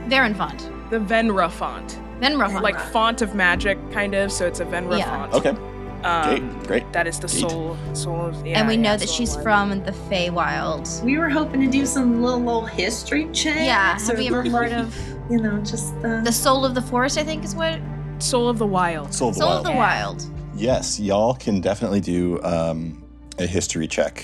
Varen 0.07 0.35
font. 0.35 0.69
The 0.89 0.99
Venra 0.99 1.49
font, 1.49 1.99
Venra 2.21 2.51
font. 2.51 2.63
like 2.63 2.79
font 2.79 3.21
of 3.21 3.35
magic, 3.35 3.77
kind 3.91 4.13
of. 4.13 4.31
So 4.31 4.45
it's 4.45 4.59
a 4.59 4.65
Venra 4.65 4.97
Yeah. 4.99 5.27
font. 5.29 5.33
Okay. 5.33 5.55
Um, 6.03 6.39
Great. 6.49 6.67
Great. 6.67 6.93
That 6.93 7.07
is 7.07 7.19
the 7.19 7.27
Great. 7.27 7.49
soul. 7.49 7.77
Soul 7.93 8.27
of 8.27 8.45
yeah. 8.45 8.59
and 8.59 8.67
we 8.67 8.77
know 8.77 8.91
yeah, 8.91 8.97
that 8.97 9.09
she's 9.09 9.35
of 9.35 9.41
from 9.41 9.83
the 9.83 9.91
Feywild. 9.91 11.03
We 11.03 11.17
were 11.17 11.29
hoping 11.29 11.61
to 11.61 11.67
do 11.67 11.85
some 11.85 12.21
little, 12.21 12.39
little 12.39 12.65
history 12.65 13.27
check. 13.33 13.55
Yeah, 13.65 13.97
have 13.99 14.19
or 14.19 14.21
you 14.21 14.27
ever 14.35 14.47
heard 14.49 14.71
of 14.71 14.95
You 15.31 15.39
know, 15.39 15.57
just 15.61 15.95
uh, 16.05 16.21
the 16.21 16.31
Soul 16.31 16.63
of 16.63 16.75
the 16.75 16.81
Forest? 16.81 17.17
I 17.17 17.23
think 17.23 17.43
is 17.43 17.55
what 17.55 17.79
Soul 18.19 18.47
of 18.49 18.59
the 18.59 18.67
Wild. 18.67 19.11
Soul 19.13 19.29
of 19.29 19.35
the 19.35 19.39
Soul 19.41 19.49
Wild. 19.49 19.65
of 19.65 19.71
the 19.71 19.77
Wild. 19.77 20.25
Yes, 20.55 20.99
y'all 20.99 21.33
can 21.33 21.59
definitely 21.59 22.01
do 22.01 22.39
um, 22.43 23.03
a 23.39 23.47
history 23.47 23.87
check. 23.87 24.23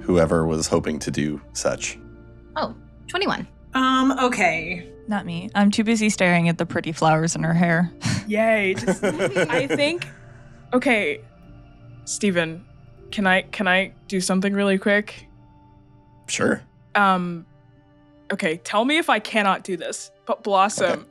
Whoever 0.00 0.46
was 0.46 0.66
hoping 0.66 0.98
to 1.00 1.10
do 1.10 1.40
such. 1.52 1.98
Oh, 2.56 2.74
21. 3.08 3.46
Um, 3.74 4.12
okay. 4.18 4.88
Not 5.06 5.26
me. 5.26 5.50
I'm 5.54 5.70
too 5.70 5.84
busy 5.84 6.08
staring 6.08 6.48
at 6.48 6.58
the 6.58 6.66
pretty 6.66 6.92
flowers 6.92 7.34
in 7.34 7.42
her 7.42 7.52
hair. 7.52 7.92
Yay! 8.26 8.74
Just, 8.74 9.04
I 9.04 9.66
think. 9.66 10.06
Okay, 10.72 11.20
Steven, 12.04 12.64
can 13.10 13.26
I 13.26 13.42
can 13.42 13.68
I 13.68 13.92
do 14.08 14.20
something 14.20 14.54
really 14.54 14.78
quick? 14.78 15.28
Sure. 16.26 16.62
Um, 16.94 17.44
okay, 18.32 18.56
tell 18.58 18.84
me 18.84 18.96
if 18.96 19.10
I 19.10 19.18
cannot 19.18 19.62
do 19.62 19.76
this. 19.76 20.10
But 20.26 20.42
Blossom, 20.42 21.06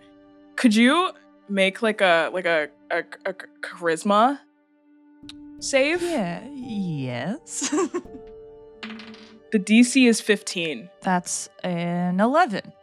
could 0.55 0.75
you 0.75 1.11
make 1.49 1.81
like 1.81 2.01
a 2.01 2.29
like 2.33 2.45
a 2.45 2.69
a, 2.89 3.03
a 3.25 3.33
charisma 3.61 4.39
save? 5.59 6.01
Yeah. 6.01 6.43
Yes. 6.51 7.73
The 9.53 9.59
DC 9.59 10.09
is 10.09 10.19
15. 10.19 10.89
That's 11.01 11.47
an 11.63 12.19
11. 12.19 12.73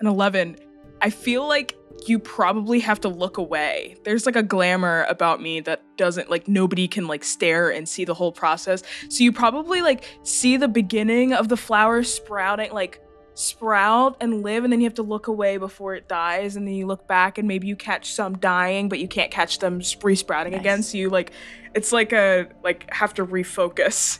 An 0.00 0.06
11. 0.08 0.56
I 1.00 1.10
feel 1.10 1.46
like 1.46 1.76
you 2.08 2.18
probably 2.18 2.80
have 2.80 3.00
to 3.02 3.08
look 3.08 3.38
away. 3.38 3.94
There's 4.02 4.26
like 4.26 4.34
a 4.34 4.42
glamour 4.42 5.06
about 5.08 5.40
me 5.40 5.60
that 5.60 5.80
doesn't 5.96 6.28
like 6.28 6.48
nobody 6.48 6.88
can 6.88 7.06
like 7.06 7.22
stare 7.22 7.70
and 7.70 7.88
see 7.88 8.04
the 8.04 8.14
whole 8.14 8.32
process. 8.32 8.82
So 9.08 9.22
you 9.22 9.30
probably 9.30 9.80
like 9.80 10.06
see 10.24 10.56
the 10.56 10.66
beginning 10.66 11.34
of 11.34 11.48
the 11.48 11.56
flower 11.56 12.02
sprouting 12.02 12.72
like 12.72 13.00
sprout 13.34 14.16
and 14.20 14.42
live 14.42 14.64
and 14.64 14.72
then 14.72 14.80
you 14.80 14.86
have 14.86 14.94
to 14.94 15.04
look 15.04 15.28
away 15.28 15.56
before 15.56 15.94
it 15.94 16.08
dies 16.08 16.56
and 16.56 16.66
then 16.66 16.74
you 16.74 16.88
look 16.88 17.06
back 17.06 17.38
and 17.38 17.46
maybe 17.46 17.68
you 17.68 17.76
catch 17.76 18.12
some 18.12 18.36
dying 18.38 18.88
but 18.88 18.98
you 18.98 19.06
can't 19.06 19.30
catch 19.30 19.60
them 19.60 19.80
re-sprouting 20.02 20.54
again 20.54 20.82
so 20.82 20.98
you 20.98 21.08
like 21.08 21.30
it's 21.72 21.92
like 21.92 22.12
a 22.12 22.48
like 22.64 22.92
have 22.92 23.14
to 23.14 23.24
refocus 23.24 24.18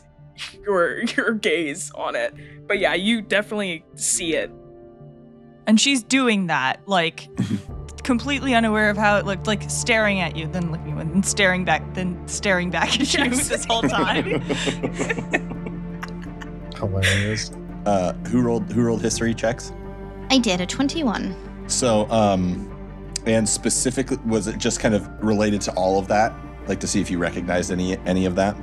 your 0.63 1.03
your 1.17 1.33
gaze 1.33 1.91
on 1.95 2.15
it 2.15 2.33
but 2.67 2.79
yeah 2.79 2.93
you 2.93 3.21
definitely 3.21 3.83
see 3.95 4.35
it 4.35 4.51
And 5.67 5.79
she's 5.79 6.01
doing 6.03 6.47
that, 6.47 6.81
like 6.87 7.27
completely 8.03 8.55
unaware 8.55 8.89
of 8.89 8.97
how 8.97 9.17
it 9.17 9.25
looked, 9.27 9.45
like 9.45 9.69
staring 9.69 10.19
at 10.19 10.35
you, 10.35 10.47
then 10.47 10.71
looking 10.71 10.93
at 10.93 11.05
you, 11.05 11.13
and 11.13 11.23
staring 11.23 11.63
back, 11.63 11.83
then 11.93 12.17
staring 12.27 12.71
back 12.71 12.99
at 12.99 13.13
you 13.13 13.25
Yes. 13.25 13.49
this 13.49 13.65
whole 13.65 13.83
time. 13.83 14.25
Hilarious. 16.75 17.51
uh, 17.85 18.13
who 18.29 18.41
rolled? 18.41 18.71
Who 18.71 18.83
rolled 18.83 19.01
history 19.01 19.33
checks? 19.35 19.71
I 20.31 20.37
did 20.39 20.61
a 20.61 20.65
21. 20.65 21.35
So, 21.67 22.09
um, 22.09 22.65
and 23.25 23.47
specifically, 23.47 24.17
was 24.25 24.47
it 24.47 24.57
just 24.57 24.79
kind 24.79 24.95
of 24.95 25.07
related 25.23 25.61
to 25.61 25.73
all 25.73 25.99
of 25.99 26.07
that? 26.07 26.33
Like 26.67 26.79
to 26.79 26.87
see 26.87 27.01
if 27.01 27.11
you 27.11 27.17
recognized 27.17 27.71
any 27.71 27.97
any 28.05 28.25
of 28.25 28.35
that? 28.35 28.55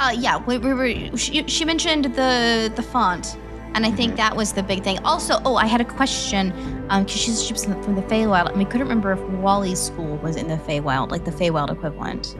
Uh, 0.00 0.14
yeah, 0.16 0.38
we, 0.38 0.58
we 0.58 0.74
were. 0.74 1.16
She, 1.16 1.46
she 1.46 1.64
mentioned 1.64 2.04
the 2.16 2.72
the 2.74 2.82
font, 2.82 3.36
and 3.74 3.86
I 3.86 3.90
think 3.90 4.16
that 4.16 4.34
was 4.36 4.52
the 4.52 4.62
big 4.62 4.82
thing. 4.82 4.98
Also, 5.04 5.40
oh, 5.44 5.56
I 5.56 5.66
had 5.66 5.80
a 5.80 5.84
question. 5.84 6.52
Um, 6.90 7.04
because 7.04 7.20
she's 7.20 7.42
she 7.42 7.52
was 7.52 7.64
from 7.64 7.94
the 7.94 8.02
Feywild, 8.02 8.48
and 8.48 8.58
we 8.58 8.64
couldn't 8.64 8.82
remember 8.88 9.12
if 9.12 9.20
Wally's 9.40 9.80
school 9.80 10.16
was 10.18 10.36
in 10.36 10.48
the 10.48 10.56
Feywild, 10.56 11.10
like 11.10 11.24
the 11.24 11.30
Feywild 11.30 11.70
equivalent. 11.70 12.36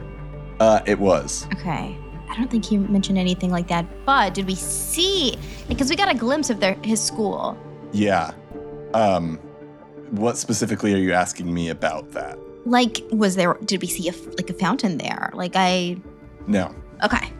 Uh, 0.59 0.81
it 0.85 0.99
was. 0.99 1.47
Okay. 1.53 1.97
I 2.29 2.35
don't 2.35 2.49
think 2.49 2.65
he 2.65 2.77
mentioned 2.77 3.17
anything 3.17 3.49
like 3.49 3.67
that. 3.69 3.85
But 4.05 4.33
did 4.33 4.45
we 4.45 4.55
see? 4.55 5.35
Because 5.67 5.89
we 5.89 5.95
got 5.95 6.13
a 6.13 6.17
glimpse 6.17 6.49
of 6.49 6.59
their 6.59 6.75
his 6.83 7.01
school. 7.01 7.57
Yeah. 7.91 8.31
Um, 8.93 9.37
what 10.11 10.37
specifically 10.37 10.93
are 10.93 10.97
you 10.97 11.13
asking 11.13 11.53
me 11.53 11.69
about 11.69 12.11
that? 12.11 12.37
Like, 12.65 13.01
was 13.11 13.35
there? 13.35 13.55
Did 13.65 13.81
we 13.81 13.87
see 13.87 14.07
a 14.09 14.11
f- 14.11 14.27
like 14.37 14.49
a 14.49 14.53
fountain 14.53 14.97
there? 14.97 15.31
Like 15.33 15.53
I. 15.55 15.97
No. 16.47 16.75
Okay. 17.03 17.31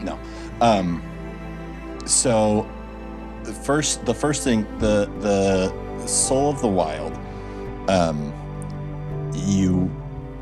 No. 0.00 0.18
Um, 0.60 1.02
so 2.06 2.68
the 3.42 3.52
first 3.52 4.04
the 4.04 4.14
first 4.14 4.42
thing 4.42 4.66
the 4.78 5.10
the 5.20 6.06
soul 6.06 6.50
of 6.50 6.60
the 6.60 6.68
wild 6.68 7.12
um 7.88 8.32
you 9.34 9.90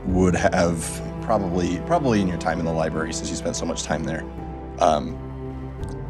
would 0.07 0.34
have 0.34 1.02
probably 1.22 1.78
probably 1.80 2.20
in 2.20 2.28
your 2.28 2.38
time 2.38 2.59
in 2.59 2.64
the 2.64 2.72
library 2.72 3.12
since 3.12 3.30
you 3.30 3.36
spent 3.36 3.57
so 3.57 3.66
much 3.66 3.82
time 3.82 4.05
there 4.05 4.24
um 4.78 5.18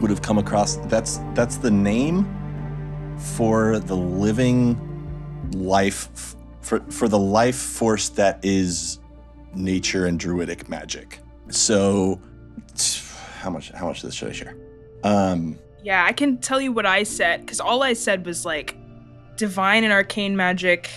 would 0.01 0.11
have 0.11 0.23
come 0.23 0.39
across 0.39 0.77
that's 0.87 1.21
that's 1.35 1.57
the 1.57 1.71
name 1.71 2.27
for 3.19 3.79
the 3.81 3.97
living 3.97 4.79
life 5.53 6.37
for 6.61 6.81
for 6.91 7.09
the 7.09 7.19
life 7.19 7.57
force 7.57 8.09
that 8.09 8.39
is 8.45 8.99
nature 9.55 10.07
and 10.07 10.19
druidic 10.19 10.69
magic 10.69 11.21
so 11.49 12.21
how 13.45 13.51
much 13.51 13.71
how 13.73 13.87
much 13.87 13.99
of 13.99 14.09
this 14.09 14.15
should 14.15 14.29
i 14.29 14.33
share 14.33 14.57
um 15.05 15.59
Yeah, 15.83 16.03
I 16.03 16.13
can 16.13 16.39
tell 16.39 16.61
you 16.63 16.73
what 16.73 16.87
I 16.87 17.03
said 17.05 17.43
because 17.45 17.61
all 17.61 17.83
I 17.83 17.93
said 17.93 18.25
was 18.25 18.47
like 18.47 18.75
divine 19.37 19.85
and 19.85 19.93
arcane 19.93 20.35
magic, 20.35 20.89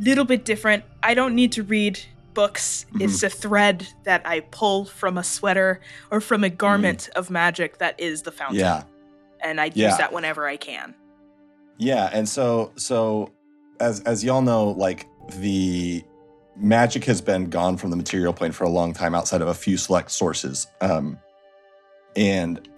little 0.00 0.24
bit 0.24 0.46
different. 0.46 0.84
I 1.02 1.12
don't 1.12 1.34
need 1.34 1.52
to 1.52 1.62
read 1.62 2.00
books. 2.32 2.86
It's 2.98 3.22
a 3.22 3.28
thread 3.28 3.86
that 4.04 4.22
I 4.24 4.40
pull 4.40 4.86
from 4.86 5.18
a 5.18 5.22
sweater 5.22 5.82
or 6.10 6.22
from 6.22 6.44
a 6.44 6.48
garment 6.48 7.10
of 7.14 7.28
magic 7.28 7.76
that 7.78 8.00
is 8.00 8.22
the 8.22 8.32
fountain. 8.32 8.60
yeah 8.60 8.84
and 9.44 9.60
I 9.60 9.66
use 9.66 9.96
that 9.98 10.12
whenever 10.14 10.46
I 10.46 10.56
can. 10.56 10.94
Yeah, 11.76 12.08
and 12.12 12.26
so 12.26 12.72
so 12.76 13.32
as 13.80 14.00
as 14.00 14.24
y'all 14.24 14.40
know, 14.40 14.70
like 14.70 15.08
the 15.40 16.02
magic 16.56 17.04
has 17.04 17.20
been 17.20 17.50
gone 17.50 17.76
from 17.76 17.90
the 17.90 17.96
material 17.96 18.32
plane 18.32 18.52
for 18.52 18.64
a 18.64 18.70
long 18.70 18.94
time 18.94 19.14
outside 19.14 19.42
of 19.42 19.48
a 19.48 19.54
few 19.54 19.76
select 19.76 20.10
sources. 20.10 20.68
Um 20.80 21.18
and 22.16 22.68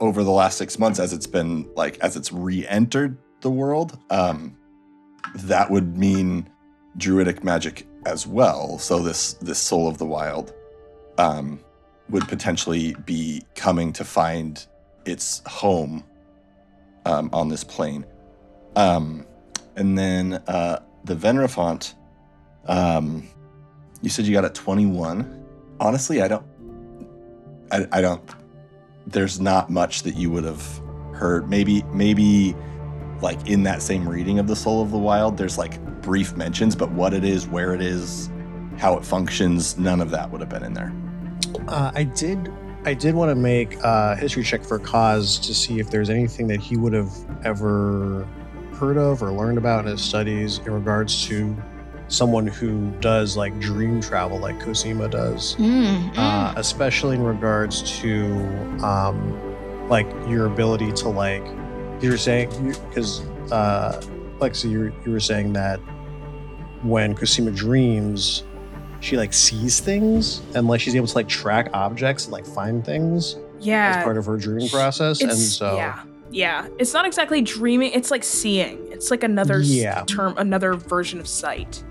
over 0.00 0.22
the 0.22 0.30
last 0.30 0.58
six 0.58 0.78
months, 0.78 0.98
as 0.98 1.12
it's 1.12 1.26
been 1.26 1.68
like 1.74 1.98
as 2.00 2.16
it's 2.16 2.32
re-entered 2.32 3.16
the 3.40 3.50
world, 3.50 3.98
um, 4.10 4.56
that 5.34 5.70
would 5.70 5.96
mean 5.96 6.48
druidic 6.96 7.44
magic 7.44 7.86
as 8.04 8.26
well. 8.26 8.78
So 8.78 9.00
this 9.00 9.34
this 9.34 9.58
soul 9.58 9.88
of 9.88 9.98
the 9.98 10.06
wild 10.06 10.52
um 11.18 11.60
would 12.10 12.28
potentially 12.28 12.94
be 13.04 13.42
coming 13.54 13.92
to 13.92 14.04
find 14.04 14.66
its 15.04 15.42
home 15.46 16.04
um, 17.04 17.30
on 17.32 17.48
this 17.48 17.64
plane. 17.64 18.04
Um, 18.74 19.26
and 19.76 19.96
then 19.96 20.34
uh, 20.46 20.80
the 21.04 21.14
Venrafont, 21.14 21.94
um, 22.66 23.28
you 24.02 24.10
said 24.10 24.26
you 24.26 24.32
got 24.32 24.44
a 24.44 24.50
21. 24.50 25.44
Honestly, 25.80 26.22
I 26.22 26.28
don't, 26.28 26.46
I, 27.70 27.86
I 27.92 28.00
don't, 28.00 28.22
there's 29.06 29.40
not 29.40 29.70
much 29.70 30.02
that 30.02 30.16
you 30.16 30.30
would 30.30 30.44
have 30.44 30.80
heard. 31.14 31.48
Maybe, 31.48 31.82
maybe 31.92 32.54
like 33.22 33.48
in 33.48 33.62
that 33.62 33.82
same 33.82 34.08
reading 34.08 34.38
of 34.38 34.46
the 34.46 34.56
Soul 34.56 34.82
of 34.82 34.90
the 34.90 34.98
Wild, 34.98 35.36
there's 35.36 35.58
like 35.58 35.80
brief 36.02 36.36
mentions, 36.36 36.76
but 36.76 36.90
what 36.92 37.14
it 37.14 37.24
is, 37.24 37.46
where 37.46 37.74
it 37.74 37.80
is, 37.80 38.30
how 38.78 38.96
it 38.96 39.04
functions, 39.04 39.78
none 39.78 40.00
of 40.00 40.10
that 40.10 40.30
would 40.30 40.40
have 40.40 40.50
been 40.50 40.62
in 40.62 40.74
there. 40.74 40.92
Uh, 41.68 41.90
I 41.94 42.04
did. 42.04 42.52
I 42.84 42.94
did 42.94 43.16
want 43.16 43.30
to 43.30 43.34
make 43.34 43.74
a 43.82 44.14
history 44.14 44.44
check 44.44 44.62
for 44.62 44.78
Kaz 44.78 45.42
to 45.44 45.54
see 45.54 45.80
if 45.80 45.90
there's 45.90 46.08
anything 46.08 46.46
that 46.48 46.60
he 46.60 46.76
would 46.76 46.92
have 46.92 47.10
ever 47.44 48.28
heard 48.74 48.96
of 48.96 49.22
or 49.22 49.32
learned 49.32 49.58
about 49.58 49.84
in 49.84 49.90
his 49.90 50.02
studies 50.02 50.58
in 50.58 50.72
regards 50.72 51.26
to 51.26 51.56
someone 52.08 52.46
who 52.46 52.90
does 53.00 53.36
like 53.36 53.58
dream 53.60 54.00
travel, 54.00 54.38
like 54.38 54.60
Cosima 54.60 55.08
does, 55.08 55.56
Mm, 55.56 56.12
mm. 56.12 56.12
uh, 56.16 56.54
especially 56.56 57.16
in 57.16 57.22
regards 57.22 57.82
to 58.00 58.26
um, 58.84 59.88
like 59.88 60.06
your 60.28 60.46
ability 60.46 60.92
to 60.92 61.08
like 61.08 61.44
you 62.00 62.10
were 62.10 62.18
saying 62.18 62.48
because 62.88 63.20
uh, 63.50 64.00
Lexi, 64.38 64.70
you, 64.70 64.92
you 65.04 65.12
were 65.12 65.20
saying 65.20 65.52
that 65.54 65.78
when 66.82 67.14
Cosima 67.14 67.50
dreams, 67.50 68.44
she 69.00 69.16
like 69.16 69.32
sees 69.32 69.80
things 69.80 70.42
and 70.54 70.66
like 70.68 70.80
she's 70.80 70.94
able 70.94 71.06
to 71.06 71.14
like 71.14 71.28
track 71.28 71.70
objects 71.72 72.24
and 72.24 72.32
like 72.32 72.46
find 72.46 72.84
things 72.84 73.36
Yeah. 73.60 73.96
as 73.96 74.04
part 74.04 74.16
of 74.18 74.26
her 74.26 74.36
dreaming 74.36 74.68
process. 74.68 75.20
And 75.22 75.32
so 75.32 75.74
yeah. 75.76 76.02
Yeah. 76.30 76.68
It's 76.78 76.92
not 76.92 77.06
exactly 77.06 77.40
dreaming, 77.40 77.92
it's 77.92 78.10
like 78.10 78.24
seeing. 78.24 78.78
It's 78.90 79.10
like 79.10 79.22
another 79.22 79.60
Yeah. 79.60 80.04
term, 80.06 80.34
another 80.36 80.74
version 80.74 81.18
of 81.20 81.26
sight. 81.28 81.82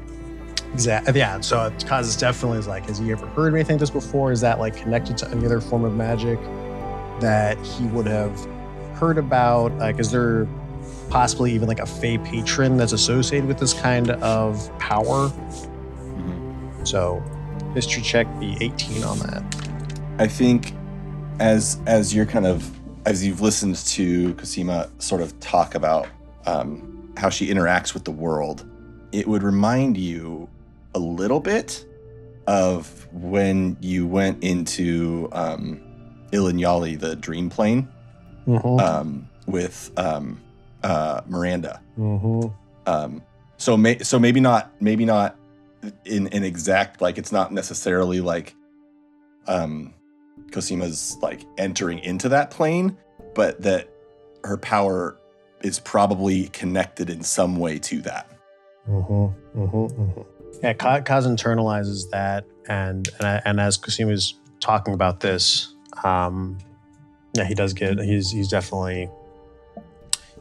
Exactly 0.75 1.17
yeah. 1.17 1.39
So 1.39 1.71
Kaz 1.71 2.01
is 2.01 2.17
definitely 2.17 2.59
is 2.59 2.67
like, 2.67 2.85
has 2.87 2.97
he 2.97 3.11
ever 3.11 3.27
heard 3.27 3.53
anything 3.53 3.75
like 3.75 3.79
this 3.79 3.89
before? 3.89 4.33
Is 4.33 4.41
that 4.41 4.59
like 4.59 4.75
connected 4.75 5.17
to 5.19 5.29
any 5.29 5.45
other 5.45 5.61
form 5.61 5.85
of 5.85 5.95
magic 5.95 6.37
that 7.21 7.57
he 7.65 7.85
would 7.87 8.07
have 8.07 8.37
heard 8.95 9.17
about? 9.17 9.71
Like, 9.77 9.99
is 9.99 10.11
there 10.11 10.47
possibly 11.09 11.53
even 11.53 11.69
like 11.69 11.79
a 11.79 11.85
Fey 11.85 12.17
patron 12.17 12.75
that's 12.75 12.91
associated 12.91 13.47
with 13.47 13.57
this 13.57 13.73
kind 13.73 14.11
of 14.11 14.69
power? 14.77 15.31
So 16.83 17.23
history 17.73 18.03
check 18.03 18.27
be 18.39 18.57
18 18.59 19.03
on 19.03 19.19
that. 19.19 19.43
I 20.19 20.27
think 20.27 20.73
as 21.39 21.79
as 21.87 22.13
you're 22.13 22.25
kind 22.25 22.45
of 22.45 22.69
as 23.05 23.25
you've 23.25 23.41
listened 23.41 23.77
to 23.77 24.33
Cosima 24.35 24.89
sort 24.99 25.21
of 25.21 25.39
talk 25.39 25.75
about 25.75 26.07
um, 26.45 27.13
how 27.15 27.29
she 27.29 27.47
interacts 27.47 27.93
with 27.93 28.03
the 28.03 28.11
world, 28.11 28.69
it 29.11 29.27
would 29.27 29.43
remind 29.43 29.97
you 29.97 30.49
a 30.95 30.99
little 30.99 31.39
bit 31.39 31.85
of 32.47 33.07
when 33.11 33.77
you 33.81 34.07
went 34.07 34.43
into 34.43 35.29
um, 35.31 35.79
Ilinyali, 36.31 36.99
the 36.99 37.15
dream 37.15 37.49
plane, 37.49 37.87
Mm-hmm. 38.47 38.79
um, 38.79 39.27
with 39.47 39.91
um, 39.97 40.39
uh, 40.83 41.21
Miranda. 41.27 41.81
mm-hmm. 41.97 42.47
Um, 42.87 43.23
so 43.57 43.75
may, 43.75 43.97
so 43.99 44.19
maybe 44.19 44.39
not 44.39 44.71
maybe 44.79 45.03
not 45.05 45.35
in 46.03 46.27
an 46.27 46.43
exact 46.43 47.01
like 47.01 47.17
it's 47.17 47.31
not 47.31 47.51
necessarily 47.51 48.21
like 48.21 48.53
um 49.47 49.95
Cosima's 50.51 51.17
like 51.23 51.41
entering 51.57 51.97
into 51.99 52.29
that 52.29 52.51
plane, 52.51 52.95
but 53.33 53.59
that 53.63 53.89
her 54.43 54.57
power 54.57 55.17
is 55.63 55.79
probably 55.79 56.49
connected 56.49 57.09
in 57.09 57.23
some 57.23 57.55
way 57.55 57.79
to 57.79 58.01
that. 58.01 58.29
Mm-hmm, 58.87 59.59
mm-hmm, 59.59 60.01
mm-hmm. 60.01 60.21
Yeah, 60.65 60.73
Ka- 60.73 61.01
Kaz 61.01 61.27
internalizes 61.27 62.09
that, 62.09 62.43
and 62.67 63.07
and, 63.19 63.27
I, 63.27 63.39
and 63.45 63.59
as 63.59 63.77
Cosima's 63.77 64.33
talking 64.59 64.95
about 64.95 65.19
this, 65.19 65.75
um, 66.03 66.57
yeah, 67.35 67.43
he 67.43 67.53
does 67.53 67.73
get. 67.73 67.99
He's 67.99 68.31
he's 68.31 68.47
definitely 68.47 69.07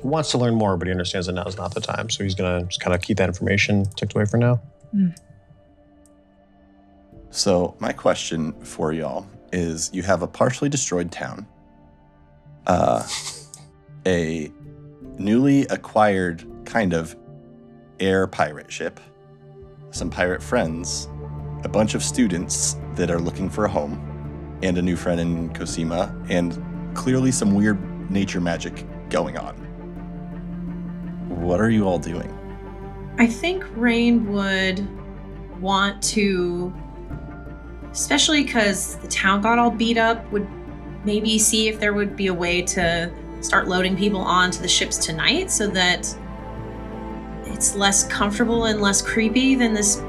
he 0.01 0.09
wants 0.09 0.31
to 0.31 0.39
learn 0.39 0.55
more, 0.55 0.79
but 0.79 0.89
he 0.89 0.93
understands 0.93 1.27
that 1.27 1.35
now 1.35 1.45
is 1.45 1.59
not 1.59 1.75
the 1.75 1.81
time, 1.83 2.09
so 2.09 2.25
he's 2.25 2.35
gonna 2.35 2.65
just 2.65 2.81
kind 2.81 2.95
of 2.95 3.03
keep 3.03 3.19
that 3.19 3.29
information 3.29 3.85
tucked 3.97 4.15
away 4.15 4.25
for 4.25 4.39
now. 4.39 4.63
So 7.29 7.77
my 7.79 7.93
question 7.93 8.55
for 8.63 8.95
y'all 8.95 9.27
is: 9.53 9.91
You 9.93 10.05
have 10.05 10.23
a 10.23 10.27
partially 10.27 10.71
destroyed 10.71 11.13
town, 11.13 11.47
uh, 12.67 13.07
a 14.07 14.51
newly 15.19 15.67
acquired 15.67 16.47
kind 16.65 16.95
of 16.95 17.15
air 18.01 18.27
pirate 18.27 18.73
ship, 18.73 19.01
some 19.95 20.11
pirate 20.11 20.43
friends, 20.43 21.09
a 21.63 21.69
bunch 21.69 21.95
of 21.95 22.03
students 22.03 22.77
that 22.97 23.11
are 23.11 23.21
looking 23.21 23.49
for 23.49 23.65
a 23.65 23.69
home, 23.69 24.59
and 24.63 24.77
a 24.77 24.83
new 24.83 24.97
friend 24.97 25.21
in 25.21 25.55
Cosima, 25.55 26.15
and 26.29 26.61
clearly 26.95 27.31
some 27.31 27.55
weird 27.55 28.11
nature 28.11 28.41
magic 28.41 28.85
going 29.09 29.39
on. 29.39 29.55
What 31.29 31.61
are 31.61 31.71
you 31.71 31.87
all 31.87 31.99
doing? 31.99 32.31
I 33.19 33.29
think 33.29 33.65
Rain 33.77 34.33
would 34.33 34.85
want 35.61 36.03
to, 36.05 36.75
especially 37.93 38.43
because 38.43 38.97
the 38.97 39.09
town 39.09 39.43
got 39.43 39.61
all 39.61 39.71
beat 39.71 39.97
up, 39.97 40.31
would 40.33 40.49
maybe 41.05 41.39
see 41.39 41.69
if 41.69 41.79
there 41.79 41.93
would 41.93 42.17
be 42.17 42.27
a 42.27 42.35
way 42.35 42.63
to 42.63 43.13
start 43.41 43.69
loading 43.69 43.97
people 43.97 44.21
onto 44.21 44.61
the 44.61 44.69
ships 44.69 44.97
tonight 44.97 45.53
so 45.53 45.69
that 45.69 46.13
it's 47.55 47.75
less 47.77 48.05
comfortable 48.09 48.65
and 48.65 48.81
less 48.81 49.01
creepy 49.01 49.55
than 49.55 49.73
this 49.73 50.03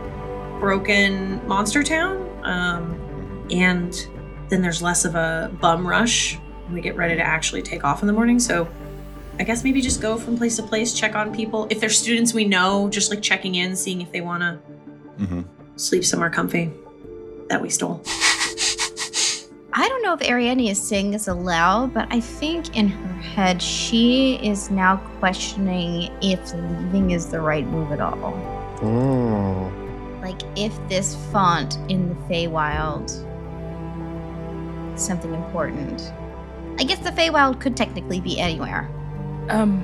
broken 0.59 1.45
monster 1.47 1.83
town. 1.83 2.27
Um, 2.43 3.47
and 3.51 3.93
then 4.49 4.61
there's 4.61 4.81
less 4.81 5.05
of 5.05 5.15
a 5.15 5.51
bum 5.61 5.87
rush 5.87 6.37
when 6.65 6.73
we 6.73 6.81
get 6.81 6.95
ready 6.95 7.15
to 7.15 7.21
actually 7.21 7.61
take 7.61 7.83
off 7.83 8.01
in 8.01 8.07
the 8.07 8.13
morning. 8.13 8.39
So 8.39 8.67
I 9.37 9.43
guess 9.43 9.63
maybe 9.63 9.79
just 9.79 10.01
go 10.01 10.17
from 10.17 10.37
place 10.37 10.55
to 10.55 10.63
place, 10.63 10.93
check 10.93 11.15
on 11.15 11.33
people. 11.35 11.67
If 11.69 11.79
they're 11.79 11.89
students 11.89 12.33
we 12.33 12.45
know, 12.45 12.89
just 12.89 13.11
like 13.11 13.21
checking 13.21 13.55
in, 13.55 13.75
seeing 13.75 14.01
if 14.01 14.11
they 14.11 14.21
want 14.21 14.41
to 14.41 14.59
Mm-hmm. 15.17 15.43
sleep 15.77 16.03
somewhere 16.03 16.29
comfy 16.29 16.69
that 17.47 17.61
we 17.61 17.69
stole. 17.69 18.03
I 19.77 19.89
don't 19.89 20.01
know 20.03 20.13
if 20.13 20.21
Ariadne 20.21 20.69
is 20.69 20.81
saying 20.81 21.11
this 21.11 21.27
aloud, 21.27 21.93
but 21.93 22.07
I 22.09 22.21
think 22.21 22.77
in 22.77 22.87
her 22.87 23.21
head 23.21 23.61
she 23.61 24.35
is 24.35 24.71
now 24.71 24.95
questioning 25.19 26.09
if 26.21 26.53
leaving 26.53 27.11
is 27.11 27.25
the 27.25 27.41
right 27.41 27.67
move 27.67 27.91
at 27.91 27.99
all. 27.99 28.31
Mm. 28.77 30.21
Like 30.21 30.41
if 30.55 30.73
this 30.87 31.17
font 31.29 31.77
in 31.89 32.07
the 32.07 32.15
Feywild 32.29 33.09
is 34.95 35.01
something 35.01 35.33
important. 35.33 36.13
I 36.79 36.85
guess 36.85 36.99
the 36.99 37.11
Feywild 37.11 37.59
could 37.59 37.75
technically 37.75 38.21
be 38.21 38.39
anywhere. 38.39 38.89
Um. 39.49 39.83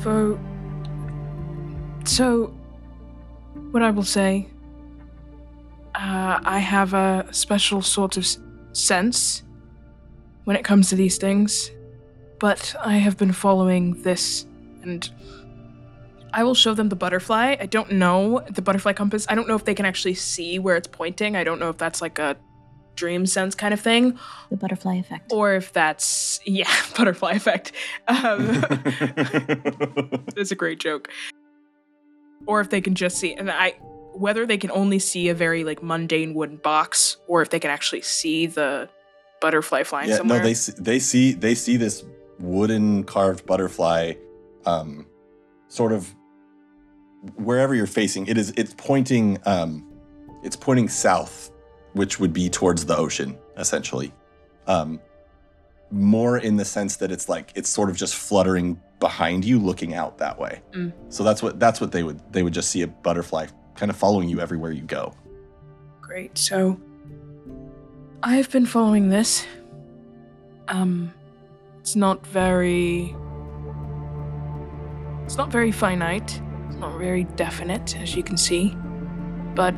For. 0.00 0.36
So, 2.04 2.52
what 3.70 3.84
I 3.84 3.92
will 3.92 4.02
say, 4.02 4.49
uh, 6.00 6.40
I 6.44 6.58
have 6.58 6.94
a 6.94 7.26
special 7.30 7.82
sort 7.82 8.16
of 8.16 8.26
sense 8.72 9.42
when 10.44 10.56
it 10.56 10.64
comes 10.64 10.88
to 10.88 10.96
these 10.96 11.18
things, 11.18 11.70
but 12.38 12.74
I 12.82 12.94
have 12.94 13.16
been 13.18 13.32
following 13.32 14.02
this, 14.02 14.46
and 14.82 15.08
I 16.32 16.42
will 16.44 16.54
show 16.54 16.72
them 16.74 16.88
the 16.88 16.96
butterfly. 16.96 17.56
I 17.60 17.66
don't 17.66 17.92
know 17.92 18.42
the 18.48 18.62
butterfly 18.62 18.94
compass. 18.94 19.26
I 19.28 19.34
don't 19.34 19.46
know 19.46 19.56
if 19.56 19.64
they 19.64 19.74
can 19.74 19.84
actually 19.84 20.14
see 20.14 20.58
where 20.58 20.76
it's 20.76 20.88
pointing. 20.88 21.36
I 21.36 21.44
don't 21.44 21.58
know 21.58 21.68
if 21.68 21.76
that's 21.76 22.00
like 22.00 22.18
a 22.18 22.36
dream 22.96 23.26
sense 23.26 23.54
kind 23.54 23.72
of 23.74 23.80
thing, 23.80 24.18
The 24.50 24.56
butterfly 24.56 24.96
effect. 24.96 25.32
or 25.32 25.54
if 25.54 25.72
that's 25.72 26.40
yeah, 26.46 26.68
butterfly 26.96 27.32
effect. 27.32 27.72
Um, 28.08 28.46
That's 30.34 30.50
a 30.50 30.54
great 30.56 30.80
joke. 30.80 31.08
Or 32.46 32.60
if 32.60 32.70
they 32.70 32.80
can 32.80 32.94
just 32.94 33.18
see, 33.18 33.34
and 33.34 33.50
I, 33.50 33.74
whether 34.20 34.44
they 34.44 34.58
can 34.58 34.70
only 34.70 34.98
see 34.98 35.30
a 35.30 35.34
very 35.34 35.64
like 35.64 35.82
mundane 35.82 36.34
wooden 36.34 36.58
box, 36.58 37.16
or 37.26 37.40
if 37.40 37.48
they 37.48 37.58
can 37.58 37.70
actually 37.70 38.02
see 38.02 38.46
the 38.46 38.88
butterfly 39.40 39.82
flying 39.82 40.10
yeah, 40.10 40.18
somewhere. 40.18 40.38
no, 40.38 40.44
they 40.44 40.54
see, 40.54 40.72
they 40.78 40.98
see 40.98 41.32
they 41.32 41.54
see 41.54 41.76
this 41.78 42.04
wooden 42.38 43.02
carved 43.04 43.46
butterfly, 43.46 44.12
um, 44.66 45.06
sort 45.68 45.92
of 45.92 46.14
wherever 47.36 47.74
you're 47.74 47.86
facing. 47.86 48.26
It 48.26 48.36
is 48.36 48.52
it's 48.58 48.74
pointing 48.76 49.38
um, 49.46 49.90
it's 50.44 50.56
pointing 50.56 50.88
south, 50.88 51.50
which 51.94 52.20
would 52.20 52.34
be 52.34 52.50
towards 52.50 52.84
the 52.84 52.96
ocean, 52.96 53.38
essentially. 53.56 54.12
Um, 54.66 55.00
more 55.90 56.36
in 56.38 56.56
the 56.56 56.64
sense 56.64 56.96
that 56.96 57.10
it's 57.10 57.28
like 57.28 57.52
it's 57.54 57.70
sort 57.70 57.88
of 57.88 57.96
just 57.96 58.14
fluttering 58.14 58.80
behind 59.00 59.46
you, 59.46 59.58
looking 59.58 59.94
out 59.94 60.18
that 60.18 60.38
way. 60.38 60.60
Mm. 60.72 60.92
So 61.08 61.24
that's 61.24 61.42
what 61.42 61.58
that's 61.58 61.80
what 61.80 61.90
they 61.90 62.02
would 62.02 62.20
they 62.34 62.42
would 62.42 62.52
just 62.52 62.70
see 62.70 62.82
a 62.82 62.86
butterfly 62.86 63.46
kind 63.80 63.90
of 63.90 63.96
following 63.96 64.28
you 64.28 64.40
everywhere 64.40 64.72
you 64.72 64.82
go. 64.82 65.14
Great. 66.02 66.36
So 66.36 66.78
I 68.22 68.36
have 68.36 68.50
been 68.52 68.66
following 68.66 69.08
this. 69.08 69.46
Um 70.68 71.14
it's 71.80 71.96
not 71.96 72.26
very 72.26 73.16
It's 75.24 75.38
not 75.38 75.50
very 75.50 75.72
finite. 75.72 76.42
It's 76.68 76.76
not 76.76 76.98
very 76.98 77.24
definite 77.36 77.96
as 77.96 78.14
you 78.14 78.22
can 78.22 78.36
see. 78.36 78.76
But 79.54 79.74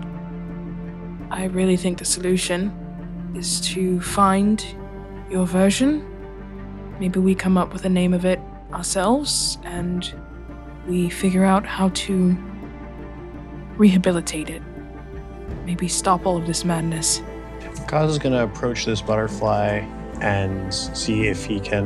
I 1.30 1.44
really 1.44 1.76
think 1.76 1.98
the 1.98 2.04
solution 2.04 2.72
is 3.36 3.60
to 3.72 4.00
find 4.00 4.64
your 5.30 5.46
version. 5.46 6.04
Maybe 6.98 7.20
we 7.20 7.36
come 7.36 7.56
up 7.56 7.72
with 7.72 7.84
a 7.84 7.88
name 7.88 8.14
of 8.14 8.24
it 8.24 8.40
ourselves 8.72 9.58
and 9.62 10.12
we 10.88 11.08
figure 11.08 11.44
out 11.44 11.64
how 11.64 11.90
to 11.90 12.36
rehabilitate 13.76 14.50
it 14.50 14.62
maybe 15.64 15.86
stop 15.86 16.26
all 16.26 16.36
of 16.36 16.46
this 16.46 16.64
madness. 16.64 17.20
Kaz 17.86 18.08
is 18.08 18.18
going 18.18 18.32
to 18.32 18.42
approach 18.42 18.84
this 18.84 19.00
butterfly 19.00 19.78
and 20.20 20.74
see 20.74 21.28
if 21.28 21.44
he 21.44 21.60
can, 21.60 21.84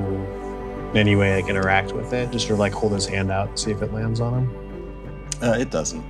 in 0.93 0.97
any 0.97 1.14
way, 1.14 1.34
like 1.41 1.51
interact 1.51 1.93
with 1.93 2.12
it. 2.14 2.30
Just 2.30 2.47
sort 2.47 2.55
of 2.55 2.59
like 2.61 2.72
hold 2.72 2.93
his 2.93 3.07
hand 3.07 3.30
out, 3.30 3.49
and 3.49 3.59
see 3.59 3.70
if 3.72 3.82
it 3.82 3.93
lands 3.93 4.20
on 4.20 4.32
him. 4.47 5.32
Uh, 5.43 5.57
it 5.59 5.70
doesn't. 5.70 6.03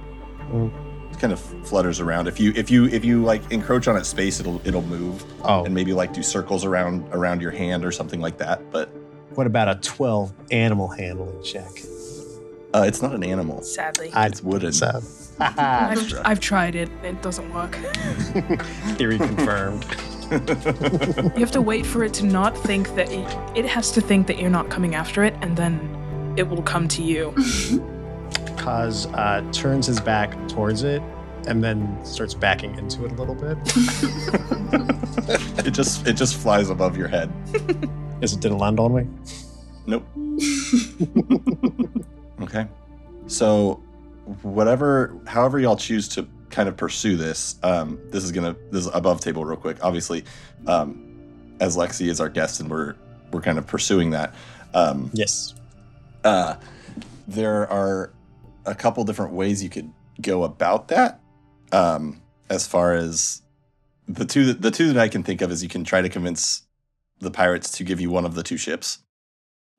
Mm. 0.53 0.71
It 1.13 1.19
kind 1.19 1.33
of 1.33 1.41
flutters 1.41 1.99
around. 1.99 2.29
If 2.29 2.39
you 2.39 2.53
if 2.55 2.71
you 2.71 2.85
if 2.87 3.05
you 3.05 3.25
like 3.25 3.51
encroach 3.51 3.89
on 3.89 3.97
its 3.97 4.09
space, 4.09 4.39
it'll 4.39 4.61
it'll 4.67 4.83
move 4.83 5.25
Oh, 5.43 5.65
and 5.65 5.75
maybe 5.75 5.93
like 5.93 6.13
do 6.13 6.23
circles 6.23 6.65
around 6.65 7.09
around 7.13 7.41
your 7.43 7.51
hand 7.51 7.85
or 7.85 7.91
something 7.91 8.21
like 8.21 8.39
that. 8.39 8.71
But 8.71 8.91
what 9.35 9.47
about 9.49 9.69
a 9.69 9.75
12 9.81 10.33
animal 10.53 10.87
handling 10.89 11.43
check? 11.43 11.71
uh, 12.75 12.85
it's 12.87 13.03
not 13.03 13.13
an 13.15 13.25
animal. 13.25 13.63
Sadly. 13.63 14.13
I 14.13 14.27
It's 14.27 14.43
wooden. 14.43 14.73
sad. 14.73 15.03
I've, 15.41 16.21
I've 16.25 16.41
tried 16.41 16.75
it. 16.75 16.91
It 17.03 17.23
doesn't 17.23 17.53
work. 17.53 17.75
Theory 18.97 19.19
confirmed. 19.19 19.85
You 20.31 21.41
have 21.41 21.51
to 21.53 21.61
wait 21.61 21.87
for 21.87 22.05
it 22.05 22.15
to 22.15 22.27
not 22.27 22.57
think 22.57 22.95
that 22.97 23.11
it, 23.13 23.57
it 23.57 23.67
has 23.67 23.91
to 23.93 24.01
think 24.01 24.27
that 24.27 24.39
you're 24.39 24.51
not 24.51 24.71
coming 24.71 24.95
after 24.95 25.23
it, 25.23 25.35
and 25.41 25.57
then 25.57 26.35
it 26.37 26.49
will 26.49 26.63
come 26.63 26.89
to 26.89 27.03
you. 27.03 27.33
Kaz 28.57 29.07
uh, 29.15 29.53
turns 29.53 29.87
his 29.87 30.01
back 30.01 30.33
towards 30.49 30.83
it 30.83 31.03
and 31.47 31.63
then 31.63 32.05
starts 32.05 32.35
backing 32.35 32.77
into 32.77 33.05
it 33.05 33.13
a 33.13 33.15
little 33.15 33.35
bit. 33.35 33.57
it 35.67 35.71
just 35.71 36.07
it 36.07 36.15
just 36.15 36.37
flies 36.37 36.71
above 36.71 36.97
your 36.97 37.09
head. 37.09 37.33
As 38.23 38.33
it 38.33 38.41
didn't 38.41 38.59
land 38.59 38.81
on 38.81 38.95
me. 38.95 39.07
Nope. 39.87 40.05
okay. 42.43 42.67
So 43.27 43.83
whatever 44.43 45.17
however 45.27 45.59
y'all 45.59 45.77
choose 45.77 46.09
to 46.11 46.27
kind 46.51 46.69
of 46.69 46.77
pursue 46.77 47.17
this, 47.17 47.57
um, 47.63 47.99
this 48.11 48.25
is 48.25 48.33
gonna 48.33 48.57
this 48.71 48.87
is 48.87 48.95
above 48.95 49.21
table 49.21 49.45
real 49.45 49.57
quick. 49.57 49.79
Obviously, 49.83 50.25
um, 50.67 51.03
as 51.61 51.77
Lexi 51.77 52.09
is 52.09 52.21
our 52.21 52.29
guest 52.29 52.61
and 52.61 52.71
we're 52.71 52.95
we're 53.33 53.41
kind 53.41 53.59
of 53.59 53.67
pursuing 53.67 54.11
that. 54.11 54.35
Um, 54.75 55.11
Yes. 55.15 55.55
uh, 56.25 56.57
there 57.27 57.71
are 57.71 58.13
a 58.65 58.75
couple 58.75 59.05
different 59.05 59.33
ways 59.33 59.63
you 59.63 59.71
could 59.71 59.91
go 60.21 60.45
about 60.45 60.89
that. 60.89 61.21
Um, 61.73 62.21
as 62.49 62.67
far 62.67 62.95
as 62.95 63.43
the 64.07 64.25
two, 64.25 64.53
the 64.53 64.71
two 64.71 64.93
that 64.93 64.99
I 64.99 65.09
can 65.09 65.23
think 65.23 65.41
of 65.41 65.51
is 65.51 65.63
you 65.63 65.69
can 65.69 65.83
try 65.83 66.01
to 66.03 66.09
convince 66.09 66.63
the 67.21 67.31
pirates 67.31 67.71
to 67.73 67.85
give 67.85 68.01
you 68.01 68.11
one 68.11 68.25
of 68.25 68.35
the 68.35 68.43
two 68.43 68.57
ships, 68.57 68.99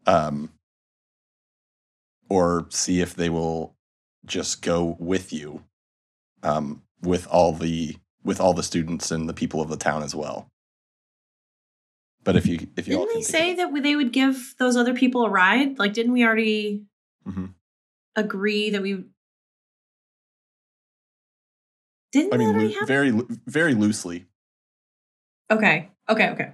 um, 0.06 0.52
or 2.30 2.68
see 2.70 3.00
if 3.00 3.16
they 3.16 3.30
will 3.30 3.76
just 4.28 4.61
go 4.61 4.95
with 4.99 5.34
you, 5.34 5.63
um, 6.43 6.84
with 7.01 7.28
all 7.28 7.53
the 7.53 7.95
with 8.23 8.39
all 8.41 8.53
the 8.53 8.63
students 8.63 9.09
and 9.09 9.28
the 9.30 9.34
people 9.34 9.61
of 9.61 9.69
the 9.69 9.78
town 9.78 10.03
as 10.03 10.13
well. 10.13 10.51
But 12.23 12.36
if 12.36 12.45
you 12.45 12.67
if 12.75 12.88
you 12.88 12.97
Didn't 12.97 13.15
we 13.15 13.23
say 13.23 13.55
that 13.55 13.73
they 13.82 13.95
would 13.95 14.11
give 14.11 14.53
those 14.59 14.75
other 14.75 14.93
people 14.93 15.25
a 15.25 15.30
ride? 15.30 15.80
Like, 15.80 15.93
didn't 15.93 16.11
we 16.11 16.25
already 16.25 16.84
Mhm. 17.25 17.53
agree 18.15 18.69
that 18.69 18.82
we? 18.82 19.05
Didn't 22.11 22.34
I 22.34 22.38
mean, 22.38 22.71
have? 22.71 22.88
very 22.88 23.11
very 23.45 23.73
loosely. 23.73 24.25
okay, 25.49 25.89
okay, 26.09 26.30
okay. 26.32 26.51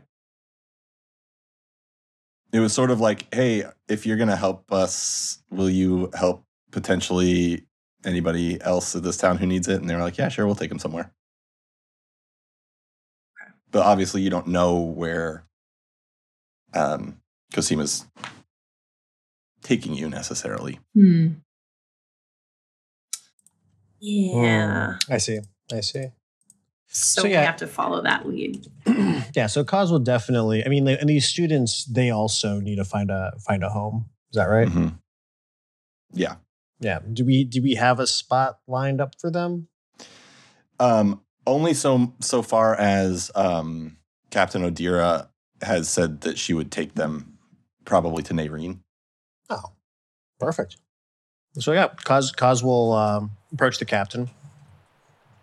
it 2.51 2.59
was 2.59 2.71
sort 2.71 2.91
of 2.91 2.99
like, 2.99 3.33
hey, 3.33 3.63
if 3.87 4.05
you're 4.05 4.17
gonna 4.17 4.35
help 4.35 4.71
us, 4.71 5.41
will 5.49 5.69
you 5.71 6.11
help 6.13 6.45
potentially 6.73 7.65
anybody 8.03 8.59
else 8.61 8.93
in 8.95 9.03
this 9.03 9.15
town 9.15 9.37
who 9.37 9.45
needs 9.45 9.67
it? 9.69 9.79
And 9.79 9.89
they 9.89 9.95
were 9.95 10.01
like, 10.01 10.17
yeah, 10.17 10.27
sure, 10.27 10.45
we'll 10.45 10.55
take 10.55 10.69
them 10.69 10.79
somewhere. 10.79 11.13
But 13.71 13.85
obviously, 13.85 14.21
you 14.21 14.29
don't 14.29 14.47
know 14.47 14.79
where 14.81 15.45
um, 16.73 17.21
Cosima's 17.53 18.05
taking 19.63 19.93
you 19.93 20.09
necessarily. 20.09 20.79
Hmm. 20.93 21.27
Yeah. 23.99 24.97
Hmm, 25.07 25.13
I 25.13 25.17
see. 25.17 25.39
I 25.71 25.79
see. 25.79 26.07
So, 26.87 27.21
So, 27.21 27.23
we 27.23 27.31
yeah. 27.31 27.43
have 27.43 27.57
to 27.57 27.67
follow 27.67 28.03
that 28.03 28.27
lead. 28.27 28.67
yeah, 29.35 29.47
so 29.47 29.63
Kaz 29.63 29.89
will 29.89 29.99
definitely. 29.99 30.63
I 30.63 30.69
mean, 30.69 30.87
and 30.87 31.09
these 31.09 31.25
students, 31.27 31.85
they 31.85 32.11
also 32.11 32.59
need 32.59 32.75
to 32.75 32.85
find 32.85 33.09
a 33.09 33.31
find 33.39 33.63
a 33.63 33.69
home. 33.69 34.05
Is 34.31 34.35
that 34.35 34.45
right? 34.45 34.67
Mhm. 34.67 34.99
Yeah. 36.11 36.35
Yeah. 36.83 36.99
Do 37.11 37.23
we 37.23 37.43
do 37.45 37.61
we 37.61 37.75
have 37.75 37.99
a 37.99 38.07
spot 38.07 38.59
lined 38.67 38.99
up 38.99 39.15
for 39.19 39.31
them? 39.31 39.67
Um, 40.79 41.21
only 41.47 41.73
so 41.73 42.13
so 42.19 42.41
far 42.41 42.75
as 42.75 43.31
um, 43.35 43.97
Captain 44.31 44.61
Odira 44.63 45.29
has 45.61 45.87
said 45.87 46.21
that 46.21 46.37
she 46.37 46.53
would 46.53 46.71
take 46.71 46.95
them 46.95 47.37
probably 47.85 48.21
to 48.23 48.33
Nareen. 48.33 48.79
Oh, 49.49 49.71
perfect. 50.39 50.77
So 51.59 51.71
yeah, 51.71 51.87
Kaz 51.87 52.35
Kaz 52.35 52.63
will 52.63 52.93
um, 52.93 53.31
approach 53.53 53.79
the 53.79 53.85
captain. 53.85 54.29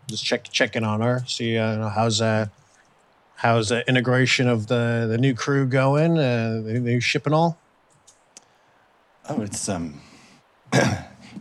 Just 0.09 0.25
check 0.25 0.45
check 0.51 0.77
in 0.77 0.85
on 0.85 1.01
her. 1.01 1.23
See 1.27 1.57
uh, 1.57 1.89
how's 1.89 2.21
uh 2.21 2.47
how's 3.37 3.71
the 3.71 3.89
integration 3.89 4.49
of 4.49 4.67
the 4.67 5.07
the 5.09 5.17
new 5.17 5.35
crew 5.35 5.67
going? 5.67 6.19
Uh, 6.19 6.61
the 6.65 6.81
new 6.81 7.01
ship 7.01 7.25
and 7.27 7.35
all. 7.35 7.59
Oh, 9.29 9.41
it's 9.43 9.69
um, 9.69 10.01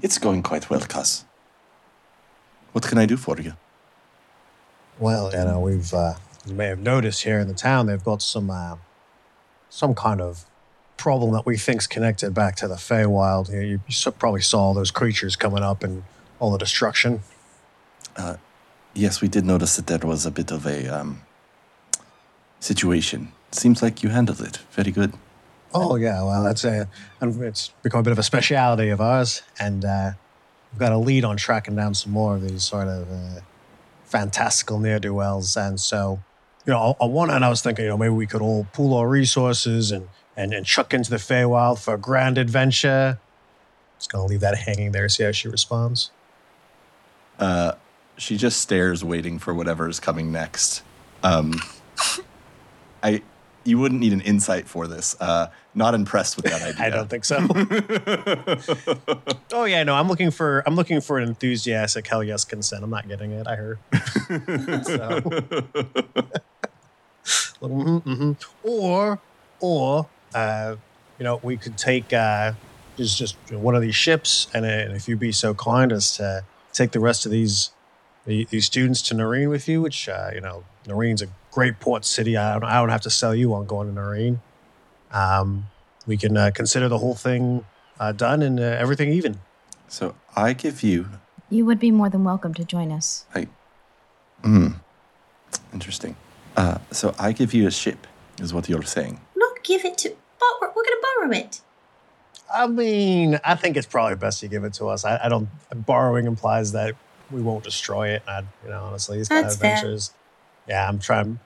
it's 0.01 0.17
going 0.17 0.43
quite 0.43 0.69
well, 0.69 0.81
Kaz. 0.81 1.23
What 2.71 2.87
can 2.87 2.97
I 2.97 3.05
do 3.05 3.17
for 3.17 3.39
you? 3.39 3.53
Well, 4.99 5.31
you 5.31 5.37
know, 5.45 5.59
we've 5.59 5.93
uh, 5.93 6.15
you 6.45 6.53
may 6.53 6.67
have 6.67 6.79
noticed 6.79 7.23
here 7.23 7.39
in 7.39 7.47
the 7.47 7.53
town 7.53 7.85
they've 7.87 8.03
got 8.03 8.21
some 8.21 8.49
uh, 8.49 8.75
some 9.69 9.95
kind 9.95 10.21
of 10.21 10.45
problem 10.97 11.31
that 11.33 11.45
we 11.45 11.57
think's 11.57 11.87
connected 11.87 12.33
back 12.33 12.55
to 12.57 12.67
the 12.67 12.75
Feywild. 12.75 13.51
You, 13.51 13.61
you 13.61 13.79
s- 13.87 14.07
probably 14.17 14.41
saw 14.41 14.59
all 14.59 14.73
those 14.73 14.91
creatures 14.91 15.35
coming 15.37 15.63
up 15.63 15.83
and 15.83 16.03
all 16.39 16.51
the 16.51 16.57
destruction. 16.57 17.21
Yes, 18.93 19.21
we 19.21 19.27
did 19.29 19.45
notice 19.45 19.75
that 19.77 19.87
there 19.87 19.99
was 19.99 20.25
a 20.25 20.31
bit 20.31 20.51
of 20.51 20.65
a 20.65 20.87
um, 20.87 21.21
situation 22.59 23.31
seems 23.51 23.81
like 23.81 24.03
you 24.03 24.09
handled 24.09 24.41
it 24.41 24.57
very 24.71 24.91
good. 24.91 25.13
Oh 25.73 25.95
yeah, 25.95 26.23
well 26.23 26.43
that's 26.43 26.63
a, 26.63 26.87
and 27.21 27.41
it's 27.43 27.69
become 27.83 27.99
a 27.99 28.03
bit 28.03 28.11
of 28.11 28.19
a 28.19 28.23
speciality 28.23 28.89
of 28.89 28.99
ours, 28.99 29.43
and 29.59 29.85
uh, 29.85 30.11
we've 30.71 30.79
got 30.79 30.91
a 30.91 30.97
lead 30.97 31.23
on 31.23 31.37
tracking 31.37 31.75
down 31.75 31.93
some 31.93 32.11
more 32.11 32.35
of 32.35 32.41
these 32.41 32.63
sort 32.63 32.87
of 32.87 33.11
uh, 33.11 33.41
fantastical 34.05 34.79
ne'er 34.79 34.99
do 34.99 35.13
wells. 35.13 35.55
And 35.55 35.79
so, 35.79 36.19
you 36.65 36.73
know, 36.73 36.95
on 36.99 37.11
one 37.11 37.29
hand, 37.29 37.45
I 37.45 37.49
was 37.49 37.61
thinking, 37.61 37.85
you 37.85 37.89
know, 37.89 37.97
maybe 37.97 38.13
we 38.13 38.25
could 38.25 38.41
all 38.41 38.65
pool 38.73 38.95
our 38.95 39.07
resources 39.07 39.91
and 39.91 40.07
and, 40.35 40.53
and 40.53 40.65
chuck 40.65 40.93
into 40.93 41.09
the 41.09 41.17
Feywild 41.17 41.79
for 41.79 41.93
a 41.93 41.97
grand 41.97 42.37
adventure. 42.37 43.19
Just 43.97 44.11
gonna 44.11 44.25
leave 44.25 44.39
that 44.39 44.57
hanging 44.57 44.91
there, 44.91 45.07
see 45.09 45.23
how 45.23 45.31
she 45.31 45.49
responds. 45.49 46.11
Uh, 47.37 47.73
she 48.17 48.37
just 48.37 48.59
stares, 48.59 49.03
waiting 49.03 49.39
for 49.39 49.53
whatever 49.53 49.87
is 49.87 49.99
coming 49.99 50.31
next. 50.31 50.83
Um, 51.23 51.61
I, 53.03 53.21
you 53.69 53.77
wouldn't 53.79 54.01
need 54.01 54.11
an 54.13 54.21
insight 54.21 54.67
for 54.67 54.87
this. 54.87 55.15
Uh, 55.21 55.47
not 55.75 55.93
impressed 55.93 56.35
with 56.35 56.45
that 56.45 56.61
idea. 56.69 56.83
I 56.85 56.89
don't 56.89 57.09
think 57.09 57.23
so. 57.23 57.37
oh 59.53 59.65
yeah, 59.65 59.83
no, 59.83 59.93
I'm 59.95 60.07
looking 60.07 60.31
for 60.31 60.63
I'm 60.65 60.75
looking 60.75 60.99
for 61.01 61.17
an 61.19 61.27
enthusiastic 61.29 62.07
hell 62.07 62.23
yes 62.23 62.43
consent. 62.43 62.83
I'm 62.83 62.89
not 62.89 63.07
getting 63.07 63.31
it. 63.31 63.47
I 63.47 63.55
heard. 63.55 63.79
So- 64.83 65.21
Mhm, 67.61 68.01
mhm. 68.03 68.35
Or, 68.63 69.19
or, 69.59 70.07
uh, 70.33 70.75
you 71.17 71.23
know, 71.25 71.39
we 71.43 71.57
could 71.57 71.77
take 71.77 72.11
uh, 72.13 72.53
just 72.97 73.17
just 73.17 73.35
one 73.51 73.75
of 73.75 73.81
these 73.81 73.95
ships, 73.95 74.47
and, 74.53 74.65
uh, 74.65 74.69
and 74.69 74.93
if 74.95 75.07
you'd 75.07 75.19
be 75.19 75.31
so 75.31 75.53
kind 75.53 75.91
as 75.91 76.15
to 76.17 76.43
take 76.73 76.91
the 76.91 76.99
rest 76.99 77.25
of 77.25 77.31
these 77.31 77.71
the- 78.25 78.45
these 78.49 78.65
students 78.65 79.01
to 79.03 79.13
Nareen 79.15 79.49
with 79.49 79.67
you, 79.67 79.81
which 79.81 80.07
uh, 80.09 80.31
you 80.33 80.41
know, 80.41 80.63
Nareen's 80.89 81.21
a 81.21 81.27
great 81.51 81.79
port 81.79 82.05
city. 82.05 82.35
I 82.37 82.53
don't, 82.53 82.63
I 82.63 82.79
don't 82.79 82.89
have 82.89 83.01
to 83.01 83.09
sell 83.09 83.33
you 83.35 83.53
on 83.53 83.65
going 83.65 83.87
to 83.87 83.93
Noreen. 83.93 84.41
Um, 85.11 85.67
we 86.05 86.17
can 86.17 86.35
uh, 86.37 86.51
consider 86.53 86.87
the 86.89 86.97
whole 86.97 87.15
thing 87.15 87.65
uh, 87.99 88.11
done 88.11 88.41
and 88.41 88.59
uh, 88.59 88.63
everything 88.63 89.11
even. 89.13 89.39
so 89.87 90.15
I 90.35 90.53
give 90.53 90.83
you. 90.83 91.07
You 91.49 91.65
would 91.65 91.79
be 91.79 91.91
more 91.91 92.09
than 92.09 92.23
welcome 92.23 92.53
to 92.55 92.63
join 92.63 92.91
us. 92.91 93.25
Hmm. 94.43 94.67
Interesting. 95.73 96.15
Uh, 96.55 96.77
so 96.91 97.13
I 97.19 97.31
give 97.31 97.53
you 97.53 97.67
a 97.67 97.71
ship, 97.71 98.07
is 98.39 98.53
what 98.53 98.69
you're 98.69 98.83
saying. 98.83 99.19
Not 99.35 99.63
give 99.63 99.83
it 99.85 99.97
to. 99.99 100.09
Borrow, 100.39 100.71
we're 100.75 100.83
going 100.83 100.85
to 100.85 101.07
borrow 101.17 101.31
it. 101.31 101.61
I 102.53 102.67
mean, 102.67 103.39
I 103.43 103.55
think 103.55 103.77
it's 103.77 103.87
probably 103.87 104.15
best 104.15 104.41
you 104.41 104.49
give 104.49 104.63
it 104.63 104.73
to 104.75 104.87
us. 104.87 105.05
I, 105.05 105.19
I 105.25 105.29
don't. 105.29 105.49
Borrowing 105.85 106.25
implies 106.25 106.71
that 106.71 106.95
we 107.29 107.41
won't 107.41 107.63
destroy 107.63 108.09
it. 108.09 108.23
And 108.27 108.47
I, 108.47 108.49
you 108.63 108.69
know, 108.71 108.83
honestly, 108.83 109.17
these 109.17 109.29
kind 109.29 109.45
of 109.45 109.51
That's 109.51 109.61
fair. 109.61 109.75
adventures. 109.75 110.11
Yeah, 110.69 110.87
I'm 110.87 110.99
trying. 110.99 111.39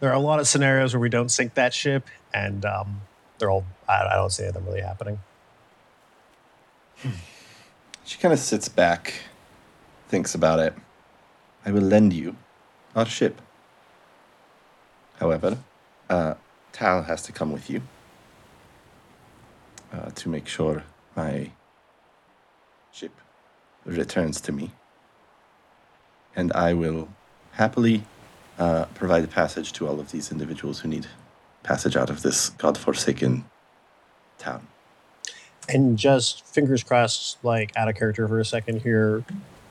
There 0.00 0.08
are 0.10 0.14
a 0.14 0.18
lot 0.20 0.40
of 0.40 0.48
scenarios 0.48 0.94
where 0.94 1.00
we 1.00 1.10
don't 1.10 1.28
sink 1.28 1.52
that 1.54 1.74
ship, 1.74 2.08
and 2.32 2.64
um, 2.64 3.02
they're 3.38 3.50
all. 3.50 3.66
I, 3.86 4.06
I 4.06 4.14
don't 4.14 4.30
see 4.30 4.48
them 4.50 4.64
really 4.64 4.80
happening. 4.80 5.20
She 8.04 8.18
kind 8.18 8.32
of 8.32 8.40
sits 8.40 8.68
back, 8.68 9.14
thinks 10.08 10.34
about 10.34 10.58
it. 10.58 10.74
I 11.64 11.70
will 11.70 11.82
lend 11.82 12.12
you 12.14 12.36
our 12.96 13.06
ship. 13.06 13.40
However, 15.18 15.58
uh, 16.08 16.34
Tal 16.72 17.02
has 17.02 17.22
to 17.22 17.32
come 17.32 17.52
with 17.52 17.68
you 17.68 17.82
uh, 19.92 20.10
to 20.10 20.28
make 20.28 20.48
sure 20.48 20.84
my 21.14 21.50
ship 22.90 23.12
returns 23.84 24.40
to 24.40 24.52
me. 24.52 24.72
And 26.34 26.52
I 26.54 26.72
will 26.72 27.08
happily 27.52 28.04
uh, 28.60 28.84
provide 28.94 29.28
passage 29.30 29.72
to 29.72 29.88
all 29.88 29.98
of 29.98 30.12
these 30.12 30.30
individuals 30.30 30.80
who 30.80 30.88
need 30.88 31.06
passage 31.62 31.96
out 31.96 32.10
of 32.10 32.22
this 32.22 32.50
godforsaken 32.50 33.44
town. 34.38 34.66
And 35.68 35.96
just 35.98 36.44
fingers 36.46 36.82
crossed, 36.84 37.42
like 37.42 37.72
out 37.76 37.88
of 37.88 37.96
character 37.96 38.28
for 38.28 38.38
a 38.38 38.44
second 38.44 38.82
here. 38.82 39.24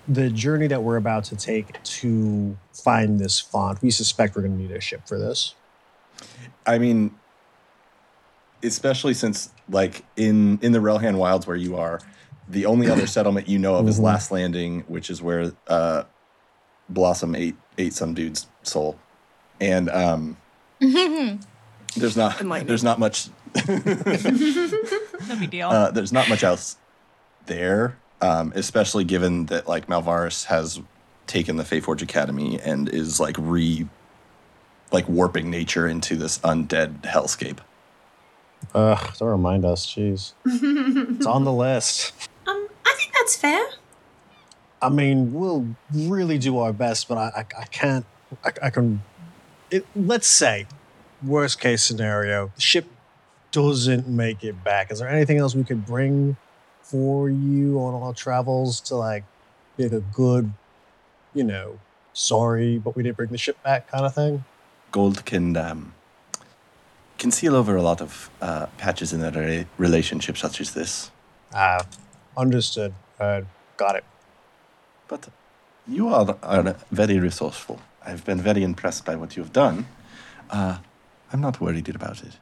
The 0.08 0.30
journey 0.30 0.66
that 0.68 0.82
we're 0.82 0.98
about 0.98 1.24
to 1.26 1.36
take 1.36 1.82
to 1.84 2.58
find 2.74 3.20
this 3.20 3.40
font, 3.40 3.82
we 3.82 3.92
suspect 3.92 4.36
we're 4.36 4.42
going 4.42 4.58
to 4.58 4.62
need 4.64 4.72
a 4.72 4.82
ship 4.82 5.08
for 5.08 5.20
this. 5.20 5.54
I 6.66 6.80
mean, 6.80 7.14
especially 8.64 9.14
since 9.14 9.52
like 9.70 10.04
in 10.18 10.58
in 10.62 10.72
the 10.72 10.80
Relhan 10.80 11.16
Wilds 11.18 11.46
where 11.46 11.56
you 11.56 11.78
are, 11.78 12.00
the 12.48 12.66
only 12.66 12.90
other 12.90 13.06
settlement 13.18 13.48
you 13.48 13.60
know 13.60 13.76
of 13.76 13.88
is 13.88 14.00
Mhm. 14.00 14.04
Last 14.04 14.32
Landing, 14.32 14.84
which 14.88 15.10
is 15.12 15.22
where 15.22 15.52
uh, 15.68 16.04
Blossom 16.90 17.36
ate 17.36 17.56
ate 17.78 17.94
some 17.94 18.14
dude's 18.14 18.48
soul, 18.64 18.98
and 19.60 19.90
um, 19.90 20.38
there's 20.80 22.18
not 22.18 22.40
there's 22.66 22.84
not 22.84 23.00
much 23.00 23.30
No 23.56 23.76
big 25.40 25.50
deal. 25.50 25.70
uh, 25.72 25.92
there's 25.92 26.14
not 26.14 26.30
much 26.30 26.44
else 26.44 26.78
there, 27.46 27.98
um, 28.22 28.52
especially 28.56 29.04
given 29.04 29.48
that 29.48 29.68
like 29.68 29.88
Malvaris 29.88 30.46
has 30.46 30.82
taken 31.28 31.58
the 31.58 31.64
Fae 31.64 31.80
Forge 31.80 32.02
Academy 32.02 32.60
and 32.60 32.90
is 32.90 33.20
like 33.20 33.36
re 33.40 33.88
like 34.92 35.08
warping 35.08 35.50
nature 35.50 35.88
into 35.88 36.16
this 36.16 36.40
undead 36.40 37.02
hellscape. 37.02 37.60
Ugh, 38.74 39.14
don't 39.18 39.30
remind 39.30 39.66
us. 39.66 39.86
Jeez. 39.86 40.34
It's 41.16 41.26
on 41.26 41.44
the 41.44 41.54
list. 41.54 42.14
Um, 42.48 42.68
I 42.86 42.94
think 42.98 43.14
that's 43.14 43.36
fair. 43.36 43.66
I 44.82 44.90
mean, 44.90 45.34
we'll 45.34 45.68
really 45.94 46.38
do 46.38 46.58
our 46.60 46.72
best, 46.74 47.08
but 47.08 47.18
I, 47.18 47.42
I, 47.42 47.62
I 47.62 47.66
can't. 47.66 48.06
I, 48.44 48.52
I 48.64 48.70
can. 48.70 49.02
It, 49.72 49.86
let's 49.96 50.28
say, 50.28 50.68
worst 51.24 51.60
case 51.60 51.84
scenario, 51.84 52.52
the 52.56 52.62
ship 52.62 52.88
doesn't 53.52 54.08
make 54.08 54.44
it 54.44 54.64
back. 54.64 54.92
Is 54.92 55.00
there 55.00 55.10
anything 55.10 55.38
else 55.38 55.56
we 55.56 55.64
could 55.64 55.86
bring 55.86 56.38
for 56.82 57.30
you 57.30 57.80
on 57.80 58.02
our 58.02 58.14
travels 58.14 58.80
to 58.82 58.96
like 58.96 59.24
be 59.78 59.86
a 59.86 60.00
good, 60.00 60.52
you 61.34 61.44
know, 61.44 61.80
sorry, 62.14 62.78
but 62.78 62.96
we 62.96 63.04
didn't 63.04 63.18
bring 63.18 63.30
the 63.30 63.38
ship 63.38 63.62
back 63.64 63.90
kind 63.90 64.06
of 64.06 64.16
thing? 64.16 64.44
Gold 64.92 65.26
can 65.26 65.56
um, 65.58 65.94
conceal 67.18 67.56
over 67.56 67.76
a 67.76 67.82
lot 67.82 68.02
of 68.02 68.30
uh, 68.42 68.68
patches 68.78 69.14
in 69.14 69.24
a 69.24 69.32
re- 69.32 69.68
relationship 69.78 70.38
such 70.38 70.62
as 70.62 70.74
this. 70.74 71.12
Uh, 71.54 71.84
understood. 72.38 72.94
Uh, 73.20 73.42
got 73.78 73.96
it. 73.96 74.04
But 75.10 75.28
you 75.88 76.08
are, 76.10 76.38
are 76.44 76.76
very 76.92 77.20
resourceful. 77.20 77.82
I've 78.06 78.24
been 78.24 78.40
very 78.40 78.64
impressed 78.64 79.04
by 79.04 79.16
what 79.16 79.36
you've 79.36 79.52
done. 79.52 79.88
Uh, 80.50 80.78
I'm 81.34 81.42
not 81.42 81.60
worried 81.60 81.90
about 81.90 82.24
it. 82.24 82.38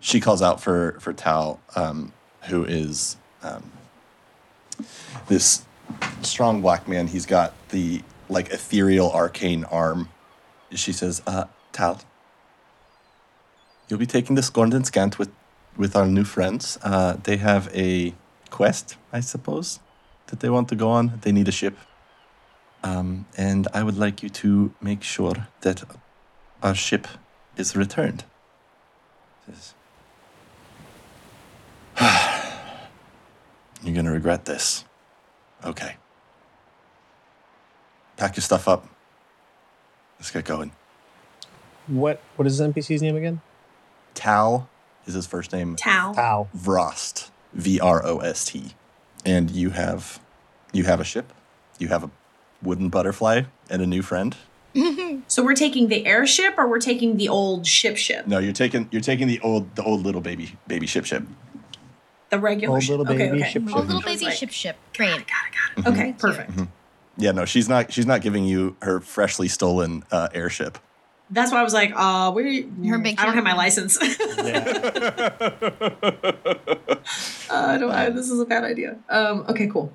She 0.00 0.18
calls 0.20 0.42
out 0.42 0.60
for 0.60 0.96
for 1.00 1.12
Tal, 1.12 1.60
um, 1.74 2.12
who 2.48 2.64
is 2.64 3.16
um, 3.42 3.70
this 5.28 5.64
strong 6.22 6.60
black 6.60 6.88
man. 6.88 7.06
He's 7.08 7.26
got 7.26 7.52
the 7.68 8.02
like 8.28 8.50
ethereal 8.50 9.10
arcane 9.12 9.64
arm. 9.64 10.08
She 10.72 10.92
says, 10.92 11.22
uh, 11.26 11.44
"Tal, 11.72 12.00
you'll 13.88 13.98
be 13.98 14.06
taking 14.06 14.36
the 14.36 14.42
Scorned 14.42 14.74
and 14.74 14.86
Scant 14.86 15.18
with 15.18 15.30
with 15.76 15.96
our 15.96 16.06
new 16.06 16.24
friends. 16.24 16.78
Uh, 16.82 17.16
they 17.22 17.36
have 17.36 17.70
a 17.74 18.14
quest, 18.50 18.96
I 19.12 19.20
suppose, 19.20 19.80
that 20.28 20.40
they 20.40 20.50
want 20.50 20.68
to 20.68 20.76
go 20.76 20.88
on. 20.90 21.20
They 21.22 21.32
need 21.32 21.48
a 21.48 21.52
ship." 21.52 21.76
Um, 22.86 23.26
and 23.36 23.66
I 23.74 23.82
would 23.82 23.98
like 23.98 24.22
you 24.22 24.28
to 24.28 24.72
make 24.80 25.02
sure 25.02 25.48
that 25.62 25.82
our 26.62 26.74
ship 26.74 27.08
is 27.56 27.74
returned. 27.74 28.22
Says, 29.46 29.74
You're 33.82 33.94
going 33.94 34.04
to 34.04 34.12
regret 34.12 34.44
this. 34.44 34.84
Okay. 35.64 35.96
Pack 38.16 38.36
your 38.36 38.42
stuff 38.42 38.68
up. 38.68 38.86
Let's 40.20 40.30
get 40.30 40.44
going. 40.44 40.70
What 41.88 42.20
What 42.36 42.46
is 42.46 42.58
the 42.58 42.68
NPC's 42.68 43.02
name 43.02 43.16
again? 43.16 43.40
Tal 44.14 44.68
is 45.06 45.14
his 45.14 45.26
first 45.26 45.52
name. 45.52 45.74
Tau. 45.74 46.14
Ow. 46.16 46.48
Vrost. 46.56 47.30
V 47.52 47.80
R 47.80 48.06
O 48.06 48.18
S 48.18 48.44
T. 48.44 48.74
And 49.24 49.50
you 49.50 49.70
have 49.70 50.20
you 50.72 50.84
have 50.84 51.00
a 51.00 51.04
ship. 51.04 51.32
You 51.78 51.88
have 51.88 52.04
a 52.04 52.10
wooden 52.66 52.88
butterfly 52.90 53.42
and 53.70 53.80
a 53.80 53.86
new 53.86 54.02
friend. 54.02 54.36
So 55.28 55.42
we're 55.42 55.54
taking 55.54 55.88
the 55.88 56.04
airship 56.04 56.52
or 56.58 56.68
we're 56.68 56.80
taking 56.80 57.16
the 57.16 57.30
old 57.30 57.66
ship 57.66 57.96
ship? 57.96 58.26
No, 58.26 58.38
you're 58.38 58.52
taking 58.52 58.88
you're 58.90 59.00
taking 59.00 59.26
the 59.26 59.40
old 59.40 59.74
the 59.74 59.82
old 59.82 60.04
little 60.04 60.20
baby 60.20 60.52
baby 60.66 60.86
ship 60.86 61.06
ship. 61.06 61.24
The 62.28 62.38
regular 62.38 62.74
Old 62.74 62.82
ship. 62.82 62.90
little 62.98 63.06
baby 63.06 63.40
okay. 63.40 63.50
ship 63.52 63.62
Oh, 63.68 63.68
ship. 63.68 63.76
little 63.86 64.02
I 64.02 64.04
baby 64.04 64.24
like, 64.26 64.34
ship 64.34 64.50
ship. 64.50 64.76
Great. 64.94 65.24
Okay, 65.86 66.14
perfect. 66.18 66.50
Yeah, 67.16 67.32
no, 67.32 67.46
she's 67.46 67.68
not 67.70 67.90
she's 67.90 68.04
not 68.04 68.20
giving 68.20 68.44
you 68.44 68.76
her 68.82 69.00
freshly 69.00 69.48
stolen 69.48 70.02
uh, 70.12 70.28
airship. 70.34 70.76
That's 71.30 71.50
why 71.50 71.60
I 71.60 71.62
was 71.64 71.72
like, 71.74 71.92
uh, 71.96 72.30
we. 72.34 72.68
Her 72.86 72.98
big 72.98 73.18
I 73.18 73.24
don't 73.24 73.34
have 73.34 73.44
my 73.44 73.54
license. 73.54 73.98
Yeah. 74.36 74.58
uh, 75.90 76.96
I 77.50 77.78
don't. 77.78 77.90
I, 77.90 78.10
this 78.10 78.30
is 78.30 78.38
a 78.40 78.44
bad 78.44 78.64
idea. 78.64 78.98
Um. 79.08 79.44
Okay. 79.48 79.66
Cool. 79.68 79.92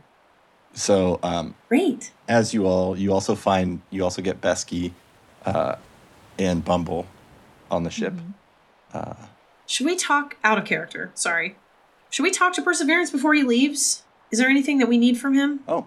So, 0.73 1.19
um, 1.23 1.55
Great. 1.69 2.11
as 2.27 2.53
you 2.53 2.65
all 2.65 2.97
you 2.97 3.11
also 3.13 3.35
find 3.35 3.81
you 3.89 4.03
also 4.03 4.21
get 4.21 4.39
Besky 4.41 4.91
uh, 5.45 5.75
and 6.39 6.63
Bumble 6.63 7.05
on 7.69 7.83
the 7.83 7.89
ship. 7.89 8.13
Uh, 8.93 9.13
Should 9.67 9.85
we 9.85 9.95
talk 9.95 10.37
out 10.43 10.57
of 10.57 10.65
character? 10.65 11.11
Sorry. 11.13 11.55
Should 12.09 12.23
we 12.23 12.31
talk 12.31 12.53
to 12.53 12.61
Perseverance 12.61 13.09
before 13.11 13.33
he 13.33 13.43
leaves? 13.43 14.03
Is 14.31 14.39
there 14.39 14.49
anything 14.49 14.77
that 14.79 14.87
we 14.89 14.97
need 14.97 15.17
from 15.17 15.33
him? 15.33 15.61
oh, 15.67 15.85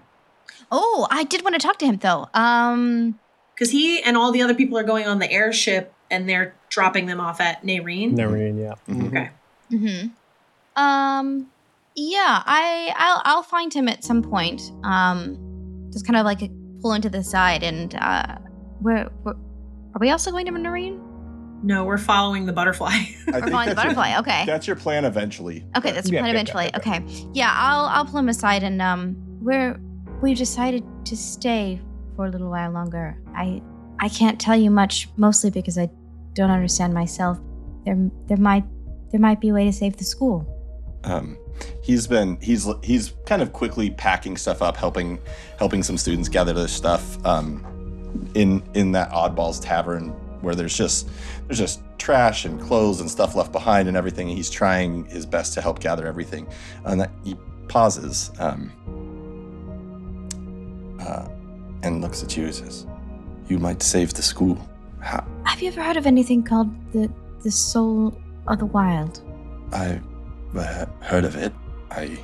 Oh, 0.70 1.06
I 1.10 1.24
did 1.24 1.42
want 1.42 1.54
to 1.54 1.58
talk 1.66 1.78
to 1.78 1.86
him 1.86 1.96
though. 1.98 2.28
Um, 2.34 3.18
Because 3.54 3.70
he 3.70 4.02
and 4.02 4.16
all 4.16 4.32
the 4.32 4.42
other 4.42 4.54
people 4.54 4.76
are 4.78 4.82
going 4.84 5.06
on 5.06 5.18
the 5.18 5.30
airship 5.30 5.92
and 6.10 6.28
they're 6.28 6.54
dropping 6.68 7.06
them 7.06 7.20
off 7.20 7.40
at 7.40 7.62
Naireen. 7.62 8.14
Nareen, 8.14 8.58
yeah. 8.58 8.74
mhm. 8.88 9.06
Okay. 9.08 9.30
hmm 9.70 10.08
Um, 10.80 11.46
yeah, 11.94 12.42
I 12.46 12.92
I'll 12.96 13.22
I'll 13.24 13.42
find 13.42 13.72
him 13.72 13.88
at 13.88 14.04
some 14.04 14.22
point. 14.22 14.62
Um, 14.82 15.38
just 15.92 16.06
kind 16.06 16.16
of 16.16 16.24
like 16.24 16.40
pull 16.80 16.92
him 16.92 17.02
to 17.02 17.08
the 17.10 17.22
side 17.22 17.62
and 17.62 17.94
uh, 17.96 18.36
where, 18.80 19.04
where 19.22 19.34
are 19.34 19.98
we 20.00 20.10
also 20.10 20.30
going 20.30 20.46
to 20.46 20.52
Nareen? 20.52 21.00
No, 21.62 21.84
we're 21.84 21.96
following 21.98 22.44
the 22.44 22.52
butterfly. 22.52 22.90
We're 23.26 23.40
following 23.40 23.68
the 23.70 23.74
that's 23.74 23.84
your- 23.84 23.94
butterfly. 23.94 24.18
Okay. 24.18 24.44
That's 24.44 24.66
your 24.66 24.76
plan 24.76 25.06
eventually. 25.06 25.64
Okay, 25.74 25.92
that's 25.92 26.08
the 26.08 26.14
Yeah, 26.14 26.20
plan 26.20 26.34
yeah, 26.34 26.40
eventually. 26.40 26.64
yeah, 26.64 26.70
yeah. 26.74 26.78
Okay. 27.00 27.28
Yeah, 27.32 27.52
I'll 27.56 27.86
I'll 27.86 28.04
pull 28.04 28.18
him 28.18 28.28
aside 28.28 28.62
and 28.62 28.82
um 28.82 29.16
we're 29.40 29.80
we've 30.20 30.36
decided 30.36 30.84
to 31.06 31.16
stay 31.16 31.80
for 32.16 32.26
a 32.26 32.30
little 32.30 32.50
while 32.50 32.70
longer. 32.70 33.16
I 33.34 33.62
I 33.98 34.10
can't 34.10 34.38
tell 34.38 34.56
you 34.56 34.70
much, 34.70 35.08
mostly 35.16 35.50
because 35.50 35.78
I 35.78 35.88
don't 36.34 36.50
understand 36.50 36.92
myself. 36.92 37.38
There 37.86 37.96
there 38.26 38.36
might 38.36 38.64
there 39.10 39.20
might 39.20 39.40
be 39.40 39.48
a 39.48 39.54
way 39.54 39.64
to 39.64 39.72
save 39.72 39.96
the 39.96 40.04
school. 40.04 40.44
um, 41.04 41.38
he's 41.82 42.06
been 42.06 42.38
he's 42.40 42.68
he's 42.82 43.12
kind 43.26 43.42
of 43.42 43.52
quickly 43.52 43.90
packing 43.90 44.36
stuff 44.36 44.62
up 44.62 44.76
helping 44.76 45.18
helping 45.58 45.82
some 45.82 45.96
students 45.96 46.28
gather 46.28 46.52
their 46.52 46.68
stuff 46.68 47.24
um, 47.26 47.64
in 48.34 48.62
in 48.74 48.92
that 48.92 49.10
oddballs 49.10 49.62
tavern 49.62 50.08
where 50.40 50.54
there's 50.54 50.76
just 50.76 51.08
there's 51.46 51.58
just 51.58 51.80
trash 51.98 52.44
and 52.44 52.60
clothes 52.60 53.00
and 53.00 53.10
stuff 53.10 53.34
left 53.34 53.50
behind 53.52 53.88
and 53.88 53.96
everything 53.96 54.28
he's 54.28 54.50
trying 54.50 55.04
his 55.06 55.24
best 55.24 55.54
to 55.54 55.60
help 55.60 55.80
gather 55.80 56.06
everything 56.06 56.46
and 56.84 57.00
that 57.00 57.10
he 57.24 57.34
pauses 57.68 58.30
um, 58.38 58.70
uh, 61.00 61.28
and 61.82 62.00
looks 62.02 62.22
at 62.22 62.36
you 62.36 62.44
and 62.44 62.54
says 62.54 62.86
you 63.48 63.58
might 63.58 63.82
save 63.82 64.12
the 64.14 64.22
school 64.22 64.58
How? 65.00 65.26
Have 65.44 65.60
you 65.62 65.68
ever 65.68 65.82
heard 65.82 65.96
of 65.96 66.06
anything 66.06 66.42
called 66.42 66.70
the 66.92 67.10
the 67.42 67.50
soul 67.50 68.18
of 68.46 68.58
the 68.58 68.66
wild? 68.66 69.22
i 69.72 70.00
heard 70.62 71.24
of 71.24 71.36
it 71.36 71.52
i 71.90 72.18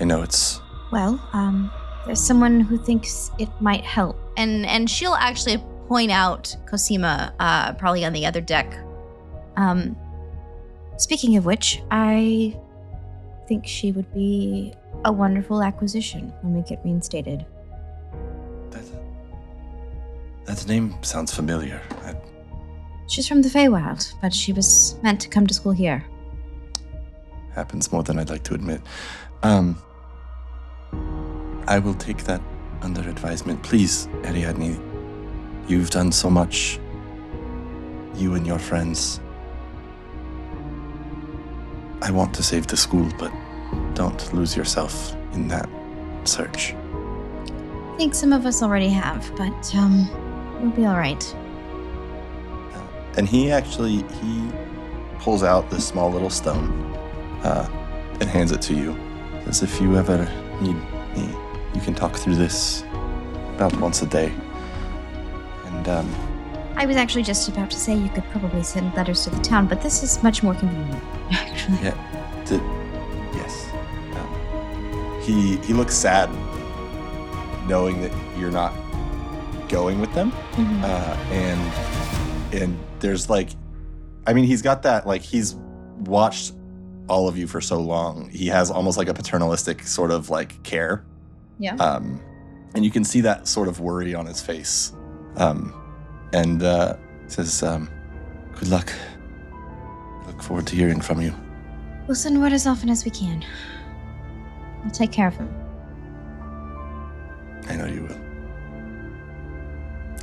i 0.00 0.04
know 0.04 0.22
it's 0.22 0.60
Well, 0.92 1.20
um, 1.32 1.70
there's 2.06 2.20
someone 2.20 2.60
who 2.60 2.76
thinks 2.76 3.30
it 3.38 3.48
might 3.60 3.84
help. 3.84 4.16
And 4.36 4.66
and 4.66 4.88
she'll 4.90 5.14
actually 5.14 5.58
point 5.88 6.10
out 6.10 6.56
Cosima, 6.66 7.34
uh, 7.38 7.72
probably 7.74 8.04
on 8.04 8.12
the 8.12 8.26
other 8.26 8.40
deck. 8.40 8.76
Um, 9.56 9.96
speaking 10.96 11.36
of 11.36 11.44
which, 11.44 11.82
I 11.90 12.56
think 13.46 13.66
she 13.66 13.92
would 13.92 14.12
be 14.14 14.72
a 15.04 15.12
wonderful 15.12 15.62
acquisition 15.62 16.32
when 16.42 16.54
we 16.54 16.62
get 16.62 16.80
reinstated. 16.84 17.44
That, 18.70 18.84
that 20.46 20.66
name 20.66 20.94
sounds 21.02 21.34
familiar. 21.34 21.80
I, 22.04 22.14
She's 23.08 23.26
from 23.26 23.42
the 23.42 23.48
Feywild, 23.48 24.12
but 24.22 24.32
she 24.32 24.52
was 24.52 24.96
meant 25.02 25.20
to 25.20 25.28
come 25.28 25.46
to 25.46 25.54
school 25.54 25.72
here. 25.72 26.04
Happens 27.54 27.92
more 27.92 28.02
than 28.02 28.18
I'd 28.18 28.30
like 28.30 28.42
to 28.44 28.54
admit. 28.54 28.80
Um, 29.42 29.80
I 31.66 31.78
will 31.78 31.94
take 31.94 32.24
that 32.24 32.40
under 32.82 33.00
advisement. 33.02 33.62
Please, 33.62 34.08
Ariadne, 34.24 34.78
you've 35.68 35.90
done 35.90 36.12
so 36.12 36.30
much. 36.30 36.78
You 38.14 38.34
and 38.34 38.46
your 38.46 38.58
friends. 38.58 39.20
I 42.02 42.10
want 42.10 42.34
to 42.34 42.42
save 42.42 42.66
the 42.66 42.76
school, 42.76 43.08
but 43.18 43.32
don't 43.94 44.32
lose 44.32 44.56
yourself 44.56 45.14
in 45.32 45.48
that 45.48 45.68
search. 46.24 46.74
I 46.74 47.94
think 47.96 48.14
some 48.14 48.32
of 48.32 48.46
us 48.46 48.62
already 48.62 48.88
have, 48.88 49.30
but 49.36 49.74
um, 49.74 50.08
we'll 50.60 50.70
be 50.70 50.86
all 50.86 50.96
right. 50.96 51.36
And 53.16 53.28
he 53.28 53.50
actually 53.50 54.02
he 54.20 54.50
pulls 55.18 55.42
out 55.42 55.68
this 55.70 55.86
small 55.86 56.10
little 56.10 56.30
stone 56.30 56.96
uh, 57.44 57.66
and 58.20 58.24
hands 58.28 58.52
it 58.52 58.60
to 58.62 58.74
you. 58.74 58.96
Says, 59.44 59.62
if 59.62 59.80
you 59.80 59.96
ever 59.96 60.18
need 60.60 60.76
me, 61.16 61.28
you 61.74 61.80
can 61.80 61.94
talk 61.94 62.14
through 62.16 62.36
this 62.36 62.82
about 63.54 63.74
once 63.80 64.02
a 64.02 64.06
day. 64.06 64.32
And 65.66 65.88
um, 65.88 66.14
I 66.76 66.86
was 66.86 66.96
actually 66.96 67.22
just 67.22 67.48
about 67.48 67.70
to 67.70 67.76
say 67.78 67.94
you 67.96 68.08
could 68.10 68.24
probably 68.30 68.62
send 68.62 68.94
letters 68.94 69.24
to 69.24 69.30
the 69.30 69.40
town, 69.40 69.66
but 69.66 69.80
this 69.82 70.02
is 70.02 70.22
much 70.22 70.42
more 70.42 70.54
convenient, 70.54 71.02
actually. 71.30 71.78
yeah, 71.82 71.94
yes. 73.34 73.70
Um, 74.16 75.20
he 75.22 75.56
he 75.58 75.72
looks 75.74 75.94
sad, 75.94 76.28
knowing 77.68 78.00
that 78.02 78.12
you're 78.38 78.50
not 78.50 78.72
going 79.68 80.00
with 80.00 80.12
them. 80.14 80.32
Mhm. 80.56 80.82
uh, 80.82 81.16
and 81.32 82.54
and 82.54 82.78
there's 82.98 83.30
like 83.30 83.50
i 84.26 84.32
mean 84.34 84.44
he's 84.44 84.60
got 84.60 84.82
that 84.82 85.06
like 85.06 85.22
he's 85.22 85.54
watched 86.00 86.52
all 87.10 87.28
of 87.28 87.36
you 87.36 87.46
for 87.46 87.60
so 87.60 87.78
long 87.80 88.28
he 88.30 88.46
has 88.46 88.70
almost 88.70 88.96
like 88.96 89.08
a 89.08 89.14
paternalistic 89.14 89.82
sort 89.82 90.10
of 90.10 90.30
like 90.30 90.62
care 90.62 91.04
Yeah. 91.58 91.74
um 91.76 92.20
and 92.74 92.84
you 92.84 92.90
can 92.90 93.04
see 93.04 93.20
that 93.22 93.48
sort 93.48 93.68
of 93.68 93.80
worry 93.80 94.14
on 94.14 94.26
his 94.26 94.40
face 94.40 94.92
um 95.36 95.74
and 96.32 96.62
uh 96.62 96.94
says 97.26 97.62
um 97.62 97.90
good 98.58 98.68
luck 98.68 98.92
look 100.26 100.40
forward 100.42 100.66
to 100.68 100.76
hearing 100.76 101.00
from 101.00 101.20
you 101.20 101.34
We'll 102.06 102.14
send 102.16 102.40
word 102.40 102.52
as 102.52 102.66
often 102.66 102.88
as 102.90 103.04
we 103.04 103.10
can. 103.12 103.44
I'll 104.84 104.90
take 104.90 105.12
care 105.12 105.28
of 105.28 105.34
him. 105.36 105.48
i 107.68 107.76
know 107.76 107.86
you 107.86 108.02
will 108.02 108.18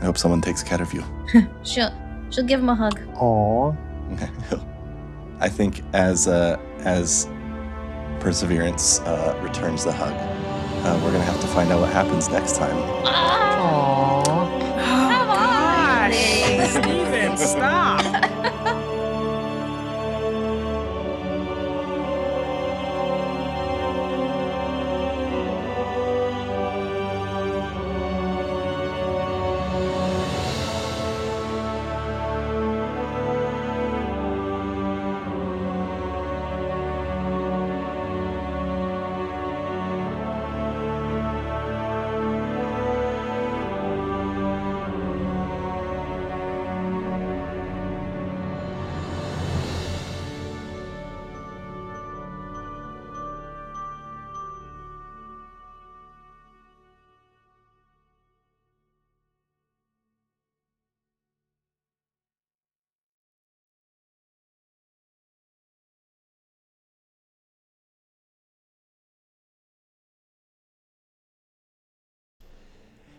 i 0.02 0.06
hope 0.06 0.18
someone 0.18 0.42
takes 0.42 0.64
care 0.64 0.82
of 0.82 0.92
you 0.94 1.04
She'll 1.64 1.92
she'll 2.30 2.46
give 2.46 2.60
him 2.60 2.70
a 2.70 2.76
hug. 2.76 3.00
Aw. 3.16 3.72
I 5.40 5.50
think 5.50 5.82
as 5.94 6.28
uh, 6.28 6.60
as 6.80 7.28
Perseverance 8.20 9.00
uh, 9.02 9.40
returns 9.44 9.84
the 9.84 9.92
hug, 9.92 10.14
uh, 10.14 11.00
we're 11.04 11.12
gonna 11.12 11.24
have 11.24 11.40
to 11.42 11.48
find 11.48 11.72
out 11.72 11.82
what 11.82 11.92
happens 11.94 12.30
next 12.30 12.56
time. 12.56 12.76
Aw. 13.06 13.46
Oh, 13.60 14.60
gosh. 16.10 16.72
Steven, 16.72 17.38
stop. 17.38 17.97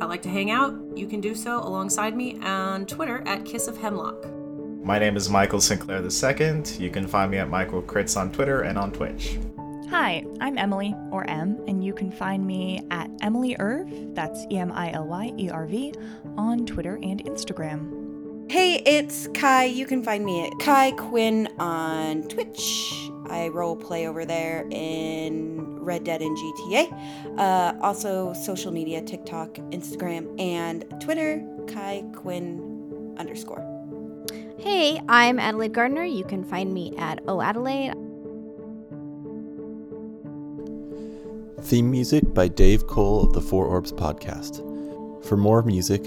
I 0.00 0.06
like 0.06 0.22
to 0.22 0.28
hang 0.28 0.50
out. 0.50 0.74
You 0.96 1.06
can 1.06 1.20
do 1.20 1.34
so 1.34 1.58
alongside 1.58 2.16
me 2.16 2.38
on 2.42 2.86
Twitter 2.86 3.22
at 3.26 3.44
Kiss 3.44 3.68
of 3.68 3.76
Hemlock. 3.76 4.26
My 4.82 4.98
name 4.98 5.16
is 5.16 5.30
Michael 5.30 5.60
Sinclair 5.60 6.02
II. 6.02 6.62
You 6.78 6.90
can 6.90 7.06
find 7.06 7.30
me 7.30 7.38
at 7.38 7.48
Michael 7.48 7.82
Crits 7.82 8.16
on 8.16 8.30
Twitter 8.32 8.62
and 8.62 8.76
on 8.76 8.92
Twitch. 8.92 9.38
Hi, 9.88 10.24
I'm 10.40 10.58
Emily, 10.58 10.94
or 11.10 11.28
M, 11.30 11.62
and 11.68 11.84
you 11.84 11.94
can 11.94 12.10
find 12.10 12.44
me 12.44 12.84
at 12.90 13.08
Emily 13.22 13.54
Erv, 13.60 14.14
that's 14.14 14.44
E 14.50 14.58
M 14.58 14.72
I 14.72 14.90
L 14.92 15.06
Y 15.06 15.32
E 15.38 15.48
R 15.50 15.66
V, 15.66 15.94
on 16.36 16.66
Twitter 16.66 16.96
and 16.96 17.24
Instagram. 17.24 18.50
Hey, 18.50 18.82
it's 18.84 19.28
Kai. 19.34 19.64
You 19.64 19.86
can 19.86 20.02
find 20.02 20.24
me 20.24 20.46
at 20.46 20.52
Kai 20.60 20.90
Quinn 20.92 21.48
on 21.58 22.24
Twitch. 22.24 23.10
I 23.28 23.48
role 23.48 23.76
play 23.76 24.06
over 24.06 24.24
there 24.24 24.66
in 24.70 25.78
Red 25.80 26.04
Dead 26.04 26.22
and 26.22 26.36
GTA. 26.36 27.38
Uh, 27.38 27.74
also, 27.80 28.32
social 28.32 28.72
media 28.72 29.02
TikTok, 29.02 29.54
Instagram, 29.70 30.38
and 30.40 30.84
Twitter, 31.00 31.44
Kai 31.68 32.04
Quinn 32.14 33.14
underscore. 33.18 33.70
Hey, 34.58 35.00
I'm 35.08 35.38
Adelaide 35.38 35.72
Gardner. 35.72 36.04
You 36.04 36.24
can 36.24 36.44
find 36.44 36.72
me 36.72 36.96
at 36.96 37.22
O 37.28 37.40
Adelaide. 37.40 37.94
Theme 41.64 41.90
music 41.90 42.34
by 42.34 42.48
Dave 42.48 42.86
Cole 42.86 43.24
of 43.24 43.32
the 43.32 43.40
Four 43.40 43.66
Orbs 43.66 43.92
podcast. 43.92 44.62
For 45.24 45.36
more 45.36 45.62
music, 45.62 46.04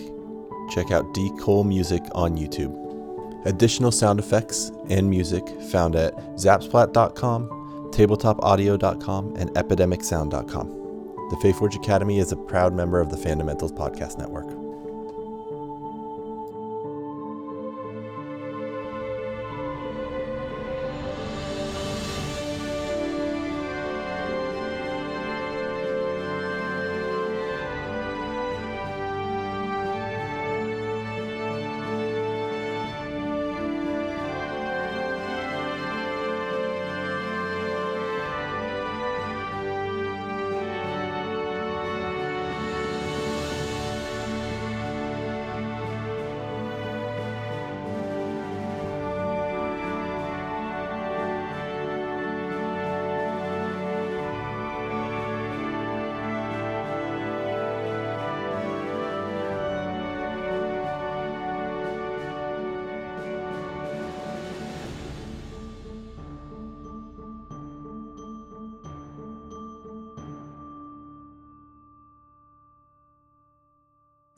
check 0.69 0.91
out 0.91 1.13
D 1.13 1.31
Cole 1.39 1.63
Music 1.63 2.03
on 2.13 2.37
YouTube. 2.37 2.86
Additional 3.47 3.93
sound 3.93 4.19
effects 4.19 4.73
and 4.89 5.09
music 5.09 5.47
found 5.71 5.95
at 5.95 6.13
zapsplat.com, 6.35 7.47
tabletopaudio.com, 7.91 9.35
and 9.37 9.49
epidemicsound.com. 9.51 10.67
The 11.29 11.37
Fae 11.37 11.57
Forge 11.57 11.77
Academy 11.77 12.19
is 12.19 12.33
a 12.33 12.35
proud 12.35 12.73
member 12.73 12.99
of 12.99 13.09
the 13.09 13.15
Fundamentals 13.15 13.71
Podcast 13.71 14.17
Network. 14.17 14.66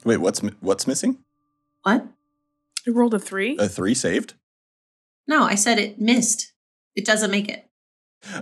Wait, 0.10 0.18
what's 0.18 0.40
what's 0.60 0.88
missing? 0.88 1.20
What? 1.84 2.04
I 2.88 2.90
rolled 2.90 3.14
a 3.14 3.20
three. 3.20 3.56
A 3.60 3.70
three 3.70 3.94
saved? 3.94 4.34
No, 5.28 5.44
I 5.44 5.54
said 5.54 5.78
it 5.78 6.02
missed. 6.02 6.52
It 6.96 7.06
doesn't 7.06 7.30
make 7.30 7.48
it. 7.48 7.68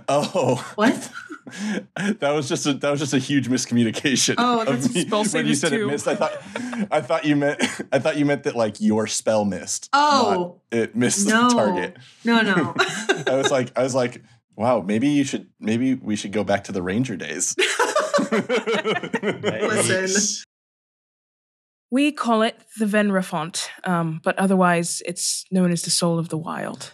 Oh, 0.08 0.66
What? 0.76 0.94
that 1.96 2.30
was 2.30 2.48
just 2.48 2.64
a 2.64 2.72
that 2.72 2.90
was 2.90 3.00
just 3.00 3.12
a 3.12 3.18
huge 3.18 3.48
miscommunication. 3.50 4.36
Oh, 4.38 4.64
that's 4.64 4.94
me. 4.94 5.02
spell 5.02 5.24
when 5.24 5.46
you 5.46 5.54
said 5.54 5.68
two. 5.68 5.84
it 5.88 5.92
missed. 5.92 6.08
I 6.08 6.14
thought 6.14 6.32
I 6.90 7.02
thought 7.02 7.26
you 7.26 7.36
meant 7.36 7.62
I 7.92 7.98
thought 7.98 8.16
you 8.16 8.24
meant 8.24 8.44
that 8.44 8.56
like 8.56 8.80
your 8.80 9.06
spell 9.06 9.44
missed. 9.44 9.90
Oh. 9.92 10.62
it 10.72 10.96
missed 10.96 11.28
No. 11.28 11.50
the 11.50 11.54
target. 11.54 11.96
No, 12.24 12.40
no. 12.40 12.72
I 13.26 13.34
was 13.34 13.50
like 13.50 13.76
I 13.78 13.82
was 13.82 13.94
like, 13.94 14.22
wow, 14.56 14.80
maybe 14.80 15.08
you 15.08 15.22
should 15.24 15.48
maybe 15.60 15.92
we 15.96 16.16
should 16.16 16.32
go 16.32 16.44
back 16.44 16.64
to 16.64 16.72
the 16.72 16.80
ranger 16.82 17.14
days. 17.16 17.54
Listen. 19.28 20.44
We 21.90 22.12
call 22.12 22.42
it 22.42 22.56
the 22.78 22.84
Venrafont, 22.84 23.68
um, 23.84 24.20
but 24.22 24.38
otherwise 24.38 25.02
it's 25.06 25.44
known 25.50 25.72
as 25.72 25.82
the 25.82 25.90
Soul 25.90 26.18
of 26.18 26.28
the 26.28 26.36
Wild. 26.38 26.92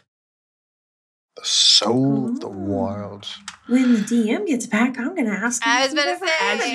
The 1.36 1.45
soul 1.45 2.28
of 2.28 2.38
the 2.38 2.49
wild. 2.49 3.26
When 3.66 3.92
the 3.95 3.99
DM 3.99 4.47
gets 4.47 4.66
back, 4.68 4.97
I'm 5.01 5.16
gonna 5.16 5.30
ask. 5.30 5.61
him 5.64 5.68
I 5.72 5.82
was 5.82 5.92
if 5.92 5.99
he 5.99 6.05
gonna 6.05 6.11
ever 6.12 6.26
say. 6.26 6.30
had 6.32 6.61
As 6.61 6.66
you 6.68 6.72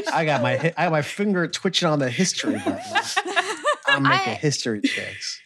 that. 0.00 0.02
I 0.14 0.24
got 0.24 0.40
my 0.40 0.72
I 0.78 0.84
got 0.84 0.92
my 0.92 1.02
finger 1.02 1.46
twitching 1.46 1.88
on 1.88 1.98
the 1.98 2.08
history 2.08 2.54
button. 2.54 2.80
I'm 3.86 4.02
making 4.02 4.32
I- 4.32 4.36
history 4.36 4.80
checks. 4.80 5.40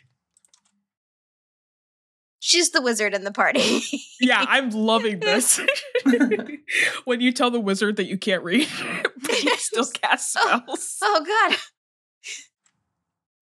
She's 2.43 2.71
the 2.71 2.81
wizard 2.81 3.13
in 3.13 3.25
the 3.25 3.31
party. 3.31 3.83
Yeah, 4.19 4.43
I'm 4.49 4.71
loving 4.75 5.21
this. 5.21 5.61
when 7.05 7.21
you 7.21 7.33
tell 7.33 7.51
the 7.51 7.61
wizard 7.61 7.97
that 7.97 8.07
you 8.07 8.17
can't 8.17 8.43
read, 8.43 8.67
but 9.23 9.43
you 9.43 9.57
still 9.59 9.87
cast 9.87 10.37
oh, 10.41 10.63
spells. 10.65 10.97
oh 11.03 11.25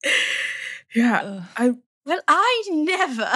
God. 0.04 0.12
Yeah, 0.94 1.44
I 1.56 1.74
Well, 2.04 2.20
I 2.26 2.62
never. 2.70 3.30